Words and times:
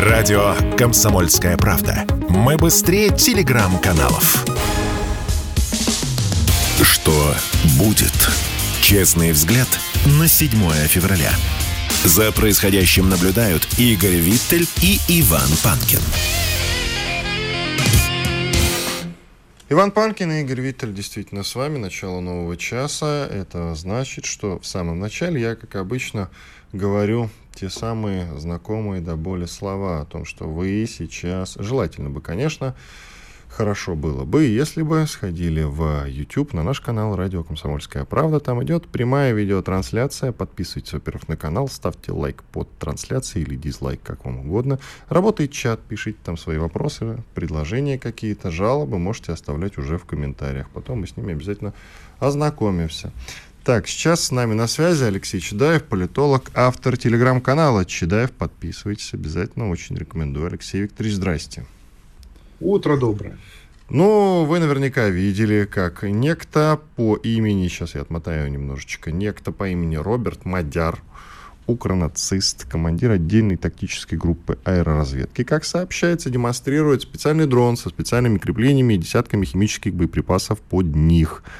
Радио 0.00 0.54
«Комсомольская 0.78 1.58
правда». 1.58 2.06
Мы 2.30 2.56
быстрее 2.56 3.10
телеграм-каналов. 3.10 4.46
Что 6.82 7.34
будет? 7.76 8.30
Честный 8.80 9.32
взгляд 9.32 9.68
на 10.18 10.26
7 10.26 10.50
февраля. 10.86 11.34
За 12.02 12.32
происходящим 12.32 13.10
наблюдают 13.10 13.68
Игорь 13.76 14.16
Виттель 14.16 14.66
и 14.80 14.98
Иван 15.08 15.50
Панкин. 15.62 16.00
Иван 19.72 19.92
Панкин 19.92 20.32
и 20.32 20.40
Игорь 20.40 20.62
Виттель 20.62 20.92
действительно 20.92 21.44
с 21.44 21.54
вами. 21.54 21.78
Начало 21.78 22.18
нового 22.18 22.56
часа. 22.56 23.28
Это 23.30 23.72
значит, 23.76 24.24
что 24.24 24.58
в 24.58 24.66
самом 24.66 24.98
начале 24.98 25.40
я, 25.40 25.54
как 25.54 25.76
обычно, 25.76 26.28
говорю 26.72 27.30
те 27.54 27.70
самые 27.70 28.36
знакомые 28.36 29.00
до 29.00 29.14
боли 29.14 29.46
слова 29.46 30.00
о 30.00 30.06
том, 30.06 30.24
что 30.24 30.48
вы 30.48 30.88
сейчас, 30.88 31.54
желательно 31.54 32.10
бы, 32.10 32.20
конечно, 32.20 32.74
хорошо 33.50 33.94
было 33.94 34.24
бы, 34.24 34.44
если 34.44 34.82
бы 34.82 35.06
сходили 35.06 35.62
в 35.62 36.06
YouTube 36.06 36.52
на 36.52 36.62
наш 36.62 36.80
канал 36.80 37.16
«Радио 37.16 37.44
Комсомольская 37.44 38.04
правда». 38.04 38.40
Там 38.40 38.62
идет 38.64 38.86
прямая 38.88 39.32
видеотрансляция. 39.32 40.32
Подписывайтесь, 40.32 40.92
во-первых, 40.92 41.28
на 41.28 41.36
канал, 41.36 41.68
ставьте 41.68 42.12
лайк 42.12 42.42
под 42.52 42.70
трансляцией 42.78 43.44
или 43.44 43.56
дизлайк, 43.56 44.00
как 44.02 44.24
вам 44.24 44.40
угодно. 44.40 44.78
Работает 45.08 45.52
чат, 45.52 45.80
пишите 45.80 46.18
там 46.24 46.36
свои 46.36 46.58
вопросы, 46.58 47.22
предложения 47.34 47.98
какие-то, 47.98 48.50
жалобы 48.50 48.98
можете 48.98 49.32
оставлять 49.32 49.78
уже 49.78 49.98
в 49.98 50.04
комментариях. 50.04 50.70
Потом 50.70 51.00
мы 51.00 51.06
с 51.06 51.16
ними 51.16 51.32
обязательно 51.32 51.74
ознакомимся. 52.18 53.12
Так, 53.64 53.88
сейчас 53.88 54.24
с 54.24 54.30
нами 54.30 54.54
на 54.54 54.66
связи 54.66 55.04
Алексей 55.04 55.38
Чедаев, 55.38 55.84
политолог, 55.84 56.50
автор 56.54 56.96
телеграм-канала 56.96 57.84
Чедаев. 57.84 58.30
Подписывайтесь 58.30 59.12
обязательно, 59.12 59.68
очень 59.68 59.96
рекомендую. 59.96 60.46
Алексей 60.46 60.82
Викторович, 60.82 61.16
здрасте. 61.16 61.66
Утро 62.60 62.98
доброе. 62.98 63.38
Ну, 63.88 64.44
вы 64.44 64.60
наверняка 64.60 65.08
видели, 65.08 65.64
как 65.64 66.02
некто 66.02 66.78
по 66.94 67.16
имени, 67.16 67.68
сейчас 67.68 67.94
я 67.94 68.02
отмотаю 68.02 68.50
немножечко, 68.50 69.10
некто 69.10 69.50
по 69.50 69.68
имени 69.68 69.96
Роберт 69.96 70.44
Мадяр, 70.44 71.02
укронацист, 71.66 72.66
командир 72.68 73.12
отдельной 73.12 73.56
тактической 73.56 74.18
группы 74.18 74.58
аэроразведки, 74.64 75.42
как 75.42 75.64
сообщается, 75.64 76.30
демонстрирует 76.30 77.02
специальный 77.02 77.46
дрон 77.46 77.76
со 77.76 77.88
специальными 77.88 78.38
креплениями 78.38 78.94
и 78.94 78.98
десятками 78.98 79.44
химических 79.46 79.94
боеприпасов 79.94 80.60
под 80.60 80.94
них– 80.94 81.42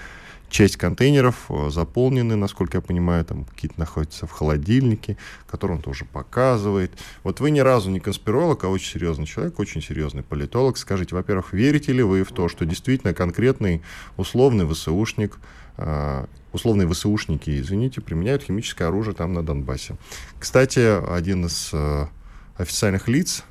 Часть 0.51 0.77
контейнеров 0.77 1.47
э, 1.49 1.71
заполнены, 1.71 2.35
насколько 2.35 2.79
я 2.79 2.83
понимаю, 2.83 3.25
там 3.25 3.45
какие-то 3.45 3.79
находятся 3.79 4.27
в 4.27 4.33
холодильнике, 4.33 5.17
который 5.49 5.77
он 5.77 5.81
тоже 5.81 6.05
показывает. 6.05 6.91
Вот 7.23 7.39
вы 7.39 7.53
ни 7.53 7.61
разу 7.61 7.89
не 7.89 8.01
конспиролог, 8.01 8.65
а 8.65 8.69
очень 8.69 8.95
серьезный 8.95 9.27
человек, 9.27 9.61
очень 9.61 9.81
серьезный 9.81 10.25
политолог. 10.25 10.77
Скажите, 10.77 11.15
во-первых, 11.15 11.53
верите 11.53 11.93
ли 11.93 12.03
вы 12.03 12.25
в 12.25 12.33
то, 12.33 12.49
что 12.49 12.67
действительно 12.67 13.15
конкретный 13.15 13.81
условный 14.17 14.67
ВСУшник, 14.67 15.39
э, 15.77 16.27
условные 16.53 16.89
ВСУшники, 16.89 17.61
извините, 17.61 18.01
применяют 18.01 18.43
химическое 18.43 18.87
оружие 18.87 19.15
там 19.15 19.33
на 19.33 19.45
Донбассе? 19.45 19.97
Кстати, 20.41 20.81
один 21.15 21.47
из 21.47 21.71
э, 21.73 22.07
официальных 22.57 23.07
лиц 23.07 23.45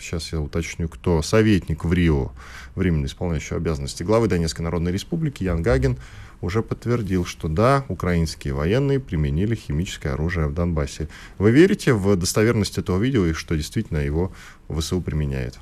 сейчас 0.00 0.32
я 0.32 0.40
уточню, 0.40 0.88
кто 0.88 1.22
советник 1.22 1.84
в 1.84 1.92
Рио, 1.92 2.32
временно 2.74 3.06
исполняющий 3.06 3.54
обязанности 3.54 4.02
главы 4.02 4.28
Донецкой 4.28 4.64
Народной 4.64 4.92
Республики 4.92 5.44
Ян 5.44 5.62
Гагин 5.62 5.96
уже 6.40 6.62
подтвердил, 6.62 7.24
что 7.24 7.48
да, 7.48 7.84
украинские 7.88 8.54
военные 8.54 9.00
применили 9.00 9.54
химическое 9.54 10.10
оружие 10.10 10.46
в 10.46 10.54
Донбассе. 10.54 11.08
Вы 11.38 11.50
верите 11.50 11.92
в 11.92 12.16
достоверность 12.16 12.78
этого 12.78 12.98
видео 12.98 13.26
и 13.26 13.32
что 13.32 13.56
действительно 13.56 13.98
его 13.98 14.32
ВСУ 14.68 15.00
применяет? 15.00 15.58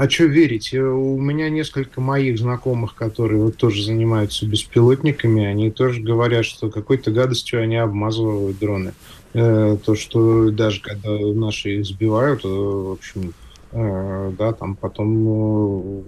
А 0.00 0.08
что 0.08 0.24
верить? 0.24 0.72
У 0.72 1.20
меня 1.20 1.50
несколько 1.50 2.00
моих 2.00 2.38
знакомых, 2.38 2.94
которые 2.94 3.42
вот 3.42 3.58
тоже 3.58 3.84
занимаются 3.84 4.46
беспилотниками, 4.46 5.44
они 5.44 5.70
тоже 5.70 6.00
говорят, 6.00 6.46
что 6.46 6.70
какой-то 6.70 7.10
гадостью 7.10 7.62
они 7.62 7.76
обмазывают 7.76 8.58
дроны. 8.58 8.94
Э, 9.34 9.76
то, 9.84 9.94
что 9.96 10.50
даже 10.52 10.80
когда 10.80 11.10
наши 11.10 11.80
их 11.80 11.84
сбивают, 11.84 12.46
э, 12.46 12.48
в 12.48 12.92
общем, 12.92 13.34
э, 13.72 14.32
да, 14.38 14.54
там 14.54 14.74
потом 14.74 15.22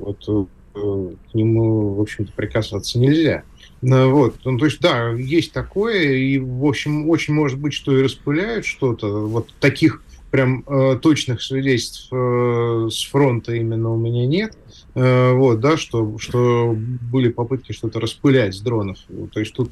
вот 0.01 0.49
к 0.73 1.35
нему, 1.35 1.93
в 1.93 2.01
общем-то, 2.01 2.33
прикасаться 2.33 2.99
нельзя. 2.99 3.43
Вот, 3.83 4.37
ну, 4.47 4.57
то 4.57 4.65
есть, 4.65 4.81
да, 4.81 5.11
есть 5.11 5.53
такое, 5.53 6.15
и, 6.15 6.39
в 6.39 6.65
общем, 6.65 7.11
очень 7.11 7.35
может 7.35 7.59
быть, 7.59 7.75
что 7.75 7.95
и 7.95 8.03
распыляют 8.03 8.65
что-то. 8.65 9.27
Вот 9.27 9.53
таких 9.61 10.03
прям 10.33 10.65
э, 10.67 10.97
точных 10.97 11.43
свидетельств 11.43 12.09
э, 12.11 12.89
с 12.91 13.05
фронта 13.05 13.53
именно 13.55 13.91
у 13.91 13.99
меня 13.99 14.27
нет. 14.27 14.57
Э, 14.57 14.82
вот, 14.95 15.61
да, 15.61 15.77
что, 15.77 16.19
что 16.19 16.77
были 16.77 17.29
попытки 17.31 17.73
что-то 17.73 18.01
распылять 18.01 18.55
с 18.55 18.61
дронов. 18.61 18.99
То 19.33 19.41
есть 19.41 19.55
тут 19.55 19.71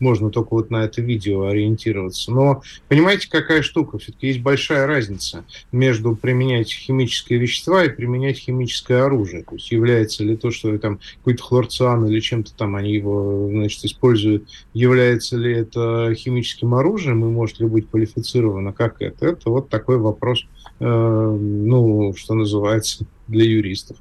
можно 0.00 0.30
только 0.30 0.54
вот 0.54 0.70
на 0.70 0.84
это 0.84 1.02
видео 1.02 1.46
ориентироваться. 1.46 2.32
Но 2.32 2.62
понимаете, 2.88 3.28
какая 3.30 3.62
штука? 3.62 3.98
Все-таки 3.98 4.28
есть 4.28 4.40
большая 4.40 4.86
разница 4.86 5.44
между 5.72 6.16
применять 6.16 6.72
химические 6.72 7.38
вещества 7.38 7.84
и 7.84 7.88
применять 7.88 8.38
химическое 8.38 9.02
оружие. 9.02 9.44
То 9.44 9.54
есть 9.54 9.70
является 9.70 10.24
ли 10.24 10.36
то, 10.36 10.50
что 10.50 10.76
там 10.78 10.98
какой-то 11.18 11.42
хлорциан 11.42 12.06
или 12.06 12.20
чем-то 12.20 12.54
там 12.54 12.76
они 12.76 12.94
его, 12.94 13.48
значит, 13.50 13.84
используют, 13.84 14.48
является 14.74 15.36
ли 15.36 15.52
это 15.52 16.12
химическим 16.14 16.74
оружием 16.74 17.24
и 17.24 17.28
может 17.28 17.60
ли 17.60 17.66
быть 17.66 17.88
квалифицировано 17.88 18.72
как 18.72 19.00
это? 19.00 19.26
Это 19.26 19.50
вот 19.50 19.68
такой 19.68 19.98
вопрос, 19.98 20.44
э, 20.80 20.84
ну, 20.84 22.14
что 22.16 22.34
называется, 22.34 23.06
для 23.28 23.44
юристов. 23.44 23.96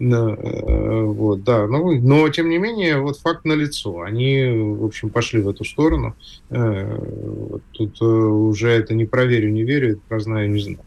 Э, 0.00 1.02
вот, 1.04 1.44
да, 1.44 1.66
но, 1.66 1.78
ну, 1.78 2.00
но 2.00 2.28
тем 2.28 2.48
не 2.48 2.58
менее, 2.58 3.00
вот 3.00 3.18
факт 3.18 3.44
налицо. 3.44 4.02
Они, 4.02 4.44
в 4.50 4.84
общем, 4.84 5.10
пошли 5.10 5.40
в 5.40 5.48
эту 5.48 5.64
сторону. 5.64 6.14
Э, 6.50 6.98
тут 7.72 8.00
э, 8.00 8.04
уже 8.04 8.70
это 8.70 8.94
не 8.94 9.04
проверю, 9.04 9.52
не 9.52 9.62
верю, 9.62 9.92
это 9.92 10.00
прознаю, 10.08 10.50
не 10.50 10.60
знаю. 10.60 10.80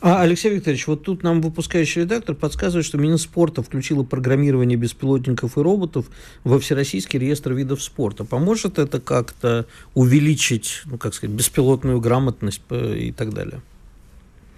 А, 0.00 0.22
Алексей 0.22 0.54
Викторович, 0.54 0.86
вот 0.86 1.02
тут 1.04 1.22
нам 1.22 1.40
выпускающий 1.40 2.02
редактор 2.02 2.34
подсказывает, 2.34 2.84
что 2.84 2.98
Минспорта 2.98 3.62
включило 3.62 4.02
программирование 4.02 4.76
беспилотников 4.76 5.56
и 5.56 5.60
роботов 5.60 6.06
во 6.42 6.58
Всероссийский 6.58 7.18
реестр 7.18 7.52
видов 7.52 7.82
спорта. 7.82 8.24
Поможет 8.24 8.78
это 8.78 9.00
как-то 9.00 9.66
увеличить, 9.94 10.82
ну, 10.84 10.98
как 10.98 11.14
сказать, 11.14 11.34
беспилотную 11.34 12.00
грамотность 12.00 12.62
и 12.70 13.12
так 13.16 13.32
далее? 13.32 13.60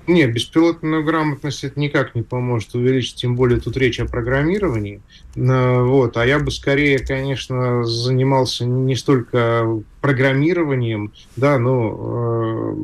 Нет, 0.06 0.32
беспилотную 0.32 1.04
грамотность 1.04 1.64
это 1.64 1.80
никак 1.80 2.14
не 2.14 2.22
поможет 2.22 2.74
увеличить, 2.74 3.16
тем 3.16 3.34
более 3.34 3.60
тут 3.60 3.76
речь 3.76 3.98
о 3.98 4.06
программировании. 4.06 5.00
Вот. 5.34 6.16
А 6.16 6.24
я 6.24 6.38
бы 6.38 6.50
скорее, 6.50 6.98
конечно, 7.00 7.84
занимался 7.84 8.64
не 8.64 8.94
столько 8.94 9.82
программированием, 10.00 11.12
да, 11.34 11.58
но, 11.58 12.76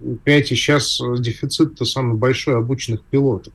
э, 0.00 0.16
понимаете, 0.24 0.54
сейчас 0.56 1.00
дефицит-то 1.18 1.84
самый 1.84 2.16
большой 2.16 2.56
обученных 2.56 3.02
пилотов. 3.02 3.52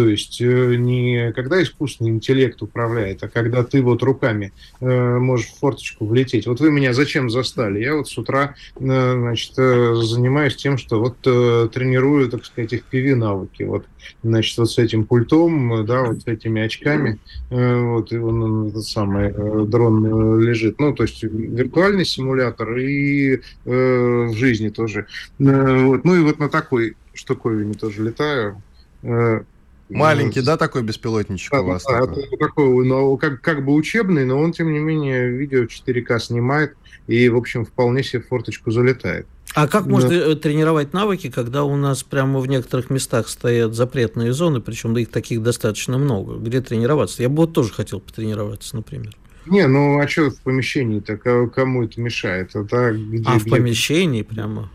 То 0.00 0.08
есть 0.08 0.40
э, 0.40 0.76
не 0.76 1.30
когда 1.32 1.62
искусственный 1.62 2.08
интеллект 2.08 2.62
управляет, 2.62 3.22
а 3.22 3.28
когда 3.28 3.64
ты 3.64 3.82
вот 3.82 4.02
руками 4.02 4.50
э, 4.80 5.18
можешь 5.18 5.48
в 5.48 5.58
форточку 5.58 6.06
влететь. 6.06 6.46
Вот 6.46 6.58
вы 6.60 6.70
меня 6.70 6.94
зачем 6.94 7.28
застали? 7.28 7.80
Я 7.80 7.96
вот 7.96 8.08
с 8.08 8.16
утра 8.16 8.54
э, 8.76 8.80
значит, 8.80 9.54
занимаюсь 9.56 10.56
тем, 10.56 10.78
что 10.78 11.00
вот 11.00 11.20
тренирую, 11.20 12.30
так 12.30 12.46
сказать, 12.46 12.72
их 12.72 12.84
PV 12.90 13.14
навыки. 13.14 13.64
Вот, 13.64 13.84
значит, 14.22 14.56
вот 14.56 14.70
с 14.70 14.78
этим 14.78 15.04
пультом, 15.04 15.84
да, 15.84 16.04
вот 16.04 16.22
с 16.22 16.26
этими 16.26 16.62
очками, 16.62 17.18
вот, 17.50 18.10
и 18.10 18.16
он, 18.16 18.68
этот 18.68 18.86
самый 18.86 19.34
дрон 19.66 20.40
лежит. 20.40 20.80
Ну, 20.80 20.94
то 20.94 21.02
есть 21.02 21.22
виртуальный 21.22 22.06
симулятор 22.06 22.74
и 22.78 23.42
в 23.66 24.32
жизни 24.32 24.70
тоже. 24.70 25.08
Вот. 25.38 26.04
Ну 26.04 26.14
и 26.14 26.20
вот 26.20 26.38
на 26.38 26.48
такой 26.48 26.96
штуковине 27.12 27.74
тоже 27.74 28.02
летаю. 28.02 28.62
Маленький, 29.90 30.40
да, 30.40 30.56
такой 30.56 30.82
беспилотничек 30.82 31.50
да, 31.52 31.62
у 31.62 31.66
вас? 31.66 31.84
Да, 31.84 32.06
такой, 32.06 32.38
такой 32.38 32.86
ну, 32.86 33.16
как, 33.16 33.40
как 33.40 33.64
бы 33.64 33.74
учебный, 33.74 34.24
но 34.24 34.38
он, 34.38 34.52
тем 34.52 34.72
не 34.72 34.78
менее, 34.78 35.30
видео 35.30 35.64
4К 35.64 36.18
снимает 36.20 36.76
и, 37.06 37.28
в 37.28 37.36
общем, 37.36 37.64
вполне 37.64 38.02
себе 38.02 38.22
в 38.22 38.28
форточку 38.28 38.70
залетает. 38.70 39.26
А 39.54 39.66
как 39.66 39.86
но... 39.86 39.92
можно 39.92 40.12
э, 40.12 40.36
тренировать 40.36 40.92
навыки, 40.92 41.30
когда 41.30 41.64
у 41.64 41.76
нас 41.76 42.02
прямо 42.02 42.38
в 42.38 42.46
некоторых 42.46 42.88
местах 42.88 43.28
стоят 43.28 43.74
запретные 43.74 44.32
зоны, 44.32 44.60
причем 44.60 44.96
их 44.96 45.10
таких 45.10 45.42
достаточно 45.42 45.98
много? 45.98 46.36
Где 46.36 46.60
тренироваться? 46.60 47.22
Я 47.22 47.28
бы 47.28 47.38
вот 47.38 47.52
тоже 47.52 47.72
хотел 47.72 48.00
потренироваться, 48.00 48.76
например. 48.76 49.16
Не, 49.46 49.66
ну 49.66 49.98
а 49.98 50.06
что 50.06 50.30
в 50.30 50.40
помещении-то? 50.42 51.16
Кому 51.48 51.84
это 51.84 52.00
мешает? 52.00 52.54
Это 52.54 52.92
где, 52.92 53.24
а, 53.26 53.38
в 53.38 53.42
где... 53.42 53.50
помещении 53.50 54.22
прямо? 54.22 54.70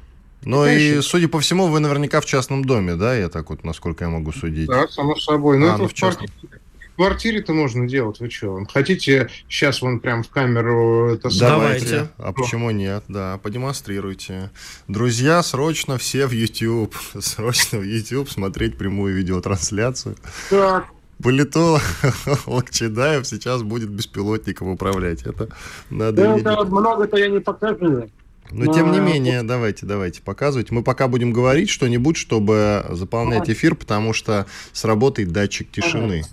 Ну 0.45 0.65
и, 0.67 1.01
судя 1.01 1.27
по 1.27 1.39
всему, 1.39 1.67
вы 1.67 1.79
наверняка 1.79 2.21
в 2.21 2.25
частном 2.25 2.63
доме, 2.63 2.95
да? 2.95 3.15
Я 3.15 3.29
так 3.29 3.49
вот, 3.49 3.63
насколько 3.63 4.05
я 4.05 4.09
могу 4.09 4.31
судить. 4.31 4.67
Да, 4.67 4.87
само 4.87 5.15
собой. 5.15 5.57
Ну, 5.57 5.67
а, 5.67 5.77
ну 5.77 5.87
в 5.87 5.93
частном... 5.93 6.27
в 6.41 6.95
квартире-то 6.95 7.51
можно 7.51 7.87
делать, 7.87 8.19
вы 8.19 8.29
что? 8.29 8.63
Хотите 8.71 9.29
сейчас 9.49 9.81
вон 9.81 9.99
прям 9.99 10.23
в 10.23 10.29
камеру 10.29 11.09
это 11.13 11.29
Давайте. 11.37 12.09
А 12.17 12.31
почему 12.31 12.69
нет? 12.69 13.03
Да, 13.07 13.39
продемонстрируйте. 13.41 14.51
Друзья, 14.87 15.41
срочно 15.41 15.97
все 15.97 16.27
в 16.27 16.31
YouTube. 16.31 16.95
Срочно 17.19 17.79
в 17.79 17.83
YouTube 17.83 18.29
смотреть 18.29 18.77
прямую 18.77 19.15
видеотрансляцию. 19.15 20.15
Так, 20.51 20.85
Политолог 21.23 21.81
Чедаев 22.71 23.25
сейчас 23.25 23.63
будет 23.63 23.89
беспилотником 23.89 24.67
управлять. 24.67 25.23
Это 25.23 25.49
надо 25.89 26.23
да, 26.23 26.35
видеть. 26.35 26.71
много-то 26.71 27.17
я 27.17 27.29
не 27.29 27.39
покажу. 27.39 28.09
Но, 28.51 28.71
тем 28.73 28.91
не 28.91 28.99
менее, 28.99 29.43
давайте, 29.43 29.85
давайте, 29.85 30.21
показывать. 30.21 30.71
Мы 30.71 30.83
пока 30.83 31.07
будем 31.07 31.33
говорить 31.33 31.69
что-нибудь, 31.69 32.17
чтобы 32.17 32.85
заполнять 32.91 33.49
эфир, 33.49 33.75
потому 33.75 34.13
что 34.13 34.45
сработает 34.71 35.31
датчик 35.31 35.71
тишины. 35.71 36.23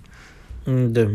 Да. 0.66 1.10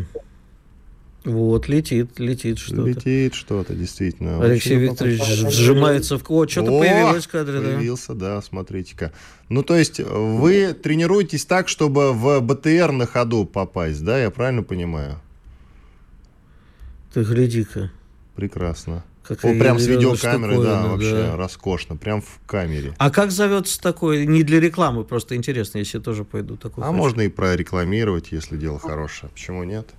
Вот, 1.24 1.68
летит, 1.68 2.20
летит 2.20 2.58
что-то. 2.58 2.84
Летит 2.84 3.34
что-то, 3.34 3.74
действительно. 3.74 4.42
Алексей 4.42 4.78
Очень 4.78 4.92
Викторович 4.92 5.52
сжимается 5.52 6.18
в... 6.18 6.24
О, 6.32 6.48
что-то 6.48 6.80
появилось 6.80 7.26
в 7.26 7.30
кадре, 7.30 7.60
да. 7.60 7.66
Появился, 7.66 8.14
да, 8.14 8.42
смотрите-ка. 8.42 9.12
Ну, 9.50 9.62
то 9.62 9.76
есть 9.76 10.00
вы 10.00 10.74
тренируетесь 10.74 11.46
так, 11.46 11.68
чтобы 11.68 12.14
в 12.14 12.40
БТР 12.40 12.94
на 12.94 13.06
ходу 13.06 13.44
попасть, 13.46 14.06
да, 14.06 14.18
я 14.22 14.32
правильно 14.32 14.64
понимаю? 14.64 15.20
Ты 17.14 17.24
гляди-ка. 17.24 17.92
Прекрасно. 18.36 19.04
Как 19.28 19.44
О, 19.44 19.54
прям 19.54 19.78
с 19.78 19.86
видеокамерой, 19.86 20.58
да, 20.64 20.84
да, 20.84 20.88
вообще 20.88 21.36
роскошно, 21.36 21.98
прям 21.98 22.22
в 22.22 22.40
камере. 22.46 22.94
А 22.98 23.10
как 23.10 23.32
зовется 23.32 23.82
такой? 23.82 24.26
Не 24.26 24.44
для 24.44 24.62
рекламы, 24.62 25.04
просто 25.04 25.36
интересно, 25.36 25.80
если 25.80 26.00
тоже 26.00 26.24
пойду 26.24 26.56
такой. 26.56 26.84
А 26.84 26.88
хочу. 26.88 26.98
можно 26.98 27.22
и 27.22 27.28
прорекламировать, 27.28 28.32
если 28.32 28.56
дело 28.56 28.80
хорошее. 28.80 29.30
Почему 29.34 29.64
нет? 29.64 29.90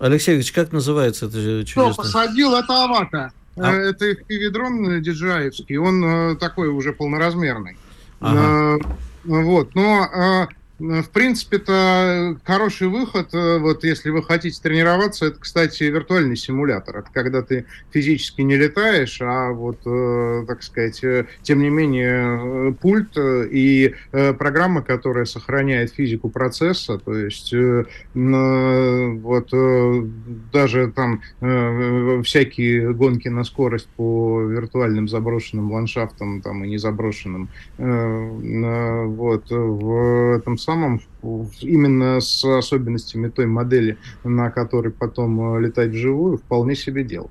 Алексей 0.00 0.34
Ильич, 0.34 0.52
как 0.52 0.72
называется 0.72 1.26
это 1.26 1.64
чудесное? 1.64 1.92
Кто 1.92 2.02
посадил, 2.02 2.54
это 2.54 2.84
Авата. 2.84 3.32
А? 3.56 3.72
Э, 3.72 3.90
это 3.90 4.10
FPV-дрон 4.10 5.00
диджаевский, 5.00 5.76
он 5.76 6.04
э, 6.04 6.36
такой 6.36 6.68
уже 6.68 6.92
полноразмерный. 6.92 7.76
Ага. 8.20 8.78
Э, 8.78 8.78
вот, 9.24 9.74
но 9.74 10.48
Э, 10.78 11.02
в 11.02 11.10
принципе-то 11.10 12.38
хороший 12.44 12.88
выход, 12.88 13.32
э, 13.32 13.58
вот 13.58 13.84
если 13.84 14.10
вы 14.10 14.22
хотите 14.22 14.60
тренироваться, 14.60 15.26
это, 15.26 15.38
кстати, 15.40 15.84
виртуальный 15.84 16.36
симулятор. 16.36 16.98
Это 16.98 17.08
когда 17.12 17.42
ты 17.42 17.66
физически 17.90 18.42
не 18.42 18.56
летаешь, 18.56 19.18
а 19.20 19.52
вот, 19.52 19.78
э, 19.86 20.44
так 20.46 20.62
сказать, 20.62 21.00
тем 21.42 21.60
не 21.60 21.70
менее, 21.70 22.74
пульт 22.74 23.16
и 23.16 23.94
программа, 24.12 24.82
которая 24.82 25.24
сохраняет 25.24 25.92
физику 25.92 26.28
процесса, 26.28 26.98
то 26.98 27.14
есть 27.16 27.54
вот 28.14 29.50
даже 30.52 30.92
там 30.92 31.22
всякие 32.22 32.92
гонки 32.92 33.28
на 33.28 33.44
скорость 33.44 33.88
по 33.96 34.42
виртуальным 34.42 35.08
заброшенным 35.08 35.72
ландшафтам 35.72 36.42
там 36.42 36.64
и 36.64 36.68
не 36.68 36.78
заброшенным, 36.78 37.48
вот 37.78 39.50
в 39.50 40.36
этом 40.36 40.58
самом, 40.66 41.00
именно 41.60 42.20
с 42.20 42.44
особенностями 42.44 43.28
той 43.28 43.46
модели, 43.46 43.96
на 44.24 44.50
которой 44.50 44.92
потом 44.92 45.56
э, 45.56 45.60
летать 45.62 45.90
вживую, 45.90 46.38
вполне 46.38 46.74
себе 46.74 47.04
дело. 47.04 47.30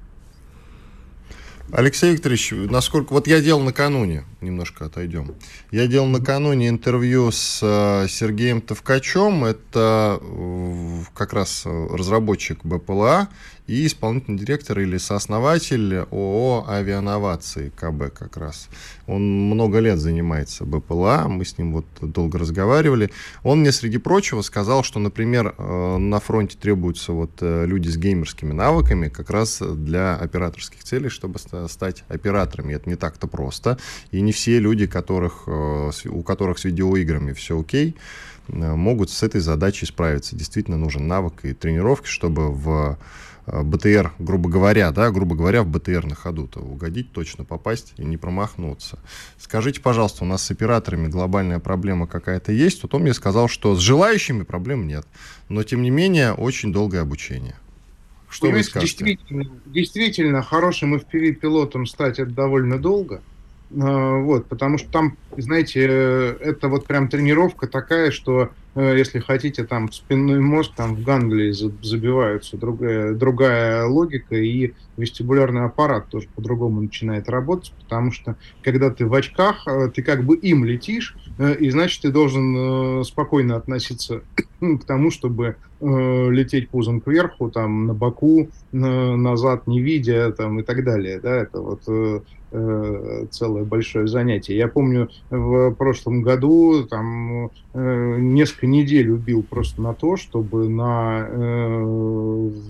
Алексей 1.72 2.12
Викторович, 2.12 2.54
насколько... 2.70 3.12
Вот 3.12 3.28
я 3.28 3.42
делал 3.42 3.62
накануне, 3.62 4.24
немножко 4.40 4.86
отойдем. 4.86 5.34
Я 5.72 5.88
делал 5.88 6.08
накануне 6.08 6.70
интервью 6.70 7.32
с 7.32 7.60
э, 7.62 8.08
Сергеем 8.08 8.62
Товкачем. 8.62 9.44
Это 9.44 10.20
э, 10.22 11.00
как 11.14 11.34
раз 11.34 11.64
разработчик 11.66 12.64
БПЛА 12.64 13.30
и 13.68 13.88
исполнительный 13.88 14.38
директор 14.38 14.80
или 14.80 14.98
сооснователь 14.98 15.96
ООО 16.12 16.66
«Авиановации» 16.68 17.70
КБ 17.76 18.14
как 18.14 18.38
раз. 18.38 18.70
Он 19.08 19.22
много 19.50 19.80
лет 19.80 20.00
занимается 20.00 20.66
БПЛА, 20.66 21.26
мы 21.28 21.46
с 21.46 21.58
ним 21.58 21.74
вот 21.74 21.86
долго 22.02 22.38
разговаривали. 22.38 23.12
Он 23.44 23.62
мне, 23.62 23.72
среди 23.72 23.98
прочего, 23.98 24.42
сказал, 24.42 24.84
что, 24.84 25.00
например, 25.00 25.56
э, 25.58 25.98
на 25.98 26.20
фронте 26.20 26.58
требуются 26.60 27.12
вот 27.12 27.32
э, 27.42 27.66
люди 27.66 27.90
с 27.90 27.98
геймерскими 27.98 28.54
навыками 28.54 29.10
как 29.10 29.30
раз 29.30 29.62
для 29.62 30.16
операторских 30.16 30.84
целей, 30.84 31.10
чтобы 31.10 31.40
стать 31.68 32.04
операторами. 32.08 32.74
Это 32.74 32.90
не 32.90 32.96
так-то 32.96 33.28
просто. 33.28 33.78
И 34.12 34.22
не 34.22 34.32
все 34.32 34.60
люди, 34.60 34.86
которых, 34.86 35.44
э, 35.48 35.92
у 36.06 36.22
которых 36.22 36.60
с 36.60 36.66
видеоиграми 36.66 37.34
все 37.34 37.60
окей, 37.60 37.96
могут 38.48 39.10
с 39.10 39.24
этой 39.24 39.42
задачей 39.42 39.86
справиться. 39.86 40.36
Действительно 40.36 40.78
нужен 40.78 41.08
навык 41.08 41.46
и 41.46 41.54
тренировки, 41.54 42.08
чтобы 42.08 42.52
в 42.52 42.98
Э, 43.48 43.62
БТР, 43.62 44.14
грубо 44.18 44.50
говоря, 44.50 44.92
да, 44.92 45.12
грубо 45.12 45.36
говоря, 45.36 45.64
в 45.64 45.68
БТР 45.68 46.06
на 46.06 46.16
ходу-то 46.16 46.60
угодить, 46.60 47.12
точно 47.12 47.44
попасть 47.44 47.94
и 47.98 48.04
не 48.04 48.18
промахнуться. 48.18 49.00
Скажите, 49.38 49.82
пожалуйста, 49.82 50.24
у 50.24 50.28
нас 50.28 50.44
с 50.44 50.52
операторами 50.52 51.08
глобальная 51.08 51.60
проблема 51.60 52.08
какая-то 52.08 52.52
есть? 52.52 52.82
Вот 52.84 52.94
он 52.96 53.04
мне 53.04 53.14
сказал, 53.14 53.48
что 53.48 53.76
с 53.76 53.80
желающими 53.80 54.44
проблем 54.44 54.88
нет, 54.88 55.06
но, 55.50 55.64
тем 55.64 55.84
не 55.84 55.92
менее, 55.92 56.34
очень 56.34 56.74
долгое 56.74 57.02
обучение. 57.02 57.56
Что 58.30 58.48
Понимаете, 58.48 58.66
вы 58.66 58.72
скажете? 58.72 59.06
Действительно, 59.06 59.52
действительно, 59.68 60.42
хорошим 60.42 60.96
FPV-пилотом 60.96 61.86
стать 61.86 62.20
это 62.20 62.32
довольно 62.32 62.80
долго. 62.80 63.22
Э, 63.72 64.22
вот, 64.22 64.48
потому 64.48 64.78
что 64.78 64.90
там, 64.90 65.18
знаете, 65.38 65.86
э, 65.88 66.38
это 66.40 66.68
вот 66.68 66.86
прям 66.86 67.08
тренировка 67.08 67.68
такая, 67.68 68.12
что 68.12 68.52
если 68.76 69.20
хотите, 69.20 69.64
там 69.64 69.92
спинной 69.92 70.40
мозг, 70.40 70.72
там 70.76 70.96
в 70.96 71.04
ганглии 71.04 71.52
забиваются 71.52 72.58
другая, 72.58 73.14
другая 73.14 73.86
логика, 73.86 74.36
и 74.36 74.74
вестибулярный 74.98 75.64
аппарат 75.64 76.10
тоже 76.10 76.28
по-другому 76.36 76.82
начинает 76.82 77.30
работать, 77.30 77.74
потому 77.82 78.12
что 78.12 78.36
когда 78.64 78.90
ты 78.90 79.06
в 79.06 79.14
очках, 79.14 79.66
э, 79.68 79.90
ты 79.94 80.04
как 80.04 80.26
бы 80.26 80.36
им 80.36 80.66
летишь, 80.66 81.16
э, 81.38 81.56
и 81.56 81.70
значит 81.70 82.02
ты 82.02 82.12
должен 82.12 83.04
спокойно 83.06 83.56
относиться 83.56 84.22
к 84.60 84.84
тому, 84.86 85.12
чтобы 85.12 85.56
лететь 85.82 86.70
пузом 86.70 87.02
кверху, 87.02 87.52
там 87.52 87.86
на 87.86 87.94
боку, 87.94 88.50
назад 88.72 89.68
не 89.68 89.82
видя, 89.82 90.32
там 90.32 90.60
и 90.62 90.64
так 90.64 90.84
далее, 90.84 91.20
да, 91.20 91.36
это 91.36 91.60
вот 91.60 91.84
Э, 92.58 93.26
целое 93.32 93.66
большое 93.66 94.08
занятие. 94.08 94.56
Я 94.56 94.70
помню, 94.70 95.10
в 95.30 95.72
прошлом 95.72 96.22
году 96.22 96.86
там 96.86 97.52
э, 97.74 98.18
несколько 98.66 98.86
недель 98.86 99.10
убил 99.12 99.44
просто 99.44 99.82
на 99.82 99.94
то, 99.94 100.18
чтобы 100.18 100.70
на 100.70 101.28
э, 101.28 101.84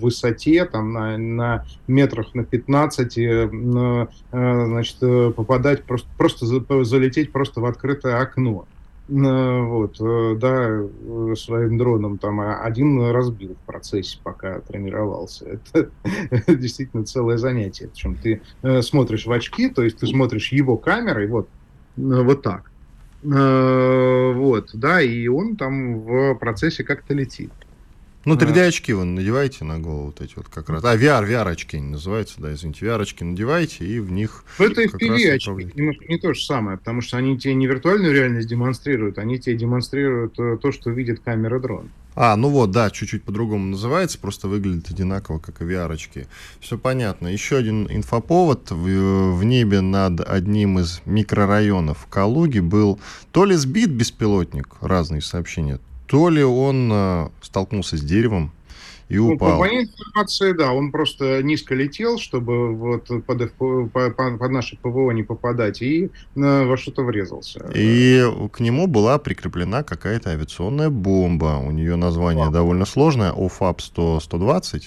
высоте, 0.00 0.64
там 0.64 0.92
на, 0.92 1.18
на 1.18 1.64
метрах 1.86 2.34
на 2.34 2.44
15, 2.44 3.18
э, 3.18 4.06
значит, 4.30 4.98
попадать, 5.34 5.84
просто, 5.84 6.08
просто 6.16 6.46
залететь 6.84 7.32
просто 7.32 7.60
в 7.60 7.64
открытое 7.64 8.20
окно. 8.20 8.66
Вот, 9.08 10.00
э, 10.00 10.34
да, 10.36 10.80
э, 10.80 11.34
своим 11.36 11.78
дроном 11.78 12.18
там 12.18 12.40
один 12.40 13.00
разбил 13.12 13.54
в 13.54 13.66
процессе, 13.66 14.18
пока 14.22 14.60
тренировался. 14.60 15.60
Это, 15.72 16.56
действительно 16.56 17.04
целое 17.04 17.36
занятие. 17.36 17.88
Причем 17.88 18.16
ты 18.16 18.40
э, 18.62 18.82
смотришь 18.82 19.26
в 19.26 19.32
очки, 19.32 19.68
то 19.68 19.84
есть 19.84 19.98
ты 19.98 20.08
смотришь 20.08 20.50
его 20.50 20.76
камерой, 20.76 21.28
вот, 21.28 21.48
вот 21.96 22.42
так. 22.42 22.72
Вот, 23.28 24.70
да, 24.74 25.02
и 25.02 25.26
он 25.26 25.56
там 25.56 26.00
в 26.00 26.34
процессе 26.34 26.84
как-то 26.84 27.12
летит. 27.14 27.50
Ну, 28.26 28.34
3D-очки 28.34 28.92
вы 28.92 29.04
надеваете 29.04 29.64
на 29.64 29.78
голову 29.78 30.06
вот 30.06 30.20
эти 30.20 30.34
вот 30.34 30.48
как 30.48 30.68
раз. 30.68 30.84
А, 30.84 30.96
VR, 30.96 31.24
VR-очки 31.24 31.76
они 31.76 31.90
называются, 31.90 32.40
да, 32.40 32.52
извините. 32.52 32.84
VR-очки 32.84 33.22
надеваете, 33.22 33.86
и 33.86 34.00
в 34.00 34.10
них 34.10 34.44
Это 34.58 34.82
FPV-очки, 34.82 35.72
немножко 35.76 36.04
не 36.08 36.18
то 36.18 36.34
же 36.34 36.42
самое, 36.42 36.76
потому 36.76 37.02
что 37.02 37.18
они 37.18 37.38
тебе 37.38 37.54
не 37.54 37.68
виртуальную 37.68 38.12
реальность 38.12 38.48
демонстрируют, 38.48 39.18
они 39.18 39.38
тебе 39.38 39.54
демонстрируют 39.56 40.36
э, 40.40 40.58
то, 40.60 40.72
что 40.72 40.90
видит 40.90 41.20
камера 41.20 41.60
дрона. 41.60 41.88
А, 42.16 42.34
ну 42.34 42.48
вот, 42.48 42.72
да, 42.72 42.90
чуть-чуть 42.90 43.22
по-другому 43.22 43.66
называется, 43.66 44.18
просто 44.18 44.48
выглядит 44.48 44.90
одинаково, 44.90 45.38
как 45.38 45.62
и 45.62 45.64
VR-очки. 45.64 46.26
Все 46.58 46.78
понятно. 46.78 47.28
Еще 47.28 47.56
один 47.56 47.86
инфоповод. 47.88 48.72
В, 48.72 49.36
в 49.36 49.44
небе 49.44 49.82
над 49.82 50.20
одним 50.20 50.80
из 50.80 51.00
микрорайонов 51.04 51.98
в 51.98 52.06
Калуге 52.08 52.60
был 52.60 52.98
то 53.30 53.44
ли 53.44 53.54
сбит 53.54 53.90
беспилотник, 53.90 54.66
разные 54.80 55.20
сообщения, 55.20 55.78
то 56.06 56.28
ли 56.28 56.42
он 56.42 56.90
э, 56.92 57.28
столкнулся 57.42 57.96
с 57.96 58.00
деревом 58.00 58.52
и 59.08 59.18
ну, 59.18 59.34
упал. 59.34 59.52
По 59.52 59.58
моей 59.58 59.84
информации, 59.84 60.52
да, 60.52 60.72
он 60.72 60.90
просто 60.90 61.42
низко 61.42 61.74
летел, 61.74 62.18
чтобы 62.18 62.74
вот 62.74 63.06
под, 63.24 63.52
под, 63.52 64.16
под 64.16 64.50
наше 64.50 64.76
ПВО 64.76 65.12
не 65.12 65.22
попадать, 65.22 65.80
и 65.80 66.10
э, 66.34 66.64
во 66.64 66.76
что-то 66.76 67.02
врезался. 67.02 67.70
И 67.74 68.24
к 68.52 68.60
нему 68.60 68.86
была 68.86 69.18
прикреплена 69.18 69.82
какая-то 69.84 70.30
авиационная 70.30 70.90
бомба. 70.90 71.60
У 71.64 71.70
нее 71.70 71.96
название 71.96 72.44
Вау. 72.46 72.52
довольно 72.52 72.84
сложное, 72.84 73.32
ОФАП-100-120 73.32 74.84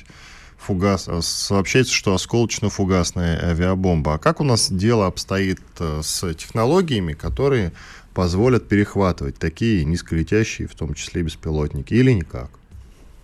фугас, 0.57 1.07
э, 1.07 1.21
сообщается, 1.21 1.93
что 1.93 2.13
осколочно-фугасная 2.13 3.41
авиабомба. 3.41 4.15
А 4.15 4.17
как 4.17 4.41
у 4.41 4.43
нас 4.43 4.69
дело 4.69 5.07
обстоит 5.07 5.61
с 5.79 6.33
технологиями, 6.33 7.13
которые 7.13 7.71
позволят 8.19 8.67
перехватывать 8.67 9.37
такие 9.37 9.85
низколетящие, 9.85 10.67
в 10.67 10.75
том 10.75 10.93
числе 10.93 11.23
беспилотники, 11.23 11.93
или 11.93 12.11
никак? 12.11 12.49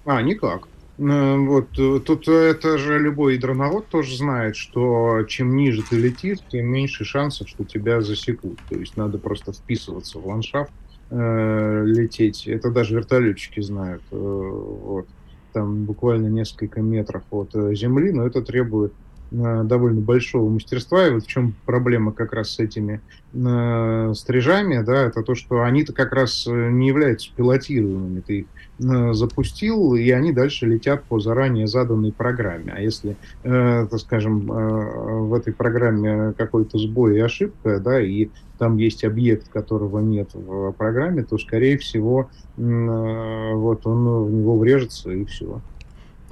А, 0.06 0.22
никак. 0.22 0.70
Э, 1.00 1.36
вот 1.36 1.68
тут 2.06 2.30
это 2.30 2.78
же 2.78 2.98
любой 2.98 3.38
дроновод 3.38 3.88
тоже 3.88 4.16
знает, 4.16 4.56
что 4.56 5.24
чем 5.28 5.58
ниже 5.58 5.84
ты 5.84 5.98
летишь, 5.98 6.38
тем 6.50 6.68
меньше 6.68 7.04
шансов, 7.04 7.50
что 7.50 7.66
тебя 7.66 8.00
засекут. 8.00 8.58
То 8.70 8.76
есть 8.76 8.96
надо 8.96 9.18
просто 9.18 9.52
вписываться 9.52 10.18
в 10.18 10.26
ландшафт, 10.28 10.72
э, 11.10 11.84
лететь. 11.86 12.48
Это 12.48 12.72
даже 12.72 12.96
вертолетчики 12.96 13.60
знают. 13.60 14.02
Э, 14.12 14.16
вот. 14.16 15.08
Там 15.52 15.84
буквально 15.84 16.28
несколько 16.28 16.82
метров 16.82 17.24
от 17.32 17.52
земли, 17.52 18.14
но 18.14 18.26
это 18.26 18.42
требует 18.42 18.94
Э, 18.94 19.15
довольно 19.32 20.02
большого 20.02 20.50
мастерства. 20.50 21.08
И 21.08 21.12
вот 21.12 21.24
в 21.24 21.28
чем 21.28 21.56
проблема 21.66 22.12
как 22.12 22.34
раз 22.34 22.52
с 22.52 22.60
этими 22.60 23.02
э, 23.34 24.14
стрижами, 24.16 24.84
да, 24.84 25.04
это 25.04 25.24
то, 25.24 25.36
что 25.36 25.64
они-то 25.64 25.94
как 25.94 26.14
раз 26.14 26.46
э, 26.48 26.70
не 26.72 26.88
являются 26.88 27.30
пилотируемыми. 27.36 28.22
Ты 28.22 28.40
их 28.40 28.46
э, 28.80 29.14
запустил, 29.14 29.96
и 29.96 30.10
они 30.12 30.32
дальше 30.32 30.66
летят 30.66 31.04
по 31.04 31.20
заранее 31.20 31.68
заданной 31.68 32.14
программе. 32.14 32.74
А 32.76 32.82
если, 32.82 33.18
э, 33.44 33.88
так 33.90 34.00
скажем, 34.00 34.52
э, 34.52 35.20
в 35.22 35.34
этой 35.34 35.54
программе 35.54 36.34
какой-то 36.38 36.78
сбой 36.78 37.18
и 37.18 37.20
ошибка, 37.20 37.80
да, 37.80 38.00
и 38.00 38.30
там 38.58 38.78
есть 38.78 39.04
объект, 39.04 39.50
которого 39.50 40.00
нет 40.00 40.30
в 40.34 40.72
программе, 40.74 41.24
то, 41.24 41.38
скорее 41.38 41.78
всего, 41.78 42.30
э, 42.58 43.54
вот 43.54 43.86
он 43.86 44.26
в 44.26 44.32
него 44.32 44.58
врежется 44.58 45.12
и 45.12 45.26
все. 45.26 45.62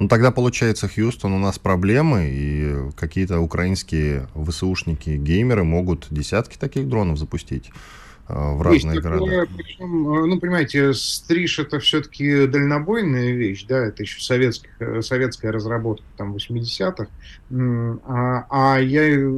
Ну 0.04 0.08
тогда 0.08 0.30
получается, 0.30 0.86
Хьюстон, 0.86 1.32
у 1.32 1.38
нас 1.38 1.58
проблемы, 1.58 2.28
и 2.30 2.90
какие-то 2.94 3.40
украинские 3.40 4.28
ВСУшники, 4.34 5.16
геймеры 5.16 5.64
могут 5.64 6.08
десятки 6.10 6.58
таких 6.58 6.90
дронов 6.90 7.18
запустить. 7.18 7.70
Э, 8.26 8.54
в 8.54 8.62
разные 8.62 8.94
Есть 8.94 9.06
города. 9.06 9.46
причем, 9.54 10.08
э, 10.08 10.26
ну, 10.26 10.40
понимаете, 10.40 10.94
стриж 10.94 11.58
это 11.58 11.78
все-таки 11.78 12.46
дальнобойная 12.46 13.32
вещь, 13.32 13.66
да, 13.66 13.78
это 13.84 14.02
еще 14.02 14.20
советских, 14.20 14.70
э, 14.80 15.02
советская 15.02 15.52
разработка 15.52 16.04
там 16.16 16.34
80-х. 16.34 17.08
А, 18.06 18.46
а 18.48 18.78
я, 18.78 19.30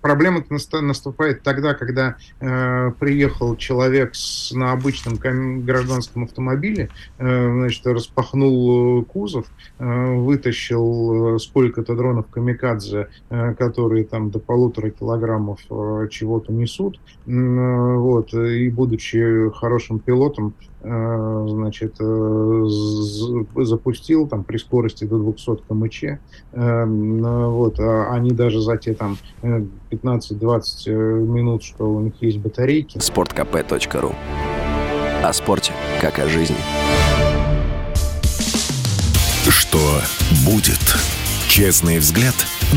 проблема 0.00 0.42
наступает 0.80 1.42
тогда, 1.42 1.74
когда 1.74 2.16
э, 2.40 2.92
приехал 2.98 3.56
человек 3.56 4.14
с, 4.14 4.52
на 4.52 4.72
обычном 4.72 5.16
гражданском 5.64 6.24
автомобиле, 6.24 6.88
э, 7.18 7.52
значит, 7.52 7.86
распахнул 7.86 9.04
кузов, 9.04 9.46
э, 9.78 10.14
вытащил 10.14 11.38
сколько-то 11.38 11.94
дронов 11.94 12.26
камикадзе, 12.28 13.08
э, 13.28 13.54
которые 13.54 14.04
там 14.04 14.30
до 14.30 14.38
полутора 14.38 14.90
килограммов 14.90 15.60
э, 15.70 16.08
чего-то 16.10 16.52
несут, 16.52 16.98
э, 17.26 17.30
вот, 18.14 18.32
и 18.32 18.68
будучи 18.68 19.50
хорошим 19.54 19.98
пилотом, 19.98 20.54
э, 20.82 21.46
значит, 21.48 21.96
э, 21.98 22.64
запустил 23.64 24.28
там 24.28 24.44
при 24.44 24.58
скорости 24.58 25.04
до 25.04 25.18
200 25.18 25.56
км. 25.66 26.20
Э, 26.52 26.84
вот, 26.86 27.80
а 27.80 28.12
они 28.12 28.30
даже 28.30 28.60
за 28.60 28.76
те 28.76 28.94
там 28.94 29.18
15-20 29.42 30.92
минут, 31.26 31.64
что 31.64 31.92
у 31.92 32.00
них 32.00 32.14
есть 32.20 32.38
батарейки. 32.38 32.98
sportkp.ru 32.98 34.14
О 35.24 35.32
спорте, 35.32 35.72
как 36.00 36.20
о 36.20 36.28
жизни. 36.28 36.56
Что 39.48 39.78
будет? 40.46 40.78
Честный 41.48 41.98
взгляд 41.98 42.34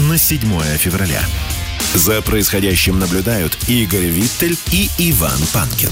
на 0.10 0.18
7 0.18 0.40
февраля. 0.78 1.22
За 1.98 2.22
происходящим 2.22 3.00
наблюдают 3.00 3.58
Игорь 3.68 4.06
Виттель 4.06 4.56
и 4.72 4.88
Иван 5.10 5.40
Панкин. 5.52 5.90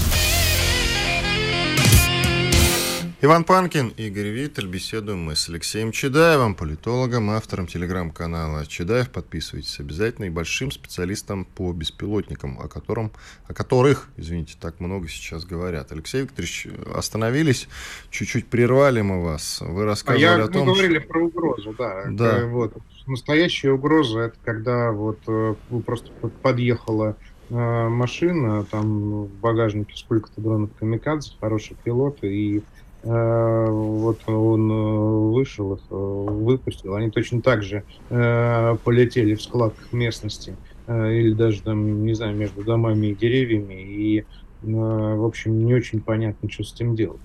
Иван 3.22 3.42
Панкин, 3.42 3.88
Игорь 3.88 4.28
Виттель. 4.28 4.68
Беседуем 4.68 5.24
мы 5.24 5.34
с 5.34 5.48
Алексеем 5.48 5.90
Чедаевым, 5.90 6.54
политологом, 6.54 7.30
автором 7.30 7.66
телеграм-канала 7.66 8.64
Чедаев. 8.66 9.10
Подписывайтесь 9.10 9.80
обязательно. 9.80 10.26
И 10.26 10.30
большим 10.30 10.70
специалистом 10.70 11.44
по 11.44 11.72
беспилотникам, 11.72 12.60
о, 12.60 12.68
котором, 12.68 13.10
о 13.48 13.52
которых, 13.52 14.08
извините, 14.16 14.54
так 14.60 14.78
много 14.78 15.08
сейчас 15.08 15.44
говорят. 15.44 15.90
Алексей 15.90 16.22
Викторович, 16.22 16.68
остановились, 16.94 17.68
чуть-чуть 18.10 18.46
прервали 18.46 19.00
мы 19.00 19.24
вас. 19.24 19.60
Вы 19.60 19.84
рассказывали 19.84 20.24
а 20.24 20.38
я, 20.38 20.44
о 20.44 20.46
том... 20.46 20.68
Мы 20.68 20.74
говорили 20.74 21.00
что... 21.00 21.08
про 21.08 21.24
угрозу, 21.24 21.74
да. 21.76 22.04
да. 22.10 22.36
Это, 22.36 22.46
вот, 22.46 22.74
настоящая 23.06 23.72
угроза 23.72 24.20
это 24.20 24.36
когда 24.44 24.92
вот 24.92 25.18
э, 25.26 25.54
просто 25.84 26.10
подъехала 26.42 27.16
э, 27.50 27.88
машина, 27.88 28.64
там 28.64 29.24
в 29.24 29.30
багажнике 29.40 29.96
сколько-то 29.96 30.40
дронов 30.40 30.70
камикадзе, 30.78 31.32
хороший 31.40 31.76
пилот, 31.82 32.22
и 32.22 32.62
э, 33.02 33.66
вот 33.68 34.20
он 34.28 35.32
вышел 35.32 35.74
их, 35.74 35.80
выпустил. 35.90 36.94
Они 36.94 37.10
точно 37.10 37.40
так 37.40 37.62
же 37.62 37.84
полетели 38.08 39.34
в 39.34 39.42
складках 39.42 39.92
местности 39.92 40.56
или 40.88 41.32
даже 41.32 41.62
там, 41.62 42.04
не 42.04 42.14
знаю, 42.14 42.36
между 42.36 42.62
домами 42.62 43.08
и 43.08 43.14
деревьями, 43.14 43.74
и, 43.74 44.24
в 44.62 45.26
общем, 45.26 45.64
не 45.66 45.74
очень 45.74 46.00
понятно, 46.00 46.48
что 46.48 46.62
с 46.62 46.72
этим 46.74 46.94
делать. 46.94 47.20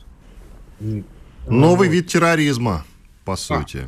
Новый 1.47 1.87
вид 1.87 2.07
терроризма, 2.07 2.83
по 3.23 3.35
сути. 3.35 3.87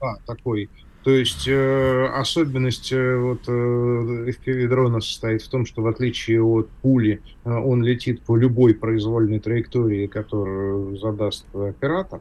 Да, 0.00 0.16
да 0.16 0.34
такой 0.34 0.68
то 1.02 1.10
есть 1.10 1.48
э, 1.48 2.06
особенность 2.14 2.92
э, 2.92 3.16
вот, 3.16 3.48
э, 3.48 3.50
FPV-дрона 3.50 5.00
состоит 5.00 5.42
в 5.42 5.48
том, 5.48 5.66
что 5.66 5.82
в 5.82 5.88
отличие 5.88 6.40
от 6.42 6.68
пули, 6.80 7.20
э, 7.44 7.50
он 7.50 7.82
летит 7.82 8.22
по 8.22 8.36
любой 8.36 8.74
произвольной 8.74 9.40
траектории, 9.40 10.06
которую 10.06 10.96
задаст 10.98 11.44
оператор. 11.54 12.20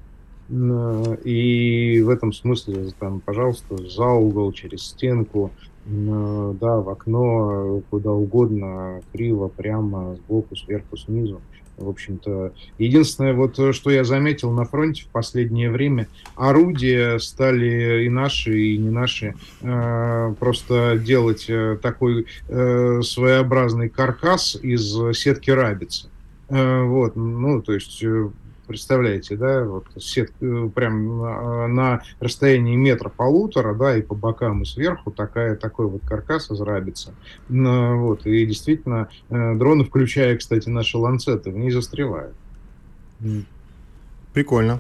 Э, 0.50 1.18
и 1.24 2.02
в 2.02 2.10
этом 2.10 2.34
смысле, 2.34 2.90
там, 3.00 3.20
пожалуйста, 3.20 3.78
за 3.78 4.08
угол, 4.08 4.52
через 4.52 4.82
стенку, 4.82 5.52
э, 5.86 6.54
да, 6.60 6.80
в 6.80 6.90
окно, 6.90 7.84
куда 7.92 8.12
угодно, 8.12 9.02
криво, 9.14 9.48
прямо, 9.48 10.16
сбоку, 10.16 10.56
сверху, 10.56 10.98
снизу. 10.98 11.40
В 11.78 11.90
общем-то, 11.90 12.54
единственное, 12.78 13.34
вот 13.34 13.58
э, 13.60 13.74
что 13.74 13.90
я 13.90 14.04
заметил 14.04 14.52
на 14.52 14.66
фронте 14.66 15.04
в 15.04 15.08
последнее 15.08 15.72
время, 15.72 16.08
орудия 16.36 17.18
стали 17.20 18.06
и 18.06 18.10
наши, 18.10 18.58
и 18.60 18.78
не 18.78 18.90
наши, 18.90 19.36
э, 19.62 20.36
просто 20.40 20.98
делать 21.04 21.46
э, 21.48 21.78
такой 21.82 22.28
э, 22.48 23.02
своеобразный 23.02 23.90
каркас 23.90 24.56
из 24.62 25.18
сетки 25.18 25.50
рабицы. 25.50 26.12
Э, 26.52 26.84
вот, 26.84 27.16
ну, 27.16 27.62
то 27.62 27.74
есть 27.74 28.04
э, 28.04 28.30
представляете, 28.72 29.36
да, 29.36 29.66
вот 29.66 29.86
сет, 29.98 30.32
э, 30.40 30.70
прям 30.74 31.20
на, 31.20 31.68
на 31.68 32.04
расстоянии 32.22 32.78
метра 32.78 33.10
полутора, 33.10 33.76
да, 33.76 33.98
и 33.98 34.02
по 34.02 34.16
бокам 34.16 34.62
и 34.62 34.66
сверху 34.66 35.12
такая, 35.12 35.58
такой 35.58 35.88
вот 35.88 36.04
каркас 36.06 36.50
из 36.52 36.62
вот, 37.98 38.26
и 38.26 38.46
действительно, 38.46 39.10
э, 39.30 39.56
дроны, 39.56 39.84
включая, 39.84 40.38
кстати, 40.38 40.70
наши 40.70 40.98
ланцеты, 40.98 41.52
в 41.52 41.58
ней 41.58 41.72
застревают. 41.72 42.34
Прикольно. 44.34 44.80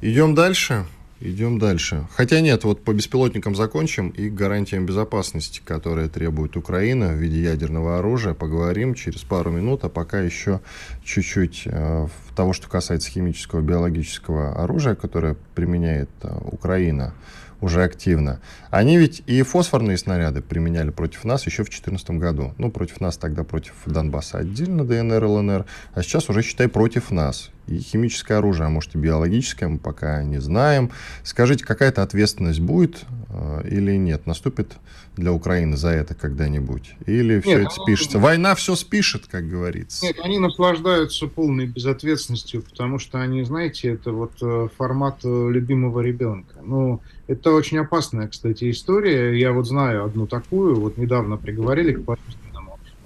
Идем 0.00 0.34
дальше. 0.34 0.86
Идем 1.20 1.58
дальше. 1.58 2.06
Хотя 2.14 2.40
нет, 2.40 2.62
вот 2.62 2.84
по 2.84 2.92
беспилотникам 2.92 3.56
закончим 3.56 4.10
и 4.10 4.30
гарантиям 4.30 4.86
безопасности, 4.86 5.60
которые 5.64 6.08
требует 6.08 6.56
Украина 6.56 7.08
в 7.08 7.16
виде 7.16 7.42
ядерного 7.42 7.98
оружия, 7.98 8.34
поговорим 8.34 8.94
через 8.94 9.22
пару 9.22 9.50
минут, 9.50 9.82
а 9.82 9.88
пока 9.88 10.20
еще 10.20 10.60
чуть-чуть 11.02 11.62
э, 11.66 12.06
того, 12.36 12.52
что 12.52 12.68
касается 12.68 13.10
химического, 13.10 13.62
биологического 13.62 14.62
оружия, 14.62 14.94
которое 14.94 15.36
применяет 15.56 16.10
э, 16.22 16.32
Украина 16.52 17.14
уже 17.60 17.82
активно. 17.82 18.40
Они 18.70 18.96
ведь 18.96 19.24
и 19.26 19.42
фосфорные 19.42 19.98
снаряды 19.98 20.40
применяли 20.40 20.90
против 20.90 21.24
нас 21.24 21.44
еще 21.46 21.64
в 21.64 21.66
2014 21.66 22.10
году. 22.10 22.54
Ну, 22.58 22.70
против 22.70 23.00
нас 23.00 23.16
тогда, 23.16 23.42
против 23.42 23.74
Донбасса 23.86 24.38
отдельно, 24.38 24.84
ДНР, 24.84 25.24
ЛНР, 25.24 25.66
а 25.94 26.02
сейчас 26.02 26.30
уже, 26.30 26.42
считай, 26.42 26.68
против 26.68 27.10
нас 27.10 27.50
и 27.68 27.78
химическое 27.78 28.38
оружие, 28.38 28.66
а 28.66 28.70
может 28.70 28.94
и 28.94 28.98
биологическое, 28.98 29.68
мы 29.68 29.78
пока 29.78 30.22
не 30.22 30.40
знаем. 30.40 30.90
Скажите, 31.22 31.64
какая-то 31.64 32.02
ответственность 32.02 32.60
будет 32.60 33.04
э, 33.30 33.68
или 33.68 33.96
нет? 33.96 34.26
Наступит 34.26 34.72
для 35.16 35.32
Украины 35.32 35.76
за 35.76 35.90
это 35.90 36.14
когда-нибудь? 36.14 36.94
Или 37.06 37.34
нет, 37.34 37.44
все 37.44 37.58
это 37.58 37.70
они... 37.76 37.84
спишется? 37.84 38.18
Война 38.18 38.54
все 38.54 38.74
спишет, 38.74 39.26
как 39.26 39.48
говорится. 39.48 40.04
Нет, 40.04 40.16
они 40.22 40.38
наслаждаются 40.38 41.26
полной 41.26 41.66
безответственностью, 41.66 42.62
потому 42.62 42.98
что 42.98 43.20
они, 43.20 43.44
знаете, 43.44 43.92
это 43.92 44.12
вот 44.12 44.32
э, 44.40 44.68
формат 44.76 45.20
э, 45.24 45.48
любимого 45.50 46.00
ребенка. 46.00 46.60
Ну, 46.62 47.00
это 47.26 47.52
очень 47.52 47.78
опасная, 47.78 48.28
кстати, 48.28 48.70
история. 48.70 49.38
Я 49.38 49.52
вот 49.52 49.66
знаю 49.66 50.04
одну 50.04 50.26
такую, 50.26 50.76
вот 50.80 50.96
недавно 50.96 51.36
приговорили 51.36 51.92
к 51.92 52.04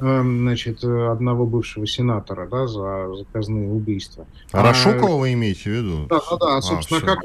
значит, 0.03 0.85
одного 0.85 1.47
бывшего 1.47 1.87
сенатора, 1.87 2.49
да, 2.49 2.67
за 2.67 3.15
заказные 3.17 3.71
убийства. 3.71 4.27
А 4.51 4.63
Рашукова 4.63 5.21
вы 5.21 5.33
имеете 5.35 5.63
в 5.63 5.67
виду? 5.67 6.07
Да, 6.09 6.21
да, 6.31 6.37
да. 6.37 6.57
А, 6.57 6.63
собственно, 6.63 7.01
а, 7.01 7.05
как, 7.05 7.19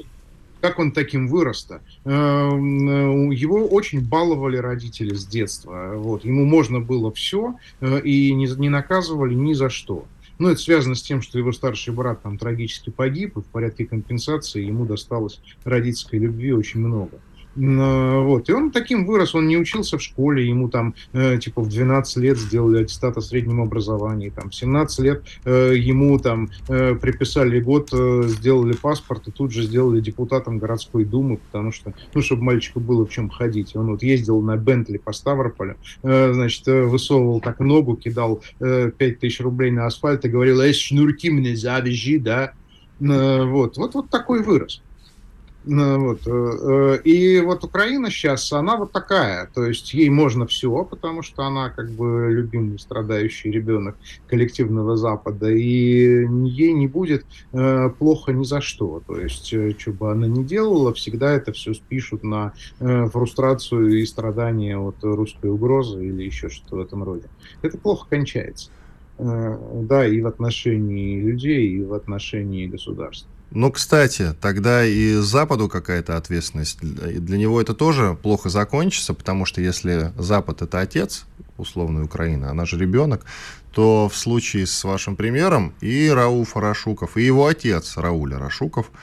как 0.62 0.80
он 0.80 0.92
таким 0.92 1.28
вырос-то? 1.28 1.82
Эм, 2.06 3.32
его 3.32 3.66
очень 3.66 4.02
баловали 4.02 4.58
родители 4.58 5.14
с 5.14 5.26
детства. 5.26 5.94
Вот. 5.96 6.26
Ему 6.26 6.46
можно 6.46 6.80
было 6.80 7.12
все, 7.12 7.56
э, 7.80 8.02
и 8.02 8.34
не, 8.34 8.48
не 8.58 8.70
наказывали 8.70 9.34
ни 9.34 9.54
за 9.54 9.70
что. 9.70 10.06
Ну, 10.40 10.50
это 10.50 10.62
связано 10.62 10.96
с 10.96 11.02
тем, 11.02 11.22
что 11.22 11.40
его 11.40 11.52
старший 11.52 11.94
брат 11.94 12.22
там 12.22 12.38
трагически 12.38 12.92
погиб, 12.92 13.38
и 13.38 13.42
в 13.42 13.46
порядке 13.46 13.86
компенсации 13.86 14.64
ему 14.64 14.86
досталось 14.86 15.42
родительской 15.64 16.20
любви 16.20 16.54
очень 16.54 16.80
много. 16.80 17.20
Э, 17.58 18.22
вот. 18.22 18.50
И 18.50 18.54
он 18.54 18.72
таким 18.72 19.06
вырос, 19.06 19.34
он 19.36 19.48
не 19.48 19.58
учился 19.58 19.98
в 19.98 20.02
школе, 20.02 20.48
ему 20.48 20.70
там 20.70 20.94
э, 21.14 21.38
типа 21.38 21.62
в 21.62 21.70
12 21.70 22.18
лет 22.18 22.38
сделали 22.38 22.84
аттестат 22.84 23.18
о 23.18 23.22
среднем 23.22 23.62
образовании, 23.62 24.30
там 24.30 24.50
в 24.50 24.56
17 24.56 25.00
лет 25.00 25.24
э, 25.46 25.74
ему 25.76 26.20
там 26.20 26.50
э, 26.68 26.96
приписали 26.96 27.60
год, 27.60 27.90
э, 27.94 28.24
сделали 28.28 28.74
паспорт 28.74 29.28
и 29.28 29.32
тут 29.32 29.52
же 29.52 29.64
сделали 29.64 30.02
депутатом 30.02 30.60
городской 30.60 31.04
думы, 31.04 31.38
потому 31.38 31.72
что, 31.72 31.94
ну, 32.14 32.22
чтобы 32.22 32.44
мальчику 32.44 32.80
было 32.80 33.06
в 33.06 33.10
чем 33.10 33.30
ходить. 33.30 33.76
Он 33.76 33.88
вот 33.88 34.04
ездил 34.04 34.42
на 34.42 34.56
Бентли 34.58 34.98
по 34.98 35.12
Ставрополю, 35.12 35.78
э, 36.04 36.34
значит, 36.34 36.68
э, 36.68 36.84
высовывал 36.84 37.42
так 37.42 37.60
ногу, 37.60 37.96
кидал 37.96 38.44
э, 38.60 38.92
5 38.96 39.20
тысяч 39.20 39.40
рублей 39.42 39.72
на 39.72 39.88
асфальт 39.88 40.26
и 40.26 40.30
говорил, 40.30 40.62
эй, 40.62 40.74
шнурки 40.74 41.30
мне 41.30 41.56
завяжи, 41.56 42.20
да, 42.20 42.54
э, 43.00 43.44
вот, 43.46 43.78
вот, 43.78 43.96
вот 43.96 44.10
такой 44.10 44.44
вырос. 44.44 44.82
Ну, 45.70 46.00
вот. 46.00 46.26
Э, 46.26 46.32
э, 46.32 47.02
и 47.04 47.42
вот 47.42 47.64
Украина 47.66 48.10
сейчас, 48.10 48.54
она 48.54 48.78
вот 48.78 48.94
такая, 48.94 49.50
то 49.54 49.66
есть 49.66 49.94
ей 49.94 50.10
можно 50.10 50.48
все, 50.48 50.86
потому 50.86 51.24
что 51.24 51.44
она 51.44 51.70
как 51.70 51.92
бы 51.92 52.30
любимый 52.32 52.80
страдающий 52.80 53.52
ребенок 53.52 53.98
коллективного 54.28 54.96
Запада, 54.96 55.50
и 55.52 56.26
ей 56.46 56.72
не 56.72 56.88
будет 56.88 57.26
э, 57.52 57.90
плохо 58.00 58.32
ни 58.32 58.46
за 58.46 58.62
что. 58.62 59.04
То 59.06 59.20
есть, 59.20 59.48
что 59.80 59.92
бы 59.92 60.10
она 60.10 60.28
ни 60.28 60.44
делала, 60.44 60.94
всегда 60.94 61.34
это 61.34 61.52
все 61.52 61.74
спишут 61.74 62.24
на 62.24 62.54
фрустрацию 62.80 64.00
и 64.00 64.06
страдания 64.06 64.78
от 64.78 64.96
русской 65.02 65.50
угрозы 65.50 66.06
или 66.06 66.24
еще 66.24 66.48
что-то 66.48 66.78
в 66.78 66.80
этом 66.80 67.04
роде. 67.04 67.26
Это 67.62 67.78
плохо 67.78 68.08
кончается. 68.10 68.70
Да, 69.18 70.08
и 70.08 70.22
в 70.22 70.28
отношении 70.28 71.20
людей, 71.20 71.68
и 71.70 71.84
в 71.84 71.94
отношении 71.94 72.68
государства. 72.68 73.30
Ну, 73.52 73.72
кстати, 73.72 74.36
тогда 74.42 74.86
и 74.86 75.16
Западу 75.16 75.70
какая-то 75.70 76.18
ответственность. 76.18 76.80
Для 76.82 77.38
него 77.38 77.62
это 77.62 77.74
тоже 77.74 78.18
плохо 78.22 78.50
закончится, 78.50 79.14
потому 79.14 79.46
что 79.46 79.62
если 79.62 80.12
Запад 80.18 80.62
это 80.62 80.80
отец, 80.80 81.26
условно 81.58 82.04
Украина, 82.04 82.52
она 82.52 82.66
же 82.66 82.78
ребенок, 82.78 83.26
то 83.72 84.10
в 84.10 84.18
случае 84.18 84.68
с 84.68 84.84
вашим 84.84 85.16
примером 85.16 85.74
и 85.82 86.10
Рауф 86.10 86.58
Рашуков, 86.58 87.16
и 87.16 87.24
его 87.24 87.48
отец 87.48 87.98
Рауль 87.98 88.34
Рашуков– 88.34 88.92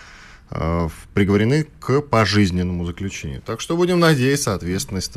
приговорены 1.15 1.67
к 1.81 2.01
пожизненному 2.01 2.87
заключению. 2.87 3.43
Так 3.43 3.61
что 3.61 3.77
будем 3.77 3.99
надеяться, 4.01 4.55
ответственность 4.55 5.17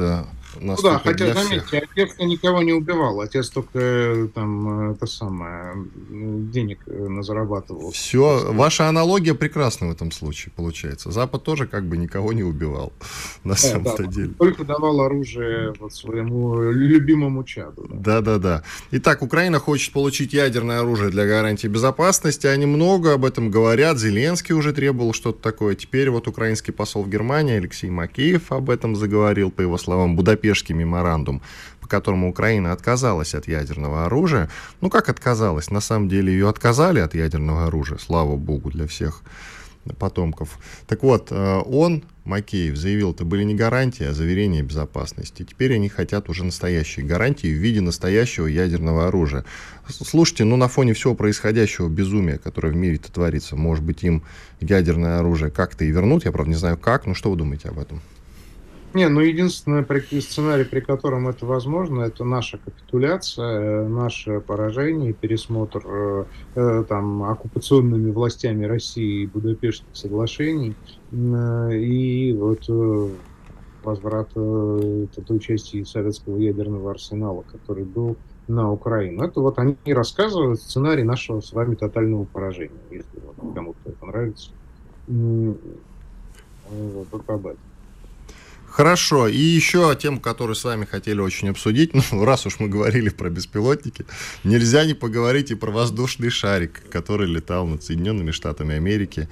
ну 0.59 0.75
да, 0.81 0.99
хотя, 0.99 1.33
заметьте, 1.33 1.65
всех. 1.65 1.83
отец 1.91 2.17
никого 2.19 2.61
не 2.63 2.73
убивал, 2.73 3.21
отец 3.21 3.49
только 3.49 3.79
э, 3.79 4.27
там 4.33 4.91
это 4.91 5.05
самое 5.05 5.75
денег 6.09 6.79
э, 6.87 7.07
зарабатывал. 7.21 7.91
Все, 7.91 8.51
ваша 8.51 8.87
аналогия 8.87 9.33
прекрасна 9.33 9.87
в 9.87 9.91
этом 9.91 10.11
случае 10.11 10.53
получается. 10.55 11.11
Запад 11.11 11.43
тоже 11.43 11.67
как 11.67 11.85
бы 11.85 11.97
никого 11.97 12.33
не 12.33 12.43
убивал 12.43 12.93
на 13.43 13.53
да, 13.53 13.59
самом-то 13.59 14.03
да, 14.03 14.11
деле. 14.11 14.33
Только 14.37 14.63
давал 14.63 15.01
оружие 15.01 15.73
вот 15.79 15.93
своему 15.93 16.71
любимому 16.71 17.43
чаду. 17.43 17.87
Да, 17.91 18.21
да, 18.21 18.37
да. 18.37 18.63
Итак, 18.91 19.21
Украина 19.21 19.59
хочет 19.59 19.93
получить 19.93 20.33
ядерное 20.33 20.79
оружие 20.79 21.09
для 21.11 21.25
гарантии 21.25 21.67
безопасности. 21.67 22.47
Они 22.47 22.65
много 22.65 23.13
об 23.13 23.25
этом 23.25 23.51
говорят. 23.51 23.97
Зеленский 23.97 24.55
уже 24.55 24.73
требовал, 24.73 25.13
что-то 25.27 25.41
такое. 25.41 25.75
Теперь 25.75 26.09
вот 26.09 26.27
украинский 26.29 26.71
посол 26.71 27.03
в 27.03 27.09
Германии 27.09 27.57
Алексей 27.57 27.89
Макеев 27.89 28.49
об 28.53 28.69
этом 28.69 28.95
заговорил, 28.95 29.51
по 29.51 29.59
его 29.59 29.77
словам, 29.77 30.15
Будапештский 30.15 30.73
меморандум, 30.73 31.41
по 31.81 31.87
которому 31.87 32.29
Украина 32.29 32.71
отказалась 32.71 33.35
от 33.35 33.45
ядерного 33.45 34.05
оружия. 34.05 34.49
Ну, 34.79 34.89
как 34.89 35.09
отказалась? 35.09 35.69
На 35.69 35.81
самом 35.81 36.07
деле 36.07 36.31
ее 36.31 36.47
отказали 36.47 37.01
от 37.01 37.13
ядерного 37.13 37.67
оружия, 37.67 37.97
слава 37.97 38.37
богу, 38.37 38.69
для 38.69 38.87
всех 38.87 39.21
потомков. 39.95 40.59
Так 40.87 41.03
вот, 41.03 41.27
э, 41.31 41.61
он, 41.65 42.03
Макеев, 42.25 42.75
заявил, 42.75 43.11
это 43.11 43.25
были 43.25 43.43
не 43.43 43.55
гарантии, 43.55 44.05
а 44.05 44.13
заверения 44.13 44.61
безопасности. 44.61 45.43
Теперь 45.43 45.75
они 45.75 45.89
хотят 45.89 46.29
уже 46.29 46.43
настоящие 46.43 47.05
гарантии 47.05 47.47
в 47.47 47.57
виде 47.57 47.81
настоящего 47.81 48.47
ядерного 48.47 49.07
оружия. 49.07 49.45
Слушайте, 49.87 50.43
ну 50.43 50.57
на 50.57 50.67
фоне 50.67 50.93
всего 50.93 51.15
происходящего 51.15 51.87
безумия, 51.87 52.37
которое 52.37 52.69
в 52.69 52.75
мире-то 52.75 53.11
творится, 53.11 53.55
может 53.55 53.83
быть 53.83 54.03
им 54.03 54.23
ядерное 54.59 55.19
оружие 55.19 55.51
как-то 55.51 55.85
и 55.85 55.91
вернут, 55.91 56.25
я 56.25 56.31
правда 56.31 56.51
не 56.51 56.57
знаю 56.57 56.77
как, 56.77 57.05
ну 57.05 57.13
что 57.13 57.31
вы 57.31 57.37
думаете 57.37 57.69
об 57.69 57.79
этом? 57.79 58.01
Не, 58.93 59.09
ну 59.09 59.19
единственный 59.19 59.85
сценарий, 60.21 60.63
при 60.63 60.79
котором 60.79 61.27
это 61.27 61.45
возможно, 61.45 62.03
это 62.03 62.23
наша 62.23 62.57
капитуляция, 62.57 63.83
э, 63.83 63.87
наше 63.87 64.39
поражение, 64.39 65.11
пересмотр 65.11 65.83
э, 65.85 66.25
э, 66.55 66.85
там, 66.87 67.23
оккупационными 67.23 68.11
властями 68.11 68.63
России 68.63 69.23
и 69.23 69.27
Будапештских 69.27 69.95
соглашений, 69.95 70.73
и 71.11 72.35
вот 72.39 72.69
возврат 73.83 74.29
той 74.33 75.39
части 75.39 75.83
советского 75.83 76.37
ядерного 76.37 76.91
арсенала, 76.91 77.43
который 77.51 77.83
был 77.83 78.15
на 78.47 78.71
Украину. 78.71 79.23
Это 79.23 79.41
вот 79.41 79.59
они 79.59 79.75
рассказывают 79.85 80.61
сценарий 80.61 81.03
нашего 81.03 81.41
с 81.41 81.51
вами 81.51 81.75
тотального 81.75 82.23
поражения, 82.23 82.79
если 82.89 83.19
вот 83.25 83.53
кому-то 83.53 83.79
это 83.85 84.05
нравится. 84.05 84.51
Вот, 85.07 87.09
только 87.09 87.33
об 87.33 87.47
этом. 87.47 87.66
Хорошо. 88.69 89.27
И 89.27 89.37
еще 89.37 89.97
тему, 89.99 90.19
которую 90.19 90.55
с 90.55 90.63
вами 90.63 90.85
хотели 90.85 91.19
очень 91.19 91.49
обсудить, 91.49 91.93
ну, 92.11 92.25
раз 92.25 92.45
уж 92.45 92.59
мы 92.59 92.67
говорили 92.67 93.09
про 93.09 93.29
беспилотники, 93.29 94.05
нельзя 94.43 94.85
не 94.85 94.93
поговорить 94.93 95.51
и 95.51 95.55
про 95.55 95.71
воздушный 95.71 96.29
шарик, 96.29 96.83
который 96.91 97.27
летал 97.27 97.65
над 97.65 97.83
Соединенными 97.83 98.31
Штатами 98.31 98.75
Америки. 98.75 99.27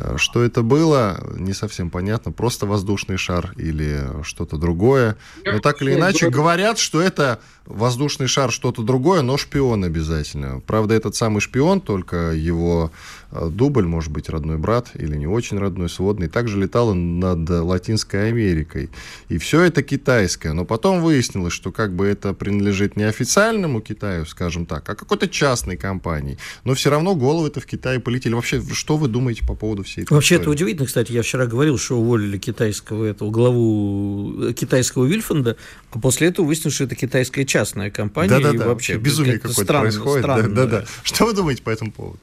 Э, 0.00 0.16
что 0.16 0.42
это 0.42 0.62
было, 0.62 1.20
не 1.36 1.52
совсем 1.52 1.90
понятно. 1.90 2.32
Просто 2.32 2.66
воздушный 2.66 3.16
шар 3.16 3.52
или 3.56 4.22
что-то 4.22 4.56
другое. 4.56 5.16
Но 5.44 5.60
так 5.60 5.82
или 5.82 5.94
иначе, 5.94 6.30
говорят, 6.30 6.78
что 6.78 7.00
это 7.00 7.40
воздушный 7.66 8.28
шар 8.28 8.50
что-то 8.50 8.82
другое, 8.82 9.22
но 9.22 9.36
шпион 9.36 9.84
обязательно. 9.84 10.60
Правда, 10.66 10.94
этот 10.94 11.14
самый 11.14 11.40
шпион, 11.40 11.80
только 11.80 12.32
его 12.32 12.90
э, 13.30 13.48
дубль, 13.50 13.86
может 13.86 14.10
быть, 14.10 14.28
родной 14.28 14.56
брат 14.56 14.90
или 14.94 15.16
не 15.16 15.26
очень 15.26 15.58
родной, 15.58 15.88
сводный, 15.88 16.28
также 16.28 16.58
летал 16.58 16.94
над 16.94 17.48
Латинской 17.48 18.28
Америкой. 18.28 18.90
И 19.28 19.38
все 19.38 19.62
это 19.62 19.82
китайское. 19.82 20.52
Но 20.52 20.64
потом 20.64 21.02
выяснилось, 21.02 21.52
что 21.52 21.72
как 21.72 21.94
бы 21.94 22.06
это 22.06 22.32
принадлежит 22.32 22.96
не 22.96 23.04
официальному 23.04 23.80
Китаю, 23.80 24.26
скажем 24.26 24.66
так, 24.66 24.88
а 24.88 24.94
какой-то 24.94 25.28
частной 25.28 25.76
компании. 25.76 26.38
Но 26.64 26.74
все 26.74 26.90
равно 26.90 27.14
головы-то 27.14 27.60
в 27.60 27.66
Китае 27.66 28.00
полетели. 28.00 28.34
Вообще, 28.34 28.62
что 28.72 28.96
вы 28.96 29.08
думаете 29.08 29.46
по 29.46 29.54
поводу 29.54 29.84
всей 29.88 30.02
этой 30.02 30.14
Вообще, 30.14 30.36
истории? 30.36 30.42
это 30.42 30.50
удивительно, 30.50 30.86
кстати. 30.86 31.12
Я 31.12 31.22
вчера 31.22 31.46
говорил, 31.46 31.78
что 31.78 31.98
уволили 31.98 32.38
китайского 32.38 33.04
этого 33.04 33.30
главу 33.30 34.34
э, 34.42 34.52
китайского 34.52 35.04
Вильфанда, 35.06 35.56
а 35.90 35.98
после 35.98 36.28
этого 36.28 36.46
выяснилось, 36.46 36.74
что 36.74 36.84
это 36.84 36.94
китайская 36.94 37.44
частная 37.44 37.90
компания. 37.90 38.28
Да-да-да, 38.28 38.66
вообще 38.66 38.96
безумие 38.96 39.38
какое-то 39.38 39.62
странно, 39.62 39.82
происходит. 39.82 40.26
Да-да-да. 40.26 40.84
Что 41.02 41.26
вы 41.26 41.34
думаете 41.34 41.62
по 41.62 41.70
этому 41.70 41.92
поводу? 41.92 42.18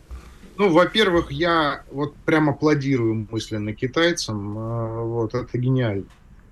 Ну, 0.58 0.69
во-первых, 0.69 1.32
я 1.32 1.84
вот 1.91 2.15
прям 2.25 2.49
аплодирую 2.49 3.28
мысленно 3.30 3.73
китайцам. 3.73 4.56
А, 4.58 5.01
вот, 5.04 5.34
это 5.36 5.58
гениально. 5.58 6.06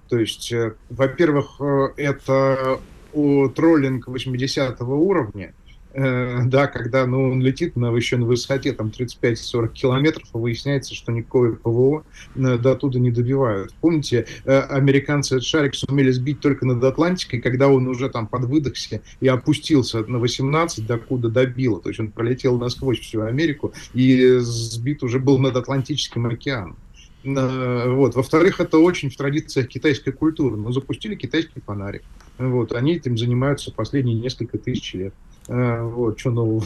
То 0.10 0.20
есть, 0.20 0.52
э, 0.52 0.74
во-первых, 0.90 1.56
э, 1.60 1.90
это 1.98 2.80
троллинг 3.14 4.08
80 4.08 4.82
уровня, 4.82 5.54
Э, 5.54 5.63
да, 5.94 6.68
когда 6.68 7.06
ну, 7.06 7.32
он 7.32 7.42
летит 7.42 7.76
на, 7.76 7.96
еще 7.96 8.18
на 8.18 8.26
высоте 8.26 8.74
там 8.74 8.88
35-40 8.88 9.74
километров, 9.74 10.28
и 10.34 10.38
выясняется, 10.38 10.96
что 10.96 11.12
никакое 11.12 11.54
ПВО 11.54 12.04
э, 12.36 12.58
до 12.58 12.76
туда 12.76 13.00
не 13.00 13.12
добивают. 13.12 13.74
Помните, 13.80 14.26
э, 14.46 14.60
американцы 14.60 15.36
этот 15.36 15.46
шарик 15.46 15.76
сумели 15.76 16.10
сбить 16.12 16.40
только 16.40 16.66
над 16.66 16.84
Атлантикой, 16.84 17.42
когда 17.42 17.68
он 17.68 17.88
уже 17.88 18.10
там 18.10 18.28
подвыдохся 18.28 19.02
и 19.20 19.28
опустился 19.28 20.04
на 20.06 20.18
18, 20.18 20.86
докуда 20.86 21.30
добило. 21.30 21.80
То 21.80 21.90
есть 21.90 22.00
он 22.00 22.12
пролетел 22.12 22.58
насквозь 22.58 23.00
всю 23.00 23.22
Америку 23.22 23.74
и 23.94 24.38
сбит 24.40 25.04
уже 25.04 25.20
был 25.20 25.38
над 25.38 25.56
Атлантическим 25.56 26.26
океаном. 26.26 26.78
Вот. 27.24 28.16
Во-вторых, 28.16 28.60
это 28.60 28.80
очень 28.80 29.10
в 29.10 29.16
традициях 29.16 29.68
китайской 29.70 30.12
культуры. 30.12 30.58
Но 30.58 30.72
запустили 30.72 31.16
китайский 31.16 31.62
фонарик. 31.66 32.04
Вот. 32.38 32.74
Они 32.74 32.96
этим 32.96 33.18
занимаются 33.18 33.72
последние 33.72 34.20
несколько 34.20 34.58
тысяч 34.58 34.94
лет. 34.94 35.14
Э, 35.48 35.82
вот, 35.82 36.20
что 36.20 36.32
нового 36.32 36.66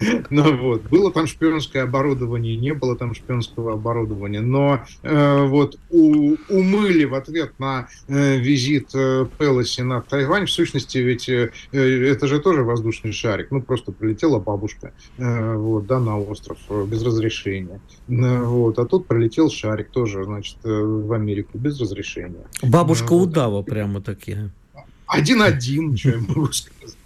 ну 0.30 0.56
вот, 0.56 0.82
было 0.84 1.12
там 1.12 1.26
шпионское 1.26 1.82
оборудование, 1.82 2.56
не 2.56 2.72
было 2.72 2.96
там 2.96 3.14
шпионского 3.14 3.74
оборудования, 3.74 4.40
но 4.40 4.84
э, 5.02 5.46
вот 5.46 5.78
у, 5.90 6.36
умыли 6.48 7.04
в 7.04 7.14
ответ 7.14 7.52
на 7.58 7.88
э, 8.08 8.38
визит 8.38 8.90
э, 8.94 9.26
Пелоси 9.38 9.82
на 9.82 10.00
Тайвань, 10.00 10.46
в 10.46 10.50
сущности, 10.50 10.98
ведь 10.98 11.28
э, 11.28 11.52
э, 11.72 12.06
это 12.06 12.26
же 12.26 12.40
тоже 12.40 12.62
воздушный 12.62 13.12
шарик, 13.12 13.50
ну 13.50 13.60
просто 13.60 13.92
прилетела 13.92 14.38
бабушка, 14.38 14.92
э, 15.18 15.56
вот, 15.56 15.86
да, 15.86 16.00
на 16.00 16.18
остров 16.18 16.58
э, 16.70 16.86
без 16.86 17.02
разрешения, 17.02 17.80
э, 18.08 18.42
вот, 18.42 18.78
а 18.78 18.86
тут 18.86 19.06
прилетел 19.06 19.50
шарик 19.50 19.90
тоже, 19.90 20.24
значит, 20.24 20.56
э, 20.64 20.68
в 20.70 21.12
Америку 21.12 21.58
без 21.58 21.78
разрешения. 21.78 22.46
Бабушка 22.62 23.12
э, 23.12 23.16
удава 23.18 23.62
прямо 23.62 24.00
такие. 24.00 24.50
Один-один, 25.06 25.96
что 25.96 26.10
я 26.10 26.18
могу 26.20 26.46
сказать. 26.52 26.96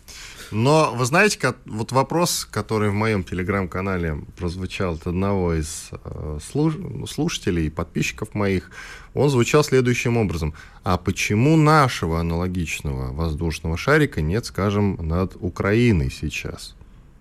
Но 0.50 0.94
вы 0.94 1.04
знаете, 1.04 1.38
как, 1.38 1.56
вот 1.66 1.92
вопрос, 1.92 2.46
который 2.50 2.90
в 2.90 2.94
моем 2.94 3.24
телеграм-канале 3.24 4.18
прозвучал 4.36 4.94
от 4.94 5.06
одного 5.06 5.54
из 5.54 5.90
э, 5.92 6.38
слуш, 6.42 6.74
слушателей 7.08 7.66
и 7.66 7.70
подписчиков 7.70 8.34
моих, 8.34 8.70
он 9.14 9.30
звучал 9.30 9.64
следующим 9.64 10.16
образом. 10.16 10.54
А 10.82 10.96
почему 10.98 11.56
нашего 11.56 12.20
аналогичного 12.20 13.12
воздушного 13.12 13.76
шарика 13.76 14.20
нет, 14.20 14.46
скажем, 14.46 14.98
над 15.00 15.36
Украиной 15.40 16.10
сейчас? 16.10 16.74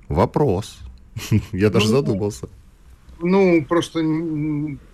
Вопрос. 0.10 0.80
Я 1.52 1.70
даже 1.70 1.88
ну, 1.88 1.92
задумался. 1.92 2.50
Ну, 3.20 3.64
просто 3.68 4.02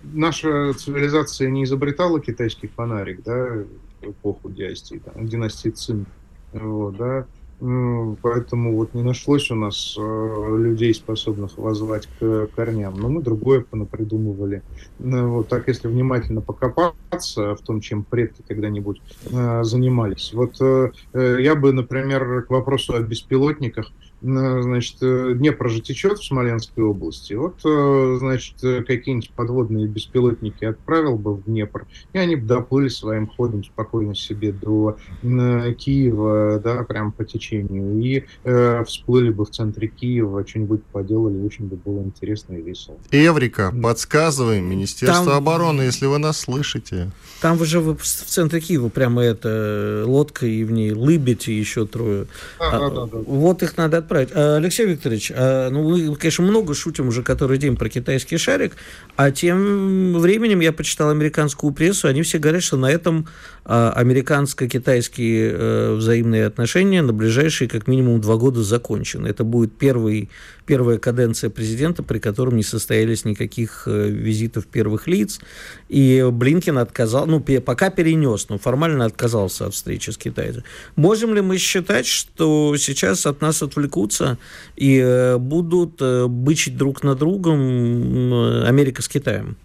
наша 0.02 0.72
цивилизация 0.74 1.50
не 1.50 1.64
изобретала 1.64 2.20
китайский 2.20 2.68
фонарик, 2.68 3.22
да, 3.24 3.64
эпоху 4.02 4.50
династии, 4.50 5.00
там, 5.04 5.26
династии 5.26 5.70
Цин. 5.70 6.06
Вот, 6.52 6.96
да. 6.96 7.26
Поэтому 7.60 8.74
вот 8.74 8.94
не 8.94 9.02
нашлось 9.02 9.50
у 9.50 9.54
нас 9.54 9.94
э, 9.98 10.56
людей, 10.58 10.94
способных 10.94 11.58
возвать 11.58 12.08
к 12.18 12.48
корням. 12.56 12.94
Но 12.98 13.10
мы 13.10 13.22
другое 13.22 13.60
понапридумывали. 13.60 14.62
Вот 14.98 15.48
так, 15.48 15.68
если 15.68 15.88
внимательно 15.88 16.40
покопаться 16.40 17.54
в 17.54 17.60
том, 17.60 17.82
чем 17.82 18.04
предки 18.04 18.42
когда-нибудь 18.48 19.02
э, 19.30 19.62
занимались. 19.62 20.32
Вот 20.32 20.58
э, 20.60 20.90
я 21.12 21.54
бы, 21.54 21.72
например, 21.72 22.44
к 22.44 22.50
вопросу 22.50 22.94
о 22.94 23.00
беспилотниках 23.00 23.92
значит, 24.20 24.96
э, 25.02 25.34
Днепр 25.34 25.68
же 25.70 25.80
течет 25.80 26.18
в 26.18 26.24
Смоленской 26.24 26.84
области. 26.84 27.34
Вот, 27.34 27.60
э, 27.64 28.16
значит, 28.18 28.62
э, 28.62 28.82
какие-нибудь 28.82 29.30
подводные 29.30 29.86
беспилотники 29.86 30.64
отправил 30.64 31.16
бы 31.16 31.34
в 31.34 31.44
Днепр, 31.44 31.86
и 32.12 32.18
они 32.18 32.36
бы 32.36 32.46
доплыли 32.46 32.88
своим 32.88 33.26
ходом 33.26 33.64
спокойно 33.64 34.14
себе 34.14 34.52
до 34.52 34.96
Киева, 35.22 36.60
да, 36.62 36.82
прям 36.84 37.12
по 37.12 37.24
течению, 37.24 38.00
и 38.00 38.24
э, 38.44 38.84
всплыли 38.84 39.30
бы 39.30 39.44
в 39.44 39.50
центре 39.50 39.88
Киева, 39.88 40.46
что-нибудь 40.46 40.84
поделали, 40.84 41.40
очень 41.42 41.66
бы 41.66 41.76
было 41.76 42.02
интересно 42.02 42.54
и 42.54 42.62
весело. 42.62 42.96
Эврика, 43.10 43.72
подсказываем, 43.82 44.68
Министерство 44.68 45.26
Там... 45.26 45.36
обороны, 45.36 45.82
если 45.82 46.06
вы 46.06 46.18
нас 46.18 46.40
слышите. 46.40 47.10
Там 47.40 47.56
вы 47.56 47.66
же 47.66 47.80
в 47.80 48.02
центре 48.02 48.60
Киева 48.60 48.88
прямо 48.88 49.22
это 49.22 50.04
лодка, 50.06 50.46
и 50.46 50.64
в 50.64 50.72
ней 50.72 50.92
лыбить 50.92 51.48
и 51.48 51.52
еще 51.52 51.86
трое. 51.86 52.26
Да, 52.58 52.70
а, 52.72 52.78
да, 52.78 52.90
да, 52.90 53.06
да. 53.06 53.18
Вот 53.26 53.62
их 53.62 53.76
надо 53.76 54.02
отправить. 54.10 54.30
А, 54.34 54.56
Алексей 54.56 54.86
Викторович, 54.86 55.32
а, 55.34 55.70
ну 55.70 55.88
мы, 55.88 56.16
конечно, 56.16 56.44
много 56.44 56.74
шутим 56.74 57.08
уже 57.08 57.22
который 57.22 57.58
день 57.58 57.76
про 57.76 57.88
китайский 57.88 58.36
шарик, 58.36 58.76
а 59.16 59.30
тем 59.30 60.18
временем 60.18 60.60
я 60.60 60.72
почитал 60.72 61.10
американскую 61.10 61.72
прессу, 61.72 62.08
они 62.08 62.22
все 62.22 62.38
говорят, 62.38 62.62
что 62.62 62.76
на 62.76 62.90
этом 62.90 63.28
американско-китайские 63.64 65.52
э, 65.52 65.94
взаимные 65.94 66.46
отношения 66.46 67.02
на 67.02 67.12
ближайшие 67.12 67.68
как 67.68 67.86
минимум 67.86 68.20
два 68.20 68.36
года 68.36 68.62
закончены. 68.62 69.28
Это 69.28 69.44
будет 69.44 69.76
первый, 69.76 70.30
первая 70.66 70.98
каденция 70.98 71.50
президента, 71.50 72.02
при 72.02 72.18
котором 72.18 72.56
не 72.56 72.62
состоялись 72.62 73.24
никаких 73.24 73.84
э, 73.86 74.08
визитов 74.08 74.66
первых 74.66 75.06
лиц. 75.06 75.40
И 75.88 76.26
Блинкин 76.32 76.78
отказал, 76.78 77.26
ну, 77.26 77.40
пока 77.40 77.90
перенес, 77.90 78.48
но 78.48 78.58
формально 78.58 79.04
отказался 79.04 79.66
от 79.66 79.74
встречи 79.74 80.10
с 80.10 80.16
китайцами. 80.16 80.64
Можем 80.96 81.34
ли 81.34 81.40
мы 81.40 81.58
считать, 81.58 82.06
что 82.06 82.74
сейчас 82.76 83.26
от 83.26 83.40
нас 83.40 83.62
отвлекутся 83.62 84.38
и 84.76 84.98
э, 84.98 85.38
будут 85.38 86.00
бычить 86.30 86.76
друг 86.76 87.02
на 87.02 87.14
другом 87.14 88.64
Америка 88.64 89.02
с 89.02 89.08
Китаем? 89.08 89.56